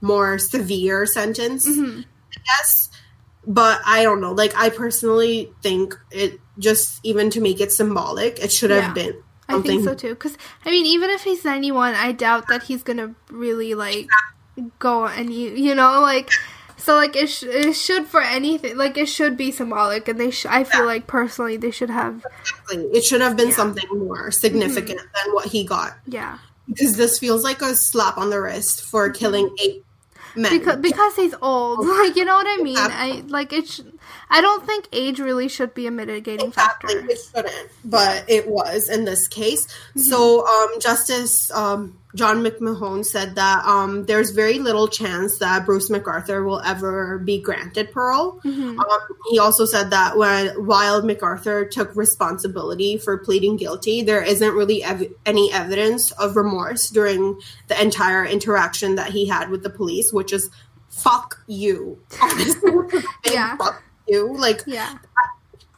more 0.05 0.37
severe 0.39 1.05
sentence. 1.05 1.67
Mhm. 1.67 2.05
I 2.05 2.37
guess. 2.45 2.89
But 3.45 3.81
I 3.85 4.03
don't 4.03 4.21
know. 4.21 4.31
Like 4.33 4.53
I 4.55 4.69
personally 4.69 5.51
think 5.63 5.97
it 6.11 6.39
just 6.59 6.99
even 7.03 7.29
to 7.31 7.41
make 7.41 7.59
it 7.59 7.71
symbolic, 7.71 8.39
it 8.39 8.51
should 8.51 8.69
have 8.71 8.83
Yeah. 8.89 8.93
been 8.93 9.23
I 9.49 9.53
think 9.53 9.65
something 9.65 9.83
so 9.83 9.93
too. 9.95 10.09
Because 10.09 10.37
I 10.65 10.69
mean, 10.71 10.85
even 10.85 11.09
if 11.09 11.23
he's 11.23 11.43
ninety 11.43 11.71
one, 11.71 11.93
I 11.95 12.11
doubt 12.13 12.47
that 12.49 12.63
he's 12.63 12.83
gonna 12.83 13.15
really 13.29 13.73
like 13.73 14.07
go 14.79 15.05
and 15.05 15.33
you 15.33 15.51
you 15.51 15.75
know 15.75 16.01
like. 16.01 16.29
So 16.77 16.95
like 16.95 17.15
it, 17.15 17.27
sh- 17.29 17.43
it 17.43 17.73
should 17.73 18.07
for 18.07 18.21
anything 18.23 18.75
like 18.75 18.97
it 18.97 19.05
should 19.05 19.37
be 19.37 19.51
symbolic 19.51 20.07
and 20.07 20.19
they 20.19 20.31
sh- 20.31 20.47
I 20.47 20.63
feel 20.63 20.83
like 20.83 21.05
personally 21.05 21.55
they 21.55 21.69
should 21.69 21.91
have 21.91 22.25
exactly. 22.41 22.77
It 22.97 23.03
should 23.03 23.21
have 23.21 23.37
been 23.37 23.51
something 23.51 23.87
more 23.99 24.31
significant 24.31 24.99
than 24.99 25.33
what 25.35 25.45
he 25.45 25.63
got. 25.63 25.93
yeah 26.07 26.39
Because 26.67 26.97
this 26.97 27.19
feels 27.19 27.43
like 27.43 27.61
a 27.61 27.75
slap 27.75 28.17
on 28.17 28.31
the 28.31 28.41
wrist 28.41 28.81
for 28.81 29.11
killing 29.11 29.55
eight 29.61 29.85
men. 30.35 30.57
because 30.57 30.77
because 30.77 31.15
he's 31.15 31.35
old 31.43 31.85
like 32.01 32.15
you 32.15 32.25
know 32.25 32.33
what 32.33 32.47
I 32.49 32.63
mean 32.63 32.77
I 32.79 33.21
like 33.27 33.53
it 33.53 33.67
sh- 33.67 33.81
I 34.31 34.41
don't 34.41 34.65
think 34.65 34.87
age 34.91 35.19
really 35.19 35.49
should 35.49 35.75
be 35.75 35.85
a 35.85 35.91
mitigating 35.91 36.47
Exactly, 36.47 36.95
factor 36.95 37.11
it 37.11 37.19
shouldn't, 37.31 37.69
but 37.85 38.25
it 38.27 38.47
was 38.47 38.89
in 38.89 39.05
this 39.05 39.27
case. 39.27 39.67
Mm-hmm. 39.67 39.99
So, 39.99 40.47
um, 40.47 40.79
Justice 40.79 41.51
um, 41.51 41.99
John 42.15 42.43
McMahon 42.43 43.05
said 43.05 43.35
that 43.35 43.63
um, 43.65 44.05
there's 44.05 44.31
very 44.31 44.59
little 44.59 44.87
chance 44.87 45.37
that 45.39 45.65
Bruce 45.65 45.89
McArthur 45.89 46.45
will 46.45 46.59
ever 46.61 47.19
be 47.19 47.39
granted 47.41 47.91
parole. 47.91 48.39
Mm-hmm. 48.43 48.79
Um, 48.79 48.99
he 49.29 49.39
also 49.39 49.65
said 49.65 49.91
that 49.91 50.17
when 50.17 50.47
while 50.65 51.01
McArthur 51.01 51.69
took 51.69 51.95
responsibility 51.95 52.97
for 52.97 53.17
pleading 53.17 53.55
guilty, 53.57 54.01
there 54.01 54.21
isn't 54.21 54.53
really 54.53 54.83
ev- 54.83 55.13
any 55.25 55.51
evidence 55.53 56.11
of 56.11 56.35
remorse 56.35 56.89
during 56.89 57.39
the 57.67 57.81
entire 57.81 58.25
interaction 58.25 58.95
that 58.95 59.11
he 59.11 59.27
had 59.27 59.49
with 59.49 59.63
the 59.63 59.69
police, 59.69 60.11
which 60.11 60.33
is 60.33 60.49
fuck 60.89 61.41
you. 61.47 61.97
Honestly, 62.21 62.71
Yeah. 63.25 63.55
fuck 63.55 63.81
you. 64.07 64.35
Like 64.37 64.61
yeah 64.67 64.97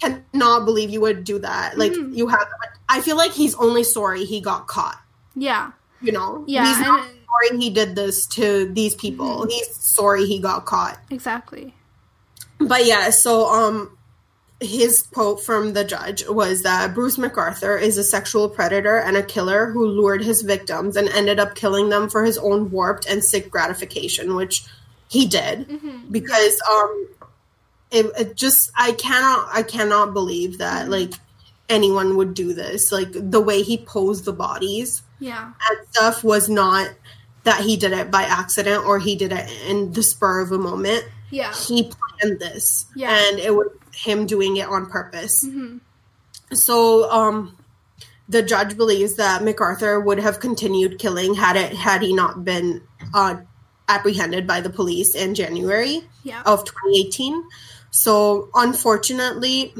cannot 0.01 0.65
believe 0.65 0.89
you 0.89 0.99
would 1.01 1.23
do 1.23 1.39
that. 1.39 1.77
Like 1.77 1.91
Mm-hmm. 1.93 2.13
you 2.15 2.27
have 2.27 2.47
I 2.89 3.01
feel 3.01 3.15
like 3.15 3.31
he's 3.31 3.55
only 3.55 3.83
sorry 3.83 4.25
he 4.25 4.41
got 4.41 4.67
caught. 4.67 4.99
yeah 5.35 5.71
You 6.03 6.11
know? 6.11 6.43
Yeah, 6.47 6.67
He's 6.67 6.79
not 6.85 7.07
sorry 7.33 7.59
he 7.59 7.69
did 7.69 7.95
this 7.95 8.25
to 8.27 8.71
these 8.71 8.95
people. 8.95 9.41
Mm-hmm. 9.41 9.49
He's 9.49 9.75
sorry 9.75 10.25
he 10.25 10.39
got 10.39 10.65
caught. 10.65 10.99
exactly 11.09 11.73
But 12.59 12.85
yeah, 12.85 13.09
so 13.09 13.47
um 13.47 13.97
his 14.61 15.01
quote 15.01 15.43
from 15.43 15.73
the 15.73 15.83
judge 15.83 16.25
was 16.27 16.63
that 16.63 16.93
Bruce 16.93 17.17
McArthur 17.17 17.81
is 17.81 17.97
a 17.97 18.03
sexual 18.03 18.47
predator 18.47 18.97
and 18.97 19.17
a 19.17 19.23
killer 19.23 19.71
who 19.71 19.85
lured 19.85 20.23
his 20.23 20.41
victims 20.41 20.95
and 20.95 21.09
ended 21.09 21.37
up 21.39 21.55
killing 21.55 21.89
them 21.89 22.09
for 22.09 22.23
his 22.23 22.37
own 22.37 22.71
warped 22.71 23.05
and 23.05 23.23
sick 23.23 23.49
gratification, 23.49 24.35
which 24.35 24.65
he 25.09 25.25
did. 25.25 25.67
Because 26.11 26.61
um 26.69 27.07
it, 27.91 28.05
it 28.17 28.35
just 28.35 28.71
I 28.75 28.93
cannot 28.93 29.49
I 29.51 29.63
cannot 29.63 30.13
believe 30.13 30.59
that 30.59 30.89
like 30.89 31.13
anyone 31.69 32.15
would 32.17 32.33
do 32.33 32.53
this. 32.53 32.91
Like 32.91 33.11
the 33.13 33.41
way 33.41 33.63
he 33.63 33.77
posed 33.77 34.25
the 34.25 34.33
bodies 34.33 35.01
yeah. 35.23 35.45
And 35.69 35.87
stuff 35.91 36.23
was 36.23 36.49
not 36.49 36.89
that 37.43 37.61
he 37.61 37.77
did 37.77 37.91
it 37.93 38.11
by 38.11 38.23
accident 38.23 38.85
or 38.85 38.99
he 38.99 39.15
did 39.15 39.31
it 39.31 39.49
in 39.67 39.91
the 39.93 40.03
spur 40.03 40.41
of 40.41 40.51
a 40.51 40.57
moment. 40.57 41.03
Yeah. 41.29 41.53
He 41.53 41.83
planned 41.83 42.39
this 42.39 42.85
Yeah. 42.95 43.09
and 43.11 43.39
it 43.39 43.55
was 43.55 43.67
him 43.93 44.25
doing 44.25 44.57
it 44.57 44.67
on 44.67 44.87
purpose. 44.87 45.45
Mhm. 45.45 45.79
so 46.53 47.09
um 47.09 47.57
the 48.29 48.41
judge 48.43 48.77
believes 48.77 49.15
that 49.15 49.41
mcarthur 49.41 50.03
would 50.03 50.19
have 50.19 50.39
continued 50.39 50.99
killing 50.99 51.33
had 51.33 51.55
it 51.55 51.73
had 51.73 52.01
he 52.01 52.13
not 52.13 52.43
been 52.45 52.81
uh 53.13 53.35
apprehended 53.87 54.45
by 54.45 54.61
the 54.61 54.69
police 54.69 55.15
in 55.15 55.33
january 55.33 56.01
yeah. 56.23 56.41
of 56.45 56.63
2018 56.65 57.43
so 57.91 58.49
unfortunately 58.53 59.73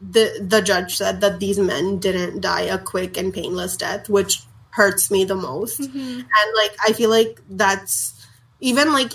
the 0.00 0.38
the 0.42 0.60
judge 0.60 0.96
said 0.96 1.20
that 1.20 1.40
these 1.40 1.58
men 1.58 1.98
didn't 1.98 2.40
die 2.40 2.62
a 2.62 2.78
quick 2.78 3.16
and 3.16 3.32
painless 3.32 3.76
death 3.76 4.08
which 4.08 4.42
hurts 4.70 5.10
me 5.10 5.24
the 5.24 5.34
most 5.34 5.80
Mhm. 5.80 6.18
and 6.18 6.48
like 6.56 6.76
i 6.86 6.92
feel 6.92 7.08
like 7.10 7.40
that's 7.48 8.12
even 8.60 8.92
like 8.92 9.12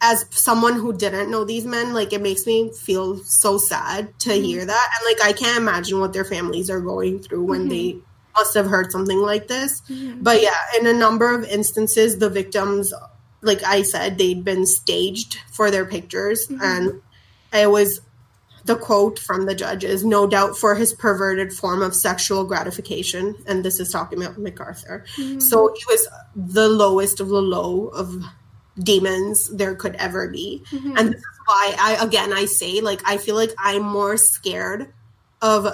as 0.00 0.26
someone 0.30 0.74
who 0.74 0.92
didn't 0.92 1.30
know 1.30 1.44
these 1.44 1.64
men, 1.64 1.92
like 1.94 2.12
it 2.12 2.20
makes 2.20 2.44
me 2.44 2.72
feel 2.72 3.18
so 3.18 3.56
sad 3.56 4.18
to 4.18 4.30
Mm-hmm. 4.30 4.42
hear 4.44 4.64
that. 4.64 4.88
And 4.98 5.06
like 5.06 5.24
I 5.24 5.32
can't 5.32 5.56
imagine 5.58 6.00
what 6.00 6.12
their 6.12 6.24
families 6.24 6.68
are 6.70 6.80
going 6.80 7.20
through 7.20 7.44
when 7.44 7.68
they 7.68 7.92
Mm-hmm. 7.92 8.00
must 8.36 8.54
have 8.54 8.66
heard 8.66 8.90
something 8.90 9.18
like 9.20 9.46
this. 9.46 9.80
But 10.20 10.42
yeah, 10.42 10.58
in 10.76 10.88
a 10.88 10.92
number 10.92 11.32
of 11.32 11.44
instances, 11.44 12.18
the 12.18 12.28
victims, 12.28 12.92
like 13.42 13.62
I 13.62 13.82
said, 13.82 14.18
they'd 14.18 14.44
been 14.44 14.66
staged 14.66 15.38
for 15.52 15.70
their 15.70 15.86
pictures. 15.86 16.48
Mm-hmm. 16.48 16.64
And 16.64 17.02
it 17.52 17.70
was 17.70 18.00
the 18.64 18.76
quote 18.76 19.18
from 19.18 19.46
the 19.46 19.54
judge 19.54 19.84
is 19.84 20.04
no 20.04 20.26
doubt 20.26 20.56
for 20.56 20.74
his 20.74 20.92
perverted 20.92 21.52
form 21.52 21.82
of 21.82 21.94
sexual 21.94 22.44
gratification. 22.44 23.34
And 23.46 23.64
this 23.64 23.80
is 23.80 23.90
talking 23.90 24.22
about 24.22 24.36
McArthur. 24.36 25.04
Mm-hmm. 25.16 25.40
So 25.40 25.74
he 25.74 25.84
was 25.88 26.08
the 26.36 26.68
lowest 26.68 27.20
of 27.20 27.28
the 27.28 27.42
low 27.42 27.88
of 27.88 28.22
demons 28.78 29.48
there 29.54 29.74
could 29.74 29.96
ever 29.96 30.28
be. 30.28 30.62
Mm-hmm. 30.70 30.96
And 30.96 31.08
this 31.08 31.20
is 31.20 31.40
why 31.46 31.74
I 31.78 32.04
again 32.04 32.32
I 32.32 32.44
say 32.46 32.80
like 32.80 33.02
I 33.04 33.18
feel 33.18 33.34
like 33.34 33.52
I'm 33.58 33.82
more 33.82 34.16
scared 34.16 34.92
of 35.40 35.66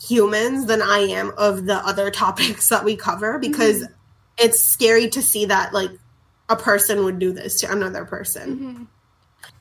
humans 0.00 0.66
than 0.66 0.82
I 0.82 0.98
am 0.98 1.32
of 1.38 1.64
the 1.64 1.76
other 1.76 2.10
topics 2.10 2.68
that 2.68 2.84
we 2.84 2.96
cover 2.96 3.38
because 3.38 3.82
mm-hmm. 3.82 3.92
it's 4.38 4.62
scary 4.62 5.08
to 5.10 5.22
see 5.22 5.46
that 5.46 5.72
like 5.72 5.90
a 6.48 6.56
person 6.56 7.04
would 7.04 7.18
do 7.18 7.32
this 7.32 7.60
to 7.60 7.70
another 7.70 8.04
person. 8.04 8.88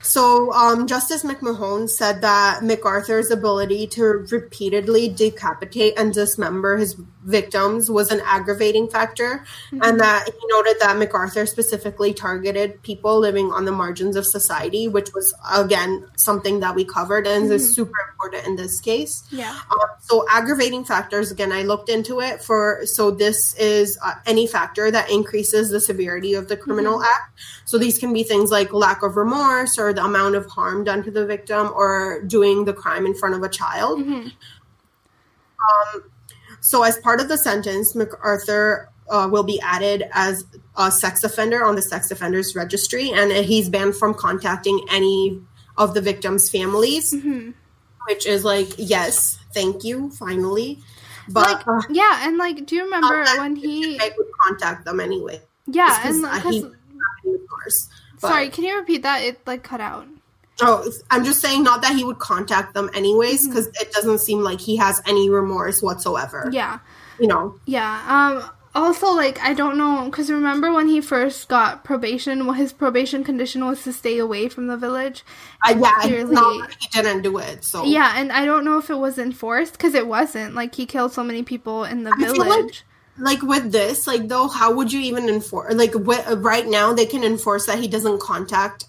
So, 0.02 0.52
um, 0.54 0.88
Justice 0.88 1.24
McMahon 1.24 1.90
said 1.90 2.22
that 2.22 2.62
McArthur's 2.62 3.30
ability 3.30 3.88
to 3.88 4.04
repeatedly 4.04 5.10
decapitate 5.10 5.94
and 5.98 6.14
dismember 6.14 6.78
his 6.78 7.00
victims 7.24 7.90
was 7.90 8.12
an 8.12 8.22
aggravating 8.26 8.88
factor, 8.88 9.46
and 9.72 10.00
that 10.00 10.26
he 10.26 10.48
noted 10.48 10.78
that 10.80 10.98
McArthur 10.98 11.48
specifically 11.48 12.14
targeted 12.14 12.82
people 12.84 13.20
living 13.20 13.52
on 13.52 13.66
the 13.66 13.72
margins 13.72 14.16
of 14.16 14.26
society, 14.26 14.88
which 14.88 15.14
was, 15.14 15.34
again, 15.54 16.08
something 16.16 16.60
that 16.62 16.76
we 16.76 16.86
covered 16.86 17.28
and 17.28 17.52
is 17.52 17.74
super 17.74 17.98
important 18.12 18.48
in 18.48 18.56
this 18.56 18.80
case. 18.80 19.24
Yeah. 19.32 19.58
Um, 19.70 19.80
so 20.00 20.26
aggravating 20.30 20.84
factors 20.84 21.32
again 21.32 21.52
i 21.52 21.64
looked 21.64 21.88
into 21.88 22.20
it 22.20 22.42
for 22.42 22.82
so 22.86 23.12
this 23.12 23.56
is 23.56 23.98
uh, 24.04 24.14
any 24.26 24.48
factor 24.48 24.92
that 24.92 25.10
increases 25.10 25.70
the 25.70 25.80
severity 25.80 26.34
of 26.34 26.48
the 26.48 26.58
criminal 26.58 27.02
act. 27.04 27.40
So 27.66 27.78
these 27.78 27.98
can 27.98 28.14
be 28.14 28.24
things 28.24 28.52
like 28.52 28.74
lack 28.74 29.04
of 29.04 29.16
remorse 29.16 29.78
or 29.78 29.94
the 29.94 30.04
amount 30.04 30.36
of 30.36 30.46
harm 30.48 30.84
done 30.84 31.04
to 31.04 31.12
the 31.12 31.26
victim 31.26 31.72
or 31.74 32.22
doing 32.24 32.66
the 32.66 32.74
crime 32.74 33.06
in 33.06 33.14
front 33.14 33.36
of 33.36 33.44
a 33.44 33.50
child. 33.50 34.00
Um, 35.62 36.04
so 36.62 36.84
as 36.84 36.98
part 37.00 37.20
of 37.20 37.28
the 37.28 37.38
sentence 37.38 37.94
mcarthur 37.96 38.88
uh, 39.10 39.28
will 39.30 39.44
be 39.44 39.60
added 39.62 40.06
as 40.14 40.46
a 40.78 40.90
sex 40.90 41.24
offender 41.24 41.66
on 41.66 41.76
the 41.76 41.82
sex 41.82 42.10
offenders 42.12 42.56
registry 42.56 43.12
and 43.12 43.32
he's 43.32 43.68
banned 43.68 43.96
from 43.96 44.14
contacting 44.14 44.80
any 44.90 45.38
of 45.78 45.94
the 45.94 46.00
victims 46.02 46.50
families 46.50 47.14
which 48.08 48.26
is 48.26 48.46
like 48.46 48.70
yes 48.78 49.38
thank 49.54 49.84
you 49.84 50.10
finally 50.12 50.80
but 51.30 51.48
Like, 51.48 51.68
uh, 51.68 51.82
yeah, 51.90 52.28
and 52.28 52.38
like, 52.38 52.66
do 52.66 52.76
you 52.76 52.84
remember 52.84 53.24
when 53.38 53.56
he? 53.56 53.98
I 54.00 54.10
would 54.18 54.28
contact 54.42 54.86
them 54.86 55.00
anyway 55.00 55.40
Yeah, 55.68 55.96
because 56.02 56.18
and 56.18 56.26
uh, 56.26 56.36
because 56.36 56.56
he 56.56 57.30
of 57.36 57.48
course 57.48 57.90
But- 58.20 58.28
sorry, 58.30 58.50
can 58.50 58.64
you 58.64 58.76
repeat 58.78 59.04
that? 59.04 59.22
It 59.22 59.40
like 59.46 59.64
cut 59.64 59.80
out. 59.82 60.08
Oh 60.62 60.90
i'm 61.10 61.24
just 61.24 61.40
saying 61.42 61.64
not 61.64 61.82
that 61.82 61.96
he 61.96 62.04
would 62.04 62.20
contact 62.20 62.74
them 62.74 62.90
anyways 62.94 63.48
because 63.48 63.68
it 63.68 63.92
doesn't 63.94 64.20
seem 64.20 64.42
like 64.42 64.60
he 64.60 64.76
has 64.76 65.02
any 65.08 65.30
remorse 65.30 65.82
whatsoever 65.82 66.50
Yeah, 66.52 66.80
you 67.20 67.28
know 67.28 67.60
yeah. 67.66 68.04
Um. 68.08 68.50
Also, 68.74 69.08
like, 69.12 69.38
I 69.42 69.54
don't 69.54 69.78
know, 69.78 70.06
because 70.06 70.32
remember 70.32 70.72
when 70.72 70.88
he 70.88 71.02
first 71.02 71.50
got 71.50 71.84
probation? 71.84 72.46
Well, 72.46 72.54
his 72.56 72.72
probation 72.72 73.22
condition 73.26 73.66
was 73.66 73.84
to 73.84 73.92
stay 73.92 74.18
away 74.18 74.48
from 74.48 74.68
the 74.68 74.78
village. 74.78 75.26
I, 75.62 75.74
yeah 75.74 75.92
clearly- 76.00 76.34
not 76.34 76.74
he 76.80 76.88
didn't 76.88 77.22
do 77.24 77.38
it 77.40 77.66
so 77.66 77.84
Yeah, 77.84 78.14
and 78.16 78.32
I 78.32 78.46
don't 78.46 78.64
know 78.64 78.78
if 78.78 78.90
it 78.90 78.96
was 78.96 79.18
enforced 79.18 79.74
because 79.74 79.94
it 79.94 80.08
wasn't. 80.08 80.56
Like, 80.56 80.74
he 80.74 80.86
killed 80.86 81.12
so 81.12 81.22
many 81.22 81.44
people 81.44 81.84
in 81.84 82.06
the 82.06 82.12
I 82.18 82.32
village. 82.32 82.86
like 83.18 83.42
with 83.42 83.74
this 83.74 84.08
like 84.08 84.30
though 84.30 84.48
how 84.48 84.74
would 84.74 84.94
you 84.94 85.02
even 85.02 85.28
enforce 85.28 85.74
like 85.74 85.94
wh- 85.94 86.26
right 86.42 86.66
now 86.66 86.94
they 86.94 87.06
can 87.06 87.26
enforce 87.26 87.66
that 87.66 87.78
he 87.78 87.90
doesn't 87.90 88.22
contact 88.22 88.86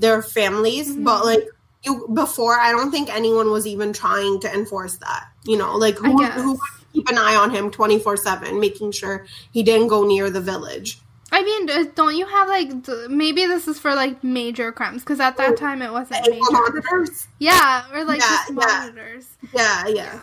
their 0.00 0.22
families 0.22 0.90
Mm-hmm. 0.90 1.04
but 1.04 1.24
like 1.24 1.44
you 1.84 2.06
before 2.14 2.58
i 2.58 2.70
don't 2.72 2.90
think 2.90 3.08
anyone 3.14 3.50
was 3.50 3.66
even 3.66 3.92
trying 3.92 4.40
to 4.40 4.52
enforce 4.52 4.96
that 4.98 5.28
you 5.44 5.56
know 5.56 5.76
like 5.76 5.96
who, 5.96 6.22
who 6.24 6.50
would 6.52 6.60
keep 6.92 7.08
an 7.08 7.16
eye 7.18 7.34
on 7.36 7.50
him 7.50 7.70
24 7.70 8.16
7 8.16 8.58
making 8.60 8.92
sure 8.92 9.26
he 9.52 9.62
didn't 9.62 9.88
go 9.88 10.04
near 10.06 10.28
the 10.30 10.40
village 10.40 10.98
I 11.32 11.44
mean, 11.44 11.66
don't 11.94 12.16
you 12.16 12.26
have 12.26 12.48
like 12.48 12.70
maybe 13.08 13.46
this 13.46 13.68
is 13.68 13.78
for 13.78 13.94
like 13.94 14.24
major 14.24 14.72
crimes 14.72 15.02
because 15.04 15.20
at 15.20 15.36
that 15.36 15.56
time 15.56 15.80
it 15.80 15.92
wasn't 15.92 16.26
major. 16.28 16.40
monitors 16.50 17.28
Yeah, 17.38 17.84
or 17.94 18.02
like 18.04 18.18
Yeah, 18.18 18.26
just 18.26 18.50
yeah. 18.50 18.54
monitors. 18.56 19.28
yeah 19.54 19.86
yeah 19.86 20.18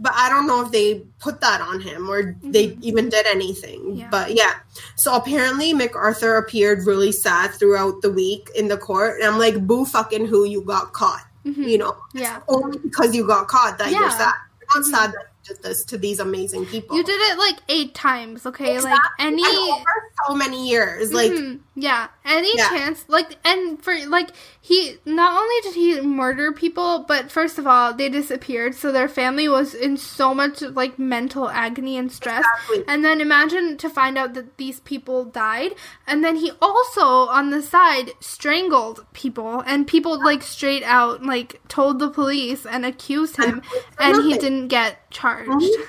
but 0.00 0.12
i 0.16 0.28
don't 0.28 0.46
know 0.46 0.64
if 0.64 0.70
they 0.72 0.98
put 1.20 1.40
that 1.40 1.60
on 1.60 1.80
him 1.80 2.08
or 2.10 2.34
they 2.42 2.76
even 2.80 3.08
did 3.08 3.26
anything 3.26 3.80
Mm-hmm. 3.80 3.96
Yeah. 4.00 4.08
but 4.10 4.34
yeah 4.34 4.54
so 4.96 5.14
apparently 5.14 5.72
mcarthur 5.74 6.38
appeared 6.38 6.86
really 6.86 7.12
sad 7.12 7.52
throughout 7.52 8.02
the 8.02 8.10
week 8.10 8.50
in 8.56 8.68
the 8.68 8.76
court 8.76 9.20
and 9.20 9.28
i'm 9.30 9.38
like 9.38 9.66
boo 9.66 9.84
fucking 9.84 10.26
who 10.26 10.44
you 10.44 10.62
got 10.62 10.92
caught 10.92 11.24
you 11.44 11.78
know 11.78 11.92
Mm-hmm. 11.92 12.18
Yeah. 12.18 12.40
only 12.48 12.78
because 12.78 13.14
you 13.14 13.26
got 13.26 13.48
caught 13.48 13.78
that 13.78 13.90
you're 13.90 14.10
sad 14.10 14.34
you're 14.74 14.82
not 14.82 14.84
sad 14.90 15.12
that 15.12 15.26
did 15.50 15.62
this 15.62 15.84
to 15.84 15.98
these 15.98 16.20
amazing 16.20 16.64
people 16.66 16.96
You 16.96 17.04
did 17.04 17.20
it 17.30 17.38
like 17.38 17.56
eight 17.68 17.94
times, 17.94 18.46
okay? 18.46 18.80
Like 18.80 19.00
any 19.18 19.42
And 19.42 19.72
over 19.72 19.84
so 20.28 20.34
many 20.34 20.68
years 20.68 21.12
like 21.12 21.32
Mhm. 21.32 21.60
yeah, 21.74 22.08
any 22.24 22.52
Yeah. 22.56 22.68
chance 22.68 23.04
like 23.08 23.36
and 23.44 23.82
for 23.82 23.94
like 24.06 24.30
he 24.60 24.96
not 25.06 25.32
only 25.40 25.54
did 25.62 25.74
he 25.74 26.00
murder 26.02 26.52
people, 26.52 27.04
but 27.08 27.32
first 27.32 27.58
of 27.58 27.66
all, 27.66 27.94
they 27.94 28.08
disappeared, 28.10 28.74
so 28.74 28.92
their 28.92 29.08
family 29.08 29.48
was 29.48 29.74
in 29.74 29.96
so 29.96 30.34
much 30.34 30.60
like 30.62 30.98
mental 30.98 31.48
agony 31.48 31.96
and 31.96 32.12
stress. 32.12 32.44
Exactly. 32.44 32.84
And 32.86 33.02
then 33.04 33.20
imagine 33.20 33.76
to 33.78 33.88
find 33.88 34.18
out 34.18 34.34
that 34.34 34.58
these 34.58 34.80
people 34.80 35.24
died, 35.24 35.72
and 36.06 36.22
then 36.22 36.36
he 36.36 36.52
also 36.60 37.06
on 37.38 37.48
the 37.50 37.62
side 37.62 38.12
strangled 38.20 39.04
people 39.14 39.60
and 39.66 39.86
people 39.86 40.22
like 40.22 40.42
straight 40.42 40.82
out 40.84 41.24
like 41.24 41.60
told 41.68 41.98
the 41.98 42.10
police 42.10 42.66
and 42.66 42.84
accused 42.84 43.36
him 43.38 43.62
And 43.98 44.14
and 44.16 44.22
he 44.24 44.36
didn't 44.36 44.68
get 44.68 45.10
charged. 45.10 45.39
Mhm. 45.46 45.86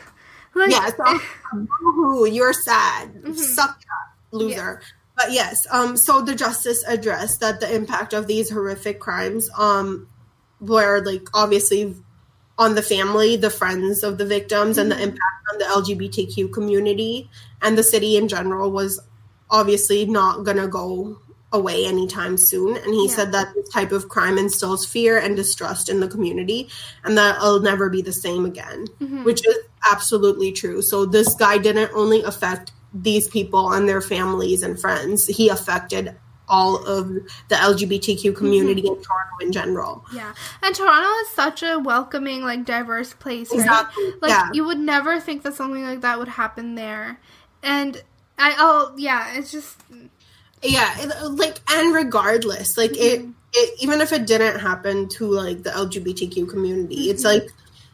Like, 0.54 0.72
yeah, 0.72 0.90
so 0.90 1.20
boo-hoo, 1.54 2.26
you're 2.28 2.54
sad. 2.54 3.14
Mm-hmm. 3.14 3.34
Suck 3.34 3.78
it 3.80 3.88
up, 3.88 4.18
loser. 4.34 4.82
But 5.16 5.32
yes, 5.32 5.66
um, 5.72 5.96
so 5.98 6.22
the 6.22 6.36
justice 6.36 6.84
addressed 6.88 7.40
that 7.40 7.60
the 7.62 7.74
impact 7.74 8.14
of 8.14 8.28
these 8.28 8.50
horrific 8.50 9.00
crimes, 9.00 9.50
um, 9.58 10.08
were 10.60 11.02
like 11.06 11.28
obviously 11.34 11.96
on 12.58 12.76
the 12.76 12.82
family, 12.82 13.36
the 13.38 13.50
friends 13.50 14.04
of 14.04 14.18
the 14.18 14.26
victims, 14.26 14.78
and 14.78 14.92
the 14.92 14.96
Mm-hmm. 14.96 15.04
impact 15.04 15.44
on 15.54 15.58
the 15.60 15.66
LGBTQ 15.66 16.52
community 16.54 17.30
and 17.62 17.78
the 17.78 17.84
city 17.84 18.18
in 18.18 18.28
general 18.28 18.72
was 18.72 19.00
obviously 19.50 20.06
not 20.06 20.44
gonna 20.44 20.68
go 20.68 21.18
away 21.54 21.86
anytime 21.86 22.38
soon. 22.38 22.78
And 22.78 22.94
he 22.94 23.08
Yeah. 23.08 23.16
said 23.16 23.32
that 23.34 23.54
this 23.54 23.68
type 23.70 23.92
of 23.92 24.08
crime 24.10 24.38
instills 24.38 24.86
fear 24.86 25.18
and 25.18 25.36
distrust 25.36 25.90
in 25.90 26.00
the 26.00 26.08
community, 26.08 26.70
and 27.04 27.18
that 27.18 27.38
it'll 27.38 27.60
never 27.60 27.90
be 27.90 28.02
the 28.02 28.14
same 28.14 28.46
again, 28.46 28.88
Mm-hmm. 29.02 29.24
which 29.24 29.46
is 29.46 29.58
absolutely 29.92 30.52
true. 30.52 30.82
So 30.82 31.06
this 31.06 31.34
guy 31.36 31.58
didn't 31.58 31.92
only 31.94 32.24
affect 32.24 32.72
these 32.94 33.28
people 33.28 33.72
and 33.72 33.88
their 33.88 34.02
families 34.02 34.64
and 34.64 34.80
friends; 34.80 35.26
he 35.28 35.50
affected 35.50 36.16
all 36.48 36.86
of 36.86 37.08
the 37.48 37.56
LGBTQ 37.56 38.36
community 38.36 38.82
in 38.82 38.96
Toronto 39.02 39.38
in 39.40 39.52
general. 39.54 40.04
Yeah, 40.14 40.34
and 40.62 40.76
Toronto 40.76 41.10
is 41.22 41.30
such 41.30 41.64
a 41.64 41.80
welcoming, 41.80 42.44
like 42.44 42.66
diverse 42.66 43.14
place, 43.14 43.52
right? 43.52 43.60
Exactly, 43.62 44.14
Like 44.22 44.32
yeah. 44.32 44.50
you 44.54 44.66
would 44.66 44.80
never 44.80 45.20
think 45.22 45.44
that 45.44 45.54
something 45.54 45.84
like 45.84 46.02
that 46.02 46.20
would 46.20 46.28
happen 46.28 46.76
there, 46.76 47.20
and 47.64 48.02
I 48.38 48.56
oh 48.58 48.94
yeah, 48.98 49.34
it's 49.36 49.52
just 49.52 49.78
yeah 50.64 51.12
like 51.32 51.60
and 51.72 51.94
regardless 51.94 52.78
like 52.78 52.92
it, 52.98 53.22
mm-hmm. 53.22 53.32
it 53.54 53.82
even 53.82 54.02
if 54.02 54.12
it 54.12 54.28
didn't 54.28 54.60
happen 54.60 55.08
to 55.10 55.26
like 55.26 55.64
the 55.64 55.72
lgbtq 55.72 56.48
community 56.50 57.10
it's 57.10 57.24
like 57.24 57.48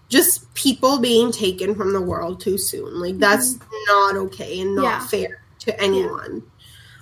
just 0.09 0.53
people 0.53 0.99
being 0.99 1.31
taken 1.31 1.75
from 1.75 1.93
the 1.93 2.01
world 2.01 2.39
too 2.39 2.57
soon. 2.57 2.99
Like 2.99 3.11
mm-hmm. 3.11 3.19
that's 3.19 3.57
not 3.87 4.15
okay 4.15 4.61
and 4.61 4.75
not 4.75 4.83
Yeah. 4.83 5.07
fair 5.07 5.41
to 5.59 5.81
anyone. 5.81 6.43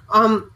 Um 0.10 0.52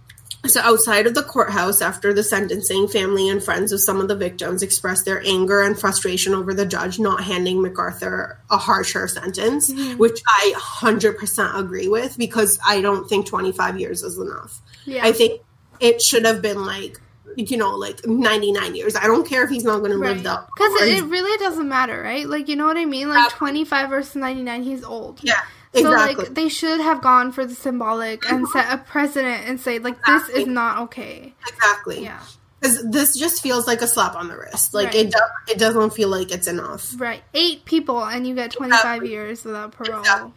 so 0.47 0.62
outside 0.62 1.05
of 1.05 1.16
the 1.16 1.24
courthouse 1.24 1.82
after 1.82 2.14
the 2.14 2.24
sentencing 2.24 2.88
family 2.88 3.28
and 3.28 3.43
friends 3.43 3.74
of 3.74 3.82
some 3.82 3.99
of 3.99 4.07
the 4.07 4.16
victims 4.16 4.64
expressed 4.64 5.03
their 5.03 5.22
anger 5.26 5.62
and 5.62 5.78
frustration 5.78 6.34
over 6.34 6.53
the 6.53 6.66
judge 6.66 6.97
not 6.97 7.26
handing 7.26 7.57
mcarthur 7.57 8.38
a 8.49 8.55
harsher 8.55 9.05
sentence 9.05 9.70
mm-hmm. 9.70 9.97
which 9.97 10.22
i 10.26 10.53
100% 10.55 11.60
agree 11.60 11.89
with 11.89 12.18
because 12.18 12.57
i 12.66 12.80
don't 12.80 13.10
think 13.10 13.28
25 13.28 13.82
years 13.82 14.01
is 14.01 14.18
enough 14.18 14.62
yeah. 14.86 15.05
I 15.05 15.11
think 15.11 15.41
it 15.80 16.01
should 16.01 16.25
have 16.25 16.41
been 16.41 16.65
like, 16.65 16.99
you 17.38 17.57
know, 17.57 17.75
like 17.75 18.05
99 18.05 18.75
years. 18.75 18.95
I 18.95 19.03
don't 19.07 19.27
care 19.27 19.43
if 19.43 19.49
he's 19.49 19.63
not 19.63 19.80
going 19.80 19.91
to 19.91 19.97
live 19.97 20.23
that. 20.23 20.47
because 20.55 20.82
it, 20.82 20.97
it 20.99 21.03
really 21.05 21.38
doesn't 21.38 21.69
matter, 21.69 22.01
right? 22.01 22.27
Like 22.27 22.47
you 22.47 22.55
know 22.55 22.65
what 22.65 22.77
I 22.77 22.86
mean? 22.86 23.07
Like 23.09 23.17
Exactly. 23.25 23.38
twenty 23.38 23.65
five 23.65 23.89
versus 23.89 24.15
ninety 24.15 24.43
nine, 24.43 24.63
he's 24.63 24.84
old. 24.84 25.19
yeah, 25.23 25.36
Exactly. 25.73 26.15
So 26.15 26.21
like 26.21 26.34
they 26.34 26.49
should 26.49 26.82
have 26.82 27.01
gone 27.01 27.32
for 27.32 27.45
the 27.45 27.55
symbolic 27.55 28.30
and 28.30 28.47
set 28.49 28.73
a 28.73 28.77
precedent 28.80 29.47
and 29.47 29.59
say 29.59 29.80
like 29.80 30.03
this 30.05 30.27
is 30.30 30.47
not 30.47 30.80
okay. 30.84 31.34
exactly. 31.47 32.03
Yeah. 32.03 32.19
Because 32.59 32.84
this 32.91 33.15
just 33.17 33.41
feels 33.41 33.67
like 33.67 33.82
a 33.82 33.88
slap 33.88 34.15
on 34.15 34.27
the 34.27 34.36
wrist. 34.38 34.73
Like 34.73 34.88
Right. 34.88 34.95
it, 35.05 35.11
do- 35.13 35.53
it 35.53 35.57
doesn't 35.59 35.91
feel 35.93 36.09
like 36.09 36.30
it's 36.32 36.47
enough. 36.47 36.91
Right. 36.99 37.23
Eight 37.34 37.63
people 37.63 38.03
and 38.03 38.27
you 38.27 38.36
get 38.36 38.51
25 38.51 39.05
years 39.05 39.45
without 39.45 39.71
parole. 39.71 40.01
Exactly. 40.01 40.32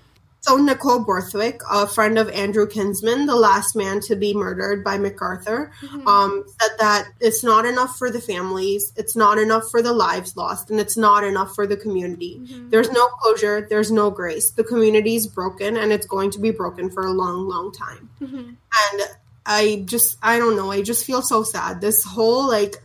So 0.45 0.57
Nicole 0.57 0.99
Borthwick, 1.05 1.61
a 1.71 1.87
friend 1.87 2.19
of 2.19 2.29
Andrew 2.31 2.67
Kinsman, 2.67 3.27
the 3.27 3.37
last 3.37 3.77
man 3.77 4.01
to 4.01 4.17
be 4.17 4.35
murdered 4.35 4.83
by 4.83 4.99
McArthur, 4.99 5.71
Mhm. 5.81 6.05
um, 6.05 6.45
said 6.61 6.73
that 6.81 7.07
it's 7.21 7.45
not 7.45 7.65
enough 7.65 7.97
for 7.97 8.11
the 8.11 8.21
families, 8.21 8.93
it's 8.97 9.15
not 9.15 9.39
enough 9.39 9.71
for 9.71 9.83
the 9.83 9.93
lives 9.93 10.37
lost, 10.37 10.69
and 10.69 10.81
it's 10.81 10.97
not 10.97 11.23
enough 11.23 11.55
for 11.55 11.65
the 11.65 11.77
community. 11.77 12.41
Mhm. 12.43 12.73
There's 12.73 12.91
no 12.91 13.07
closure, 13.21 13.69
there's 13.71 13.93
no 13.93 14.11
grace. 14.11 14.51
The 14.51 14.65
community 14.65 15.15
is 15.15 15.29
broken, 15.29 15.77
and 15.77 15.93
it's 15.93 16.07
going 16.07 16.33
to 16.33 16.41
be 16.41 16.51
broken 16.51 16.91
for 16.91 17.07
a 17.07 17.13
long, 17.13 17.49
long 17.49 17.71
time. 17.71 18.11
Mhm. 18.21 18.57
And 18.91 19.03
I 19.47 19.85
just, 19.87 20.17
I 20.25 20.41
don't 20.41 20.57
know, 20.57 20.73
I 20.73 20.83
just 20.83 21.05
feel 21.05 21.23
so 21.23 21.45
sad. 21.45 21.81
This 21.81 22.03
whole 22.03 22.49
like 22.49 22.83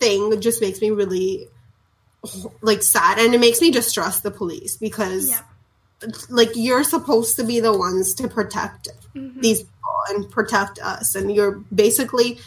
thing 0.00 0.38
just 0.42 0.60
makes 0.60 0.82
me 0.82 0.90
really 0.90 1.48
like 2.60 2.82
sad, 2.82 3.18
and 3.18 3.34
it 3.34 3.40
makes 3.40 3.62
me 3.62 3.70
distrust 3.70 4.22
the 4.22 4.30
police 4.30 4.76
because 4.76 5.30
Yeah. 5.30 5.40
Like 6.28 6.50
you're 6.54 6.84
supposed 6.84 7.36
to 7.36 7.44
be 7.44 7.60
the 7.60 7.76
ones 7.76 8.14
to 8.14 8.28
protect 8.28 8.88
Mhm. 9.14 9.40
these 9.40 9.60
people 9.60 9.72
and 10.10 10.30
protect 10.30 10.78
us 10.80 11.14
and 11.14 11.34
you're 11.34 11.52
basically 11.74 12.38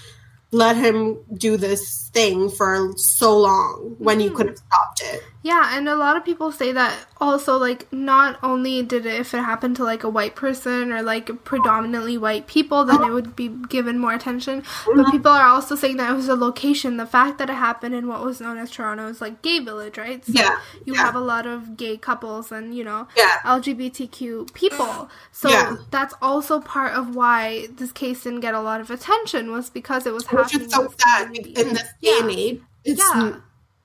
let 0.52 0.76
him 0.76 1.18
do 1.36 1.58
this 1.58 2.10
thing 2.14 2.50
for 2.50 2.91
so 2.97 3.38
long 3.38 3.95
when 4.00 4.20
you 4.20 4.32
Mhm. 4.32 4.36
could 4.36 4.47
have 4.47 4.58
stopped 4.58 5.02
it 5.04 5.24
Yeah, 5.41 5.77
and 5.77 5.87
a 5.87 5.95
lot 5.95 6.17
of 6.17 6.25
people 6.25 6.51
say 6.51 6.73
that 6.73 7.05
also, 7.21 7.57
like, 7.57 7.91
not 7.93 8.37
only 8.43 8.83
did 8.83 9.05
it, 9.05 9.21
if 9.21 9.33
it 9.33 9.37
happened 9.37 9.77
to, 9.77 9.85
like, 9.85 10.03
a 10.03 10.09
white 10.09 10.35
person 10.35 10.91
or, 10.91 11.01
like, 11.01 11.45
predominantly 11.45 12.17
white 12.17 12.45
people, 12.45 12.83
then 12.83 13.03
it 13.03 13.09
would 13.11 13.37
be 13.37 13.47
given 13.47 13.99
more 13.99 14.11
attention. 14.13 14.63
But 14.85 15.05
Mhm. 15.05 15.11
people 15.11 15.31
are 15.31 15.47
also 15.47 15.75
saying 15.75 15.95
that 15.95 16.11
it 16.11 16.15
was 16.15 16.27
a 16.27 16.35
location, 16.35 16.97
the 16.97 17.05
fact 17.05 17.37
that 17.37 17.49
it 17.49 17.53
happened 17.53 17.95
in 17.95 18.07
what 18.07 18.21
was 18.23 18.41
known 18.41 18.57
as 18.57 18.69
Toronto's, 18.69 19.21
like, 19.21 19.41
gay 19.41 19.59
village, 19.59 19.97
right? 19.97 20.25
So 20.25 20.33
Yeah, 20.33 20.57
you 20.83 20.93
yeah. 20.93 21.05
have 21.05 21.15
a 21.15 21.21
lot 21.21 21.45
of 21.47 21.77
gay 21.77 21.95
couples 21.95 22.51
and, 22.51 22.75
you 22.75 22.83
know, 22.83 23.07
yeah 23.15 23.37
LGBTQ 23.45 24.53
people. 24.53 25.09
So 25.31 25.51
Yeah. 25.51 25.77
that's 25.89 26.13
also 26.21 26.59
part 26.59 26.93
of 26.93 27.15
why 27.15 27.67
this 27.77 27.93
case 27.93 28.23
didn't 28.23 28.41
get 28.41 28.53
a 28.55 28.59
lot 28.61 28.81
of 28.81 28.91
attention 28.91 29.51
was 29.51 29.69
because 29.69 30.05
it 30.05 30.13
was 30.13 30.25
which 30.29 30.51
happening 30.51 30.67
is 30.67 30.73
so 30.73 30.93
sad 30.99 31.33
in 31.33 31.43
this 31.73 31.87
day 32.01 32.19
and 32.19 32.31
Yeah. 32.31 32.37
age 32.37 32.61
it's 32.83 32.99
Yeah, 32.99 33.21
n- 33.21 33.43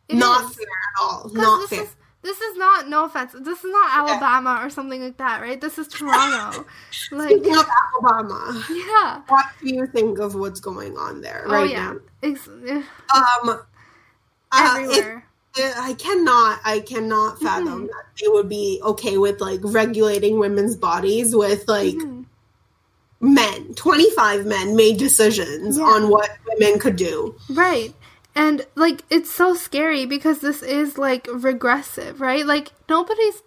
It 0.08 0.16
not 0.16 0.50
is. 0.50 0.56
fair 0.56 0.66
at 0.66 1.02
all 1.02 1.30
not 1.32 1.60
this 1.62 1.70
fair 1.70 1.82
Is, 1.84 1.96
this 2.22 2.40
is 2.40 2.56
not 2.56 2.88
no 2.88 3.04
offense. 3.04 3.32
This 3.38 3.58
is 3.64 3.70
not 3.70 3.90
Alabama 3.98 4.60
or 4.62 4.70
something 4.70 5.02
like 5.02 5.18
that, 5.18 5.42
right? 5.42 5.60
This 5.60 5.76
is 5.78 5.88
Toronto. 5.88 6.64
like 7.12 7.30
speaking 7.30 7.56
of 7.56 7.66
alabama 8.02 8.64
yeah. 8.70 9.20
what 9.28 9.44
do 9.62 9.74
you 9.74 9.86
think 9.86 10.18
of 10.18 10.34
what's 10.34 10.60
going 10.60 10.96
on 10.96 11.20
there 11.20 11.44
oh 11.46 11.52
right 11.52 11.70
yeah. 11.70 11.94
Ex- 12.22 12.48
eh, 12.66 12.82
now 13.14 13.24
um 13.42 13.48
uh, 13.50 14.76
it- 14.78 14.82
everywhere. 14.82 15.24
I 15.56 15.94
cannot, 15.94 16.58
I 16.64 16.80
cannot 16.80 17.40
fathom 17.40 17.84
Mhm. 17.84 17.86
that 17.86 18.04
they 18.20 18.26
would 18.26 18.48
be 18.48 18.80
okay 18.82 19.18
with 19.18 19.40
like 19.40 19.60
regulating 19.62 20.40
women's 20.40 20.74
bodies 20.74 21.32
with 21.36 21.68
like 21.68 21.94
Mhm. 21.94 22.24
men, 23.20 23.72
25 23.74 24.46
men 24.46 24.74
made 24.74 24.96
decisions 24.98 25.78
Yeah. 25.78 25.84
on 25.84 26.08
what 26.08 26.28
women 26.48 26.80
could 26.80 26.96
do. 26.96 27.36
Right. 27.50 27.94
And 28.36 28.66
like 28.74 29.02
it's 29.10 29.30
so 29.30 29.54
scary 29.54 30.06
because 30.06 30.40
this 30.40 30.62
is 30.62 30.98
like 30.98 31.28
regressive, 31.32 32.20
right? 32.20 32.44
Like 32.44 32.72
nobody's 32.88 33.40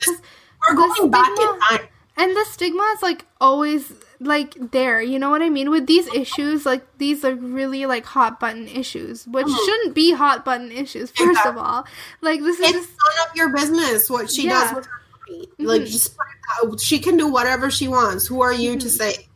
We're 0.67 0.75
going 0.75 1.11
back 1.11 1.29
in 1.29 1.59
time. 1.59 1.87
and 2.15 2.35
the 2.35 2.45
stigma 2.45 2.83
is 2.95 3.01
like 3.01 3.25
always 3.41 3.91
like 4.19 4.55
there, 4.71 5.01
you 5.01 5.19
know 5.19 5.29
what 5.29 5.41
I 5.41 5.49
mean? 5.49 5.69
With 5.69 5.87
these 5.87 6.07
issues, 6.13 6.65
like 6.65 6.83
these 6.97 7.23
are 7.25 7.35
really 7.35 7.85
like 7.85 8.05
hot 8.05 8.39
button 8.39 8.67
issues, 8.67 9.27
which 9.27 9.45
Mhm. 9.45 9.65
shouldn't 9.65 9.93
be 9.93 10.13
hot 10.13 10.43
button 10.45 10.71
issues, 10.71 11.11
first 11.11 11.45
of 11.45 11.57
all. 11.57 11.85
Like 12.21 12.39
this 12.41 12.57
is 12.59 12.63
It's 12.69 12.71
just 12.71 12.89
none 12.89 13.27
of 13.29 13.35
your 13.35 13.49
business 13.49 14.09
what 14.09 14.31
she 14.31 14.45
Yeah. 14.45 14.61
does 14.67 14.75
with 14.75 14.85
her 14.85 15.01
body. 15.27 15.49
Like, 15.59 15.81
Mhm. 15.81 15.91
just 15.91 16.17
put 16.17 16.25
it 16.27 16.71
out. 16.71 16.79
she 16.79 16.97
can 16.99 17.17
do 17.17 17.27
whatever 17.27 17.69
she 17.69 17.87
wants. 17.89 18.25
Who 18.25 18.41
are 18.41 18.53
you 18.53 18.77
to 18.79 18.87
Mhm. 18.87 18.97
say? 18.97 19.27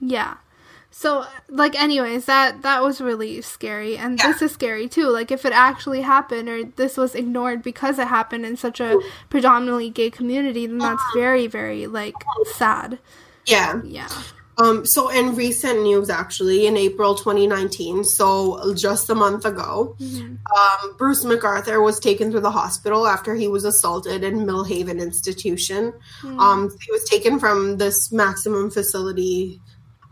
Yeah. 0.00 0.34
So 0.98 1.26
like 1.50 1.74
anyways, 1.78 2.24
that 2.24 2.62
that 2.62 2.82
was 2.82 3.02
really 3.02 3.42
scary 3.42 3.98
and 3.98 4.18
Yeah. 4.18 4.32
this 4.32 4.40
is 4.40 4.52
scary 4.52 4.88
too. 4.88 5.08
Like 5.10 5.30
if 5.30 5.44
it 5.44 5.52
actually 5.52 6.00
happened 6.00 6.48
or 6.48 6.64
this 6.64 6.96
was 6.96 7.14
ignored 7.14 7.62
because 7.62 7.98
it 7.98 8.06
happened 8.08 8.46
in 8.46 8.56
such 8.56 8.80
a 8.80 8.98
predominantly 9.28 9.90
gay 9.90 10.08
community, 10.10 10.66
then 10.66 10.78
that's 10.78 10.94
Uh-huh. 11.02 11.20
very 11.20 11.46
very 11.48 11.86
like 11.86 12.14
sad. 12.54 12.98
Yeah. 13.44 13.82
Yeah. 13.84 14.08
Um, 14.58 14.86
so 14.86 15.10
in 15.10 15.36
recent 15.36 15.82
news, 15.82 16.08
actually, 16.08 16.66
in 16.66 16.78
April 16.78 17.14
2019, 17.14 18.02
so 18.02 18.72
just 18.72 19.10
a 19.10 19.14
month 19.14 19.44
ago, 19.44 19.94
Mhm. 20.00 20.38
um, 20.56 20.94
Bruce 20.96 21.24
McArthur 21.26 21.84
was 21.84 22.00
taken 22.00 22.32
to 22.32 22.40
the 22.40 22.50
hospital 22.50 23.06
after 23.06 23.34
he 23.34 23.48
was 23.48 23.66
assaulted 23.66 24.24
in 24.24 24.46
Millhaven 24.46 24.98
Institution. 24.98 25.92
Mm. 26.22 26.40
Um, 26.40 26.70
he 26.80 26.90
was 26.90 27.04
taken 27.04 27.38
from 27.38 27.76
this 27.76 28.10
maximum 28.10 28.70
facility 28.70 29.60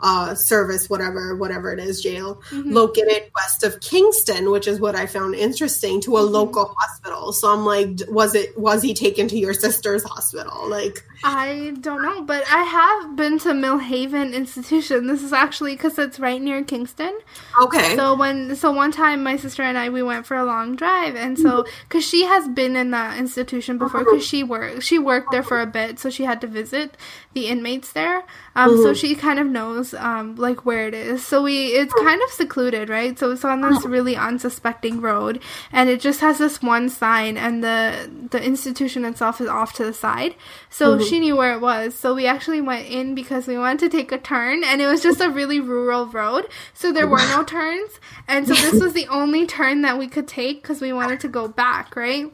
uh, 0.00 0.34
service, 0.34 0.90
whatever, 0.90 1.36
whatever 1.36 1.72
it 1.72 1.78
is, 1.78 2.00
jail, 2.02 2.42
Mhm. 2.50 2.72
located 2.72 3.30
west 3.34 3.62
of 3.62 3.80
Kingston, 3.80 4.50
which 4.50 4.66
is 4.66 4.80
what 4.80 4.94
I 4.94 5.06
found 5.06 5.34
interesting, 5.34 6.00
to 6.02 6.16
a 6.16 6.20
Mhm. 6.22 6.30
local 6.30 6.74
hospital. 6.78 7.32
So 7.32 7.52
I'm 7.52 7.64
like, 7.64 8.00
was 8.08 8.34
it 8.34 8.58
was 8.58 8.82
he 8.82 8.92
taken 8.94 9.28
to 9.28 9.38
your 9.38 9.54
sister's 9.54 10.02
hospital? 10.04 10.68
Like, 10.68 11.04
I 11.22 11.72
don't 11.80 12.02
know, 12.02 12.22
but 12.22 12.44
I 12.52 12.62
have 12.64 13.16
been 13.16 13.38
to 13.40 13.50
Millhaven 13.54 14.34
Institution. 14.34 15.06
This 15.06 15.22
is 15.22 15.32
actually 15.32 15.72
because 15.74 15.98
it's 15.98 16.18
right 16.20 16.40
near 16.42 16.62
Kingston. 16.62 17.14
okay, 17.62 17.96
So 17.96 18.14
when 18.14 18.54
so 18.56 18.72
one 18.72 18.92
time 18.92 19.22
my 19.22 19.36
sister 19.36 19.62
and 19.62 19.78
I 19.78 19.88
we 19.88 20.02
went 20.02 20.26
for 20.26 20.36
a 20.36 20.44
long 20.44 20.76
drive 20.76 21.14
and 21.16 21.38
so 21.38 21.64
cuz 21.88 22.04
she 22.04 22.24
has 22.24 22.48
been 22.48 22.76
in 22.76 22.90
that 22.90 23.16
institution 23.18 23.78
before 23.78 24.04
cuz 24.04 24.24
she 24.24 24.42
worked 24.42 24.82
she 24.82 24.98
worked 24.98 25.30
there 25.30 25.42
for 25.42 25.60
a 25.60 25.66
bit 25.66 25.98
so 25.98 26.10
she 26.10 26.24
had 26.24 26.40
to 26.40 26.46
visit 26.46 26.96
the 27.32 27.46
inmates 27.46 27.92
there. 27.92 28.24
Um 28.56 28.76
so 28.82 28.90
Mhm. 28.92 28.96
she 28.96 29.14
kind 29.14 29.38
of 29.38 29.46
knows 29.46 29.83
um 29.92 30.36
like 30.36 30.64
where 30.64 30.86
it 30.88 30.94
is. 30.94 31.26
So 31.26 31.42
we 31.42 31.66
it's 31.66 31.92
kind 31.92 32.22
of 32.22 32.30
secluded, 32.30 32.88
right? 32.88 33.18
So 33.18 33.32
it's 33.32 33.44
on 33.44 33.60
this 33.60 33.84
really 33.84 34.16
unsuspecting 34.16 35.00
road 35.02 35.42
and 35.72 35.90
it 35.90 36.00
just 36.00 36.20
has 36.20 36.38
this 36.38 36.62
one 36.62 36.88
sign 36.88 37.36
and 37.36 37.62
the 37.62 38.08
the 38.30 38.42
institution 38.42 39.04
itself 39.04 39.40
is 39.40 39.48
off 39.48 39.74
to 39.74 39.84
the 39.84 39.92
side. 39.92 40.36
So 40.70 40.96
Mhm. 40.96 41.08
she 41.08 41.20
knew 41.20 41.36
where 41.36 41.52
it 41.54 41.60
was. 41.60 41.94
So 41.94 42.14
we 42.14 42.26
actually 42.26 42.60
went 42.60 42.86
in 42.88 43.14
because 43.14 43.46
we 43.46 43.58
wanted 43.58 43.80
to 43.80 43.88
take 43.96 44.12
a 44.12 44.18
turn 44.18 44.64
and 44.64 44.80
it 44.80 44.86
was 44.86 45.02
just 45.02 45.20
a 45.20 45.28
really 45.28 45.60
rural 45.60 46.06
road. 46.06 46.46
So 46.72 46.92
there 46.92 47.08
were 47.08 47.18
no 47.18 47.42
turns. 47.44 47.98
And 48.28 48.46
so 48.48 48.54
this 48.54 48.80
was 48.80 48.92
the 48.94 49.08
only 49.08 49.44
turn 49.46 49.82
that 49.82 49.98
we 49.98 50.06
could 50.08 50.28
take 50.28 50.62
because 50.62 50.80
we 50.80 50.92
wanted 50.92 51.20
to 51.20 51.28
go 51.28 51.48
back, 51.48 51.96
right? 51.96 52.32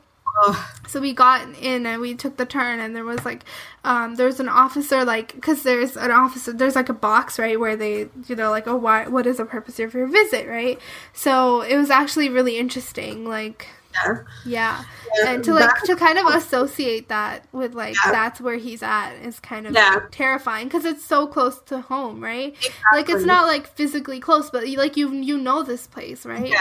So 0.88 1.00
we 1.00 1.12
got 1.12 1.46
in 1.60 1.86
and 1.86 2.00
we 2.00 2.14
took 2.14 2.36
the 2.36 2.46
turn 2.46 2.80
and 2.80 2.96
there 2.96 3.04
was 3.04 3.24
like 3.24 3.44
um 3.84 4.16
there's 4.16 4.40
an 4.40 4.48
officer 4.48 5.04
like 5.04 5.34
because 5.34 5.62
there's 5.62 5.96
an 5.96 6.10
officer 6.10 6.52
there's 6.52 6.74
like 6.76 6.88
a 6.88 6.92
box 6.94 7.38
right 7.38 7.58
where 7.60 7.76
they 7.76 8.08
you 8.28 8.36
know 8.36 8.50
like 8.50 8.66
oh 8.66 8.76
why 8.76 9.06
what 9.08 9.26
is 9.26 9.36
the 9.38 9.44
purpose 9.44 9.78
of 9.78 9.94
your 9.94 10.06
visit 10.06 10.48
right 10.48 10.78
so 11.12 11.62
it 11.62 11.76
was 11.76 11.90
actually 11.90 12.28
really 12.28 12.58
interesting 12.58 13.24
like 13.26 13.68
yeah. 13.94 14.18
yeah 14.44 14.84
Yeah, 15.16 15.30
and 15.34 15.44
to 15.44 15.52
like 15.54 15.82
to 15.82 15.96
kind 15.96 16.16
of 16.18 16.26
associate 16.26 17.08
that 17.08 17.44
with 17.52 17.74
like 17.74 17.96
Yeah. 18.04 18.12
that's 18.12 18.40
where 18.40 18.56
he's 18.56 18.82
at 18.82 19.14
is 19.14 19.40
kind 19.40 19.66
of 19.66 19.72
Yeah. 19.74 20.00
terrifying 20.12 20.68
because 20.68 20.84
it's 20.84 21.04
so 21.04 21.26
close 21.26 21.60
to 21.62 21.80
home 21.80 22.22
right 22.22 22.54
like 22.92 23.08
it's 23.08 23.24
not 23.24 23.46
like 23.46 23.66
physically 23.66 24.20
close 24.20 24.50
but 24.50 24.66
like 24.68 24.96
you 24.96 25.12
you 25.12 25.38
know 25.38 25.62
this 25.62 25.86
place 25.88 26.24
right 26.24 26.48
Yeah. 26.48 26.60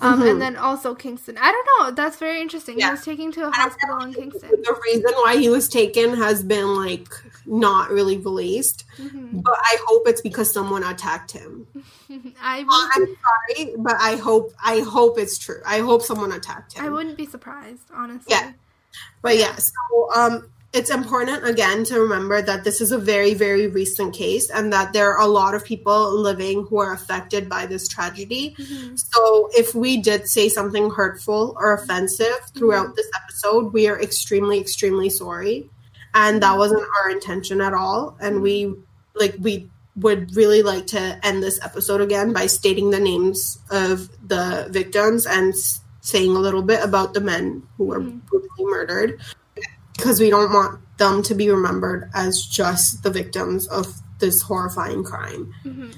Um 0.00 0.20
Mhm. 0.20 0.30
and 0.32 0.40
then 0.42 0.56
also 0.56 0.94
kingston 0.94 1.38
i 1.38 1.50
don't 1.50 1.68
know 1.80 1.90
that's 1.90 2.18
very 2.18 2.40
interesting 2.40 2.78
Yeah. 2.78 2.86
he 2.86 2.90
was 2.92 3.04
taken 3.04 3.32
to 3.32 3.46
a 3.48 3.50
hospital 3.50 3.98
in 4.00 4.12
kingston 4.14 4.50
The 4.50 4.80
reason 4.84 5.12
why 5.22 5.36
he 5.36 5.48
was 5.48 5.68
taken 5.68 6.14
has 6.14 6.42
been 6.42 6.74
like 6.76 7.08
not 7.46 7.90
really 7.90 8.16
released, 8.18 8.84
Mhm. 8.98 9.42
but 9.42 9.56
I 9.72 9.76
hope 9.86 10.02
it's 10.08 10.20
because 10.20 10.52
someone 10.52 10.82
attacked 10.82 11.30
him. 11.30 11.66
i 12.42 12.56
would 12.64 12.90
I'm 12.96 13.06
sorry, 13.26 13.74
but 13.78 13.96
I 14.00 14.16
hope 14.16 14.52
I 14.64 14.80
hope 14.80 15.16
it's 15.16 15.38
true. 15.38 15.60
I 15.64 15.78
hope 15.78 16.02
someone 16.02 16.32
attacked 16.32 16.72
him. 16.74 16.84
i 16.84 16.88
wouldn't 16.88 17.16
be 17.16 17.24
surprised 17.26 17.86
honestly 17.94 18.26
Yeah. 18.34 18.52
But 19.22 19.36
yeah, 19.36 19.54
so 19.56 19.72
um, 20.14 20.48
it's 20.76 20.90
important 20.90 21.48
again 21.48 21.84
to 21.84 21.98
remember 21.98 22.42
that 22.42 22.62
this 22.62 22.82
is 22.82 22.92
a 22.92 22.98
very, 22.98 23.32
very 23.32 23.66
recent 23.66 24.14
case 24.14 24.50
and 24.50 24.70
that 24.74 24.92
there 24.92 25.10
are 25.16 25.22
a 25.22 25.26
lot 25.26 25.54
of 25.54 25.64
people 25.64 26.20
living 26.20 26.66
who 26.66 26.76
are 26.76 26.92
affected 26.92 27.48
by 27.48 27.64
this 27.64 27.88
tragedy. 27.88 28.54
Mhm. 28.58 29.02
So 29.14 29.48
if 29.56 29.74
we 29.74 29.96
did 29.96 30.28
say 30.28 30.50
something 30.50 30.90
hurtful 30.90 31.56
or 31.58 31.72
offensive 31.72 32.40
throughout 32.54 32.94
this 32.94 33.08
episode, 33.22 33.72
we 33.72 33.88
are 33.88 33.98
extremely, 33.98 34.60
extremely 34.60 35.08
sorry. 35.08 35.70
And 36.12 36.42
that 36.42 36.58
wasn't 36.58 36.84
our 37.00 37.10
intention 37.10 37.62
at 37.62 37.72
all. 37.72 38.14
And 38.20 38.42
we 38.42 38.74
like 39.14 39.34
we 39.40 39.70
would 39.96 40.36
really 40.36 40.62
like 40.62 40.86
to 40.88 41.18
end 41.22 41.42
this 41.42 41.58
episode 41.64 42.02
again 42.02 42.34
by 42.34 42.46
stating 42.46 42.90
the 42.90 43.00
names 43.00 43.58
of 43.70 44.10
the 44.28 44.66
victims 44.68 45.24
and 45.24 45.54
saying 46.02 46.36
a 46.36 46.38
little 46.38 46.60
bit 46.60 46.84
about 46.84 47.14
the 47.14 47.20
men 47.20 47.62
who 47.78 47.84
were 47.84 48.00
Mhm. 48.00 48.20
brutally 48.26 48.64
murdered 48.70 49.18
because 49.96 50.20
we 50.20 50.30
don't 50.30 50.52
want 50.52 50.80
them 50.98 51.22
to 51.24 51.34
be 51.34 51.50
remembered 51.50 52.10
as 52.14 52.42
just 52.42 53.02
the 53.02 53.10
victims 53.10 53.66
of 53.68 53.86
this 54.18 54.42
horrifying 54.42 55.04
crime. 55.04 55.52
Mhm. 55.64 55.94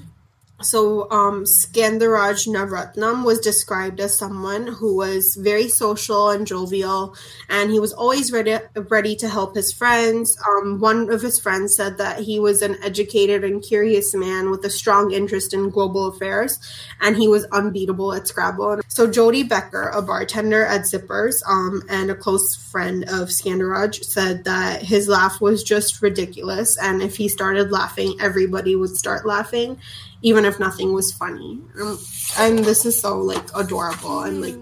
So 0.61 1.09
um, 1.12 1.44
Skandaraj 1.44 2.48
Navaratnam 2.48 3.24
was 3.24 3.38
described 3.38 4.00
as 4.00 4.18
someone 4.18 4.66
who 4.66 4.96
was 4.96 5.36
very 5.40 5.68
social 5.68 6.30
and 6.30 6.44
jovial, 6.46 7.14
and 7.48 7.70
he 7.70 7.78
was 7.78 7.92
always 7.92 8.32
ready 8.32 8.59
ready 8.74 9.14
to 9.16 9.28
help 9.28 9.54
his 9.54 9.72
friends. 9.72 10.36
Um, 10.48 10.80
one 10.80 11.11
of 11.11 11.22
his 11.22 11.38
friends 11.38 11.76
said 11.76 11.98
that 11.98 12.18
he 12.20 12.40
was 12.40 12.61
an 12.61 12.76
educated 12.82 13.44
and 13.44 13.62
curious 13.62 14.14
man 14.14 14.50
with 14.50 14.64
a 14.64 14.70
strong 14.70 15.12
interest 15.12 15.54
in 15.54 15.70
global 15.70 16.09
affairs, 16.09 16.59
and 17.00 17.16
he 17.16 17.28
was 17.28 17.44
unbeatable 17.52 18.12
at 18.12 18.26
Scrabble. 18.26 18.80
So 18.88 19.09
Jody 19.09 19.44
Becker, 19.44 19.90
a 19.90 20.02
bartender 20.02 20.66
at 20.66 20.82
Zippers 20.82 21.36
um, 21.46 21.84
and 21.88 22.11
a 22.11 22.16
close 22.16 22.56
friend 22.56 23.04
of 23.04 23.28
Skandaraj, 23.28 24.02
said 24.02 24.42
that 24.44 24.82
his 24.82 25.06
laugh 25.06 25.40
was 25.40 25.62
just 25.62 26.02
ridiculous, 26.02 26.76
and 26.78 27.00
if 27.00 27.16
he 27.16 27.28
started 27.28 27.70
laughing, 27.70 28.16
everybody 28.20 28.74
would 28.74 28.96
start 28.96 29.24
laughing 29.24 29.78
even 30.22 30.44
if 30.44 30.58
nothing 30.58 30.92
was 30.92 31.12
funny. 31.12 31.60
Um, 31.80 31.98
and 32.38 32.58
this 32.58 32.84
is 32.84 33.00
so 33.00 33.18
like 33.18 33.44
adorable 33.54 34.20
and 34.20 34.40
like 34.40 34.56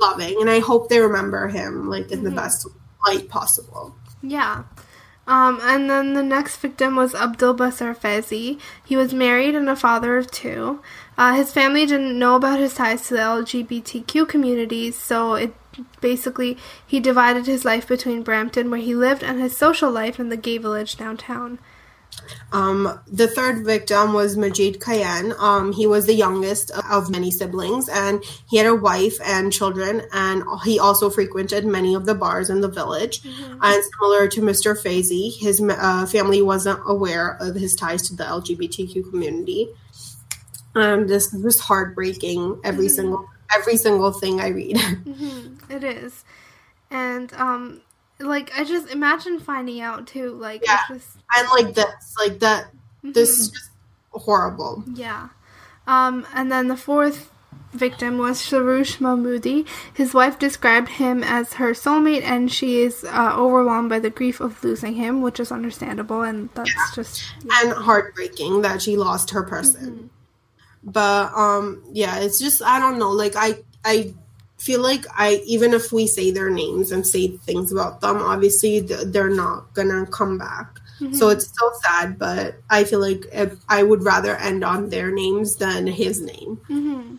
loving, 0.00 0.36
and 0.40 0.50
I 0.50 0.60
hope 0.60 0.88
they 0.88 1.00
remember 1.00 1.48
him 1.48 1.88
like 1.88 2.10
in 2.10 2.24
the 2.24 2.30
best 2.30 2.66
light 3.06 3.28
possible. 3.28 3.94
Yeah. 4.22 4.64
Um, 5.26 5.58
and 5.62 5.88
then 5.88 6.12
the 6.12 6.22
next 6.22 6.56
victim 6.58 6.96
was 6.96 7.14
Abdul 7.14 7.54
Basir 7.54 7.96
Faizi. 7.96 8.60
He 8.84 8.94
was 8.94 9.14
married 9.14 9.54
and 9.54 9.68
a 9.70 9.76
father 9.76 10.18
of 10.18 10.30
two. 10.30 10.82
Uh, 11.16 11.34
his 11.34 11.52
family 11.52 11.86
didn't 11.86 12.18
know 12.18 12.36
about 12.36 12.58
his 12.58 12.74
ties 12.74 13.08
to 13.08 13.14
the 13.14 13.20
LGBTQ 13.20 14.28
community, 14.28 14.90
so 14.90 15.34
it 15.34 15.54
basically 16.00 16.58
he 16.86 17.00
divided 17.00 17.46
his 17.46 17.64
life 17.64 17.88
between 17.88 18.22
Brampton, 18.22 18.70
where 18.70 18.80
he 18.80 18.94
lived, 18.94 19.22
and 19.22 19.40
his 19.40 19.56
social 19.56 19.90
life 19.90 20.20
in 20.20 20.28
the 20.28 20.36
gay 20.36 20.58
village 20.58 20.96
downtown. 20.96 21.58
Um, 22.52 23.00
the 23.06 23.26
third 23.26 23.64
victim 23.64 24.12
was 24.12 24.36
Majeed 24.36 24.78
Kayhan. 24.78 25.38
Um, 25.38 25.72
he 25.72 25.86
was 25.86 26.06
the 26.06 26.14
youngest 26.14 26.70
of 26.90 27.10
many 27.10 27.30
siblings, 27.30 27.88
and 27.88 28.22
he 28.48 28.56
had 28.56 28.66
a 28.66 28.74
wife 28.74 29.16
and 29.24 29.52
children. 29.52 30.02
And 30.12 30.44
he 30.64 30.78
also 30.78 31.10
frequented 31.10 31.64
many 31.64 31.94
of 31.94 32.06
the 32.06 32.14
bars 32.14 32.50
in 32.50 32.60
the 32.60 32.68
village. 32.68 33.22
And 33.24 33.84
similar 33.84 34.28
to 34.28 34.40
Mr. 34.40 34.80
Faizi, 34.80 35.36
his 35.38 35.60
uh, 35.60 36.06
family 36.06 36.42
wasn't 36.42 36.80
aware 36.86 37.36
of 37.40 37.54
his 37.54 37.74
ties 37.74 38.08
to 38.08 38.16
the 38.16 38.24
LGBTQ 38.24 39.10
community. 39.10 39.68
And 40.74 41.08
this 41.08 41.32
was 41.32 41.60
heartbreaking. 41.60 42.60
Every 42.64 42.88
single 42.88 43.28
every 43.56 43.76
single 43.76 44.12
thing 44.12 44.40
I 44.40 44.48
read. 44.48 44.78
It 45.70 45.82
is. 45.82 46.24
And 46.90 47.32
um 47.34 47.80
like 48.24 48.50
I 48.58 48.64
just 48.64 48.90
imagine 48.90 49.38
finding 49.40 49.80
out 49.80 50.06
too, 50.06 50.32
like 50.32 50.62
Yeah. 50.66 50.80
just 50.88 51.16
and 51.36 51.48
like 51.52 51.74
this, 51.74 52.14
like 52.18 52.40
that. 52.40 52.66
This 53.02 53.38
is 53.38 53.48
just 53.50 53.70
horrible. 54.10 54.84
Yeah. 54.94 55.28
Um, 55.86 56.26
and 56.34 56.50
then 56.50 56.68
the 56.68 56.76
fourth 56.76 57.30
victim 57.72 58.18
was 58.18 58.38
Soroush 58.40 58.98
Mahmudi. 58.98 59.66
His 59.92 60.14
wife 60.14 60.38
described 60.38 60.88
him 60.88 61.22
as 61.22 61.54
her 61.54 61.72
soulmate, 61.72 62.22
and 62.22 62.50
she 62.50 62.80
is 62.82 63.04
uh, 63.04 63.34
overwhelmed 63.36 63.90
by 63.90 63.98
the 63.98 64.10
grief 64.10 64.40
of 64.40 64.62
losing 64.64 64.94
him, 64.94 65.20
which 65.22 65.38
is 65.40 65.52
understandable, 65.52 66.22
and 66.22 66.48
that's 66.54 66.94
just 66.94 67.22
and 67.60 67.72
heartbreaking 67.72 68.62
that 68.62 68.80
she 68.80 68.96
lost 68.96 69.30
her 69.30 69.42
person. 69.42 70.08
But 70.82 71.32
um 71.34 71.82
yeah, 71.92 72.20
it's 72.20 72.38
just 72.38 72.62
I 72.62 72.78
don't 72.78 72.98
know, 72.98 73.10
like 73.10 73.34
I 73.36 73.58
I 73.84 74.14
feel 74.58 74.80
like 74.80 75.04
I 75.12 75.42
even 75.46 75.74
if 75.74 75.92
we 75.92 76.06
say 76.06 76.30
their 76.30 76.50
names 76.50 76.92
and 76.92 77.06
say 77.06 77.28
things 77.28 77.72
about 77.72 78.00
them, 78.00 78.16
obviously 78.16 78.80
th- 78.82 79.06
they're 79.06 79.30
not 79.30 79.74
gonna 79.74 80.06
come 80.06 80.38
back. 80.38 80.80
So 80.98 81.06
mm-hmm. 81.06 81.30
it's 81.32 81.52
so 81.58 81.72
sad, 81.82 82.18
but 82.18 82.54
I 82.70 82.84
feel 82.84 83.00
like 83.00 83.24
if, 83.32 83.58
I 83.68 83.82
would 83.82 84.04
rather 84.04 84.36
end 84.36 84.64
on 84.64 84.90
their 84.90 85.10
names 85.10 85.56
than 85.56 85.88
his 85.88 86.20
name. 86.20 86.60
Mm-hmm. 86.68 87.16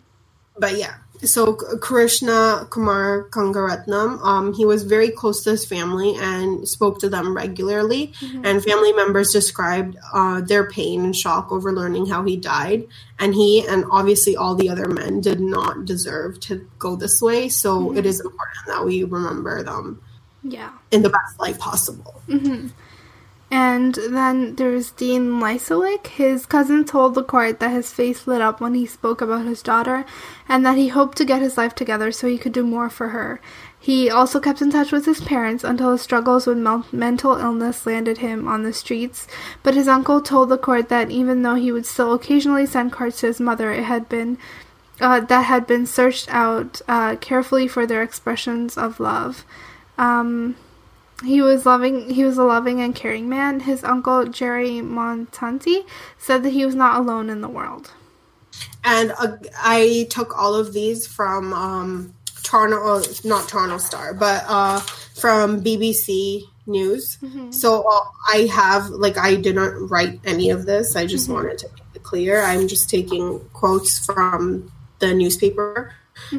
But 0.58 0.78
yeah, 0.78 0.96
so 1.24 1.54
Kirushna 1.54 2.68
Kumar 2.70 3.28
Kanagaratnam, 3.30 4.20
um, 4.22 4.52
he 4.54 4.64
was 4.64 4.82
very 4.82 5.10
close 5.10 5.42
to 5.44 5.50
his 5.50 5.64
family 5.64 6.14
and 6.18 6.66
spoke 6.68 6.98
to 7.00 7.08
them 7.08 7.34
regularly. 7.34 8.12
And 8.44 8.62
family 8.62 8.92
members 8.92 9.32
described 9.32 9.96
uh, 10.12 10.40
their 10.40 10.68
pain 10.68 11.04
and 11.04 11.14
shock 11.14 11.50
over 11.50 11.72
learning 11.72 12.06
how 12.06 12.24
he 12.24 12.36
died. 12.36 12.86
And 13.18 13.34
he 13.34 13.66
and 13.66 13.84
obviously 13.90 14.36
all 14.36 14.54
the 14.54 14.68
other 14.68 14.88
men 14.88 15.20
did 15.20 15.40
not 15.40 15.84
deserve 15.84 16.40
to 16.40 16.68
go 16.78 16.96
this 16.96 17.20
way. 17.22 17.48
So 17.48 17.94
it 17.96 18.06
is 18.06 18.20
important 18.20 18.66
that 18.66 18.84
we 18.84 19.04
remember 19.04 19.62
them 19.62 20.00
yeah. 20.42 20.72
in 20.90 21.02
the 21.02 21.10
best 21.10 21.38
light 21.38 21.58
possible. 21.58 22.22
And 23.48 23.94
then 23.94 24.56
there's 24.56 24.90
Dean 24.90 25.40
Lisowick. 25.40 26.08
His 26.08 26.46
cousin 26.46 26.84
told 26.84 27.14
the 27.14 27.22
court 27.22 27.60
that 27.60 27.70
his 27.70 27.92
face 27.92 28.26
lit 28.26 28.40
up 28.40 28.60
when 28.60 28.74
he 28.74 28.86
spoke 28.86 29.20
about 29.20 29.46
his 29.46 29.62
daughter 29.62 30.04
and 30.48 30.66
that 30.66 30.76
he 30.76 30.88
hoped 30.88 31.16
to 31.18 31.24
get 31.24 31.42
his 31.42 31.56
life 31.56 31.74
together 31.74 32.10
so 32.10 32.26
he 32.26 32.38
could 32.38 32.52
do 32.52 32.64
more 32.64 32.90
for 32.90 33.10
her. 33.10 33.40
He 33.78 34.10
also 34.10 34.40
kept 34.40 34.60
in 34.60 34.72
touch 34.72 34.90
with 34.90 35.06
his 35.06 35.20
parents 35.20 35.62
until 35.62 35.92
his 35.92 36.02
struggles 36.02 36.44
with 36.44 36.58
mental 36.92 37.36
illness 37.36 37.86
landed 37.86 38.18
him 38.18 38.48
on 38.48 38.64
the 38.64 38.72
streets. 38.72 39.28
But 39.62 39.74
his 39.74 39.86
uncle 39.86 40.20
told 40.20 40.48
the 40.48 40.58
court 40.58 40.88
that 40.88 41.12
even 41.12 41.42
though 41.42 41.54
he 41.54 41.70
would 41.70 41.86
still 41.86 42.14
occasionally 42.14 42.66
send 42.66 42.90
cards 42.90 43.18
to 43.18 43.28
his 43.28 43.38
mother, 43.38 43.70
it 43.70 43.84
had 43.84 44.08
been 44.08 44.38
uh, 45.00 45.20
that 45.20 45.42
had 45.42 45.66
been 45.66 45.86
searched 45.86 46.26
out 46.34 46.80
uh, 46.88 47.14
carefully 47.16 47.68
for 47.68 47.86
their 47.86 48.02
expressions 48.02 48.76
of 48.76 48.98
love. 48.98 49.44
Um, 49.98 50.56
he 51.24 51.40
was 51.40 51.64
loving. 51.64 52.10
He 52.10 52.24
was 52.24 52.38
a 52.38 52.44
loving 52.44 52.80
and 52.80 52.94
caring 52.94 53.28
man. 53.28 53.60
His 53.60 53.82
uncle 53.84 54.26
Jerry 54.26 54.80
Montanti 54.80 55.86
said 56.18 56.42
that 56.42 56.50
he 56.50 56.66
was 56.66 56.74
not 56.74 57.00
alone 57.00 57.30
in 57.30 57.40
the 57.40 57.48
world. 57.48 57.92
And 58.84 59.12
uh, 59.18 59.36
I 59.58 60.06
took 60.10 60.36
all 60.36 60.54
of 60.54 60.72
these 60.72 61.06
from 61.06 61.52
um, 61.52 62.14
Toronto, 62.42 62.98
uh, 62.98 63.04
not 63.24 63.48
Toronto 63.48 63.78
Star, 63.78 64.14
but 64.14 64.44
uh, 64.46 64.80
from 65.14 65.62
BBC 65.62 66.42
News. 66.66 67.18
So 67.50 67.88
uh, 67.88 68.00
I 68.28 68.48
have, 68.52 68.88
like, 68.90 69.18
I 69.18 69.36
didn't 69.36 69.88
write 69.88 70.20
any 70.24 70.50
of 70.50 70.66
this. 70.66 70.96
I 70.96 71.06
just 71.06 71.28
wanted 71.28 71.58
to 71.58 71.68
make 71.68 71.82
it 71.94 72.02
clear. 72.02 72.42
I'm 72.42 72.68
just 72.68 72.88
taking 72.90 73.40
quotes 73.52 74.04
from 74.04 74.72
the 74.98 75.14
newspaper. 75.14 75.94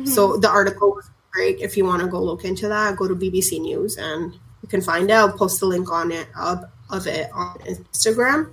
So 0.05 0.38
the 0.38 0.49
article 0.49 0.89
was 0.89 1.09
great. 1.32 1.59
If 1.59 1.78
you 1.78 1.86
want 1.86 2.01
to 2.01 2.07
go 2.07 2.21
look 2.21 2.43
into 2.43 2.67
that, 2.67 2.95
go 2.95 3.07
to 3.07 3.15
BBC 3.15 3.59
News 3.61 3.97
and 3.97 4.38
you 4.68 4.70
can 4.70 4.82
find 4.82 5.09
it. 5.09 5.13
I'll 5.13 5.32
post 5.32 5.61
the 5.61 5.65
link 5.65 5.89
on 5.89 6.11
it 6.11 6.28
of, 6.38 6.65
of 6.89 7.07
it 7.07 7.32
on 7.34 7.57
Instagram. 7.59 8.51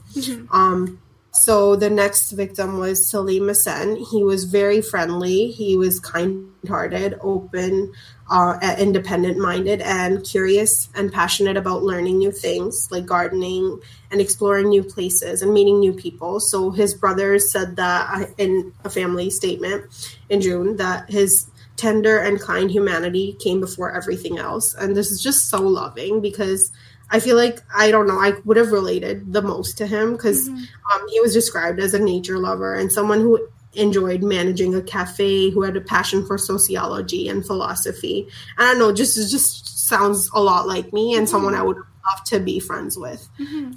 Um, 0.52 1.00
so 1.32 1.74
the 1.74 1.90
next 1.90 2.30
victim 2.30 2.78
was 2.78 3.10
Selim 3.10 3.48
Esen. 3.48 3.98
He 4.08 4.22
was 4.22 4.44
very 4.44 4.80
friendly. 4.80 5.50
He 5.50 5.76
was 5.76 5.98
kind-hearted, 5.98 7.18
open, 7.20 7.92
uh, 8.30 8.76
independent-minded, 8.78 9.80
and 9.80 10.22
curious 10.22 10.88
and 10.94 11.12
passionate 11.12 11.56
about 11.56 11.82
learning 11.82 12.18
new 12.18 12.30
things 12.30 12.86
like 12.92 13.04
gardening 13.06 13.80
and 14.12 14.20
exploring 14.20 14.68
new 14.68 14.84
places 14.84 15.42
and 15.42 15.52
meeting 15.52 15.80
new 15.80 15.92
people. 15.92 16.38
So 16.38 16.70
his 16.70 16.94
brothers 16.94 17.50
said 17.50 17.74
that 17.76 18.08
uh, 18.14 18.26
in 18.38 18.72
a 18.84 18.88
family 18.88 19.28
statement 19.30 19.86
in 20.28 20.40
June 20.40 20.76
that 20.76 21.10
his 21.10 21.50
tender 21.76 22.18
and 22.18 22.40
kind 22.40 22.70
humanity 22.70 23.36
came 23.40 23.60
before 23.60 23.92
everything 23.92 24.38
else. 24.38 24.74
And 24.74 24.96
this 24.96 25.10
is 25.10 25.22
just 25.22 25.48
so 25.48 25.60
loving 25.60 26.20
because 26.20 26.70
I 27.10 27.20
feel 27.20 27.36
like 27.36 27.60
I 27.74 27.90
don't 27.90 28.06
know, 28.06 28.18
I 28.18 28.34
would 28.44 28.56
have 28.56 28.72
related 28.72 29.32
the 29.32 29.42
most 29.42 29.76
to 29.78 29.86
him 29.86 30.12
because 30.12 30.48
um, 30.48 31.08
he 31.10 31.20
was 31.20 31.32
described 31.32 31.80
as 31.80 31.94
a 31.94 31.98
nature 31.98 32.38
lover 32.38 32.74
and 32.74 32.92
someone 32.92 33.20
who 33.20 33.46
enjoyed 33.74 34.22
managing 34.22 34.74
a 34.74 34.80
cafe, 34.82 35.50
who 35.50 35.62
had 35.62 35.76
a 35.76 35.80
passion 35.80 36.24
for 36.24 36.38
sociology 36.38 37.28
and 37.28 37.44
philosophy. 37.44 38.28
I 38.56 38.62
don't 38.70 38.78
know, 38.78 38.92
just 38.92 39.18
it 39.18 39.28
just 39.30 39.86
sounds 39.88 40.30
a 40.32 40.40
lot 40.40 40.66
like 40.68 40.92
me 40.92 41.14
and 41.16 41.28
someone 41.28 41.54
I 41.54 41.62
would 41.62 41.76
love 41.76 42.24
to 42.26 42.38
be 42.40 42.60
friends 42.60 42.96
with. 42.96 43.28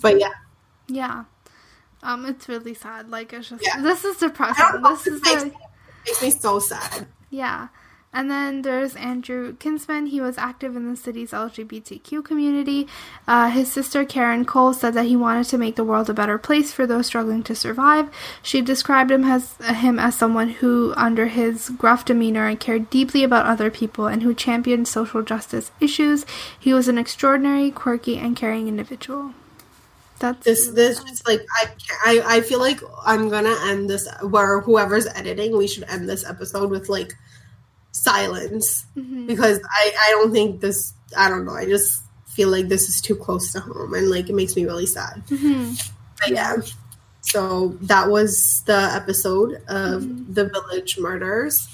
But 0.01 0.19
yeah, 0.19 0.33
Yeah. 0.87 1.23
Um, 2.03 2.25
it's 2.27 2.47
really 2.47 2.75
sad. 2.75 3.09
Like 3.09 3.33
it's 3.33 3.49
just 3.49 3.65
Yeah. 3.65 3.81
this 3.81 4.05
is 4.05 4.17
depressing. 4.17 4.81
This 4.83 5.07
is 5.07 5.21
me, 5.23 5.51
makes 6.05 6.21
me 6.21 6.29
so 6.29 6.59
sad. 6.59 7.07
Yeah. 7.31 7.67
And 8.17 8.31
then 8.31 8.63
there's 8.63 8.95
Andrew 8.95 9.55
Kinsman. 9.57 10.07
He 10.07 10.19
was 10.19 10.39
active 10.39 10.75
in 10.75 10.89
the 10.89 10.97
city's 10.97 11.33
LGBTQ 11.33 12.25
community. 12.25 12.87
Uh, 13.27 13.51
his 13.51 13.71
sister 13.71 14.03
Karen 14.05 14.43
Cole 14.43 14.73
said 14.73 14.95
that 14.95 15.05
he 15.05 15.15
wanted 15.15 15.43
to 15.49 15.57
make 15.59 15.75
the 15.75 15.83
world 15.83 16.09
a 16.09 16.15
better 16.15 16.39
place 16.39 16.71
for 16.71 16.87
those 16.87 17.05
struggling 17.05 17.43
to 17.43 17.53
survive. 17.53 18.09
She 18.41 18.59
described 18.59 19.11
him 19.11 19.23
as 19.23 19.53
him 19.57 19.99
as 19.99 20.15
someone 20.15 20.49
who, 20.49 20.95
under 20.97 21.27
his 21.27 21.69
gruff 21.69 22.05
demeanor, 22.05 22.55
cared 22.55 22.89
deeply 22.89 23.23
about 23.23 23.45
other 23.45 23.69
people 23.69 24.07
and 24.07 24.23
who 24.23 24.33
championed 24.33 24.87
social 24.87 25.21
justice 25.21 25.69
issues. 25.79 26.25
He 26.59 26.73
was 26.73 26.87
an 26.87 26.97
extraordinary, 26.97 27.69
quirky, 27.69 28.17
and 28.17 28.35
caring 28.35 28.67
individual. 28.67 29.33
That's 30.17 30.43
This 30.43 30.69
this 30.69 31.03
just 31.03 31.27
like 31.27 31.45
I 31.61 31.69
I 32.03 32.37
I 32.37 32.41
feel 32.41 32.57
like 32.57 32.81
I'm 33.05 33.29
gonna 33.29 33.55
end 33.65 33.91
this 33.91 34.07
where 34.23 34.61
whoever's 34.61 35.05
editing 35.05 35.55
we 35.55 35.67
should 35.67 35.83
end 35.83 36.09
this 36.09 36.25
episode 36.25 36.71
with 36.71 36.89
like 36.89 37.13
silence 37.97 38.85
mm-hmm. 38.95 39.27
because 39.27 39.59
I 39.69 39.91
I 40.07 40.11
don't 40.11 40.31
think 40.31 40.61
this 40.61 40.93
I 41.17 41.29
don't 41.29 41.45
know 41.45 41.55
I 41.55 41.65
just 41.65 42.03
feel 42.27 42.49
like 42.49 42.67
this 42.67 42.87
is 42.87 43.01
too 43.01 43.15
close 43.15 43.51
to 43.53 43.59
home 43.59 43.93
and 43.93 44.09
like 44.09 44.29
it 44.29 44.35
makes 44.35 44.55
me 44.55 44.65
really 44.65 44.85
sad. 44.85 45.23
Mm-hmm. 45.27 45.73
But 46.19 46.29
yeah. 46.29 46.57
So 47.21 47.69
that 47.81 48.09
was 48.09 48.63
the 48.65 48.89
episode 48.93 49.55
of 49.67 50.03
mm-hmm. 50.03 50.33
the 50.33 50.45
village 50.47 50.97
murders 50.97 51.67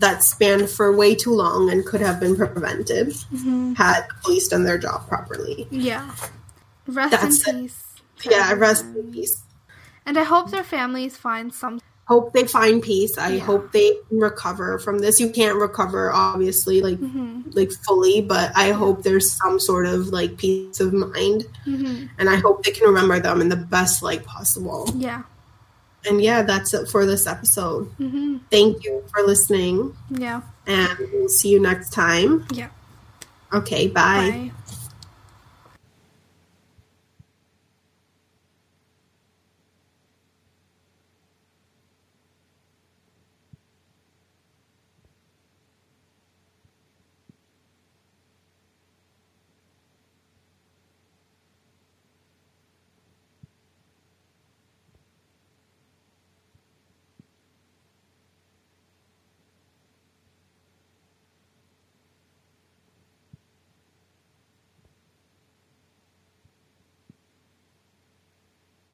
that 0.00 0.22
spanned 0.22 0.68
for 0.68 0.94
way 0.94 1.14
too 1.14 1.32
long 1.32 1.70
and 1.70 1.86
could 1.86 2.00
have 2.00 2.20
been 2.20 2.36
prevented 2.36 3.14
had 3.76 4.02
the 4.02 4.14
police 4.22 4.48
done 4.48 4.64
their 4.64 4.78
job 4.78 5.06
properly. 5.08 5.66
Yeah. 5.70 6.10
Rest 6.86 7.12
That's 7.12 7.48
in 7.48 7.56
it. 7.56 7.62
peace. 7.62 7.84
Yeah, 8.30 8.52
rest 8.54 8.84
in 8.84 9.12
peace. 9.12 9.42
And 10.04 10.18
I 10.18 10.24
hope 10.24 10.50
their 10.50 10.64
families 10.64 11.16
find 11.16 11.52
some. 11.52 11.80
Hope 12.06 12.34
they 12.34 12.44
find 12.46 12.82
peace. 12.82 13.16
I 13.16 13.30
Yeah. 13.36 13.44
hope 13.44 13.72
they 13.72 13.96
recover 14.10 14.78
from 14.78 14.98
this. 14.98 15.18
You 15.20 15.30
can't 15.30 15.56
recover, 15.56 16.12
obviously, 16.12 16.82
like 16.82 16.98
Mm-hmm. 17.00 17.50
like 17.52 17.72
fully, 17.86 18.20
but 18.20 18.52
I 18.54 18.72
hope 18.72 19.02
there's 19.02 19.32
some 19.32 19.58
sort 19.58 19.86
of 19.86 20.08
like 20.08 20.36
peace 20.36 20.80
of 20.80 20.92
mind, 20.92 21.46
hmm 21.64 22.04
and 22.18 22.28
I 22.28 22.36
hope 22.36 22.62
they 22.62 22.72
can 22.72 22.86
remember 22.86 23.18
them 23.20 23.40
in 23.40 23.48
the 23.48 23.56
best 23.56 24.02
light 24.02 24.24
possible. 24.24 24.90
Yeah. 24.96 25.22
And 26.06 26.20
yeah, 26.20 26.42
that's 26.42 26.74
it 26.74 26.88
for 26.90 27.06
this 27.06 27.26
episode. 27.26 27.86
hmm 27.96 28.36
Thank 28.50 28.84
you 28.84 29.02
for 29.10 29.22
listening, 29.26 29.96
Yeah. 30.10 30.42
and 30.66 30.98
we'll 31.10 31.30
see 31.30 31.48
you 31.48 31.60
next 31.60 31.90
time. 31.94 32.44
Yeah. 32.52 32.68
Okay, 33.54 33.86
bye. 33.88 34.30
Bye. 34.30 34.50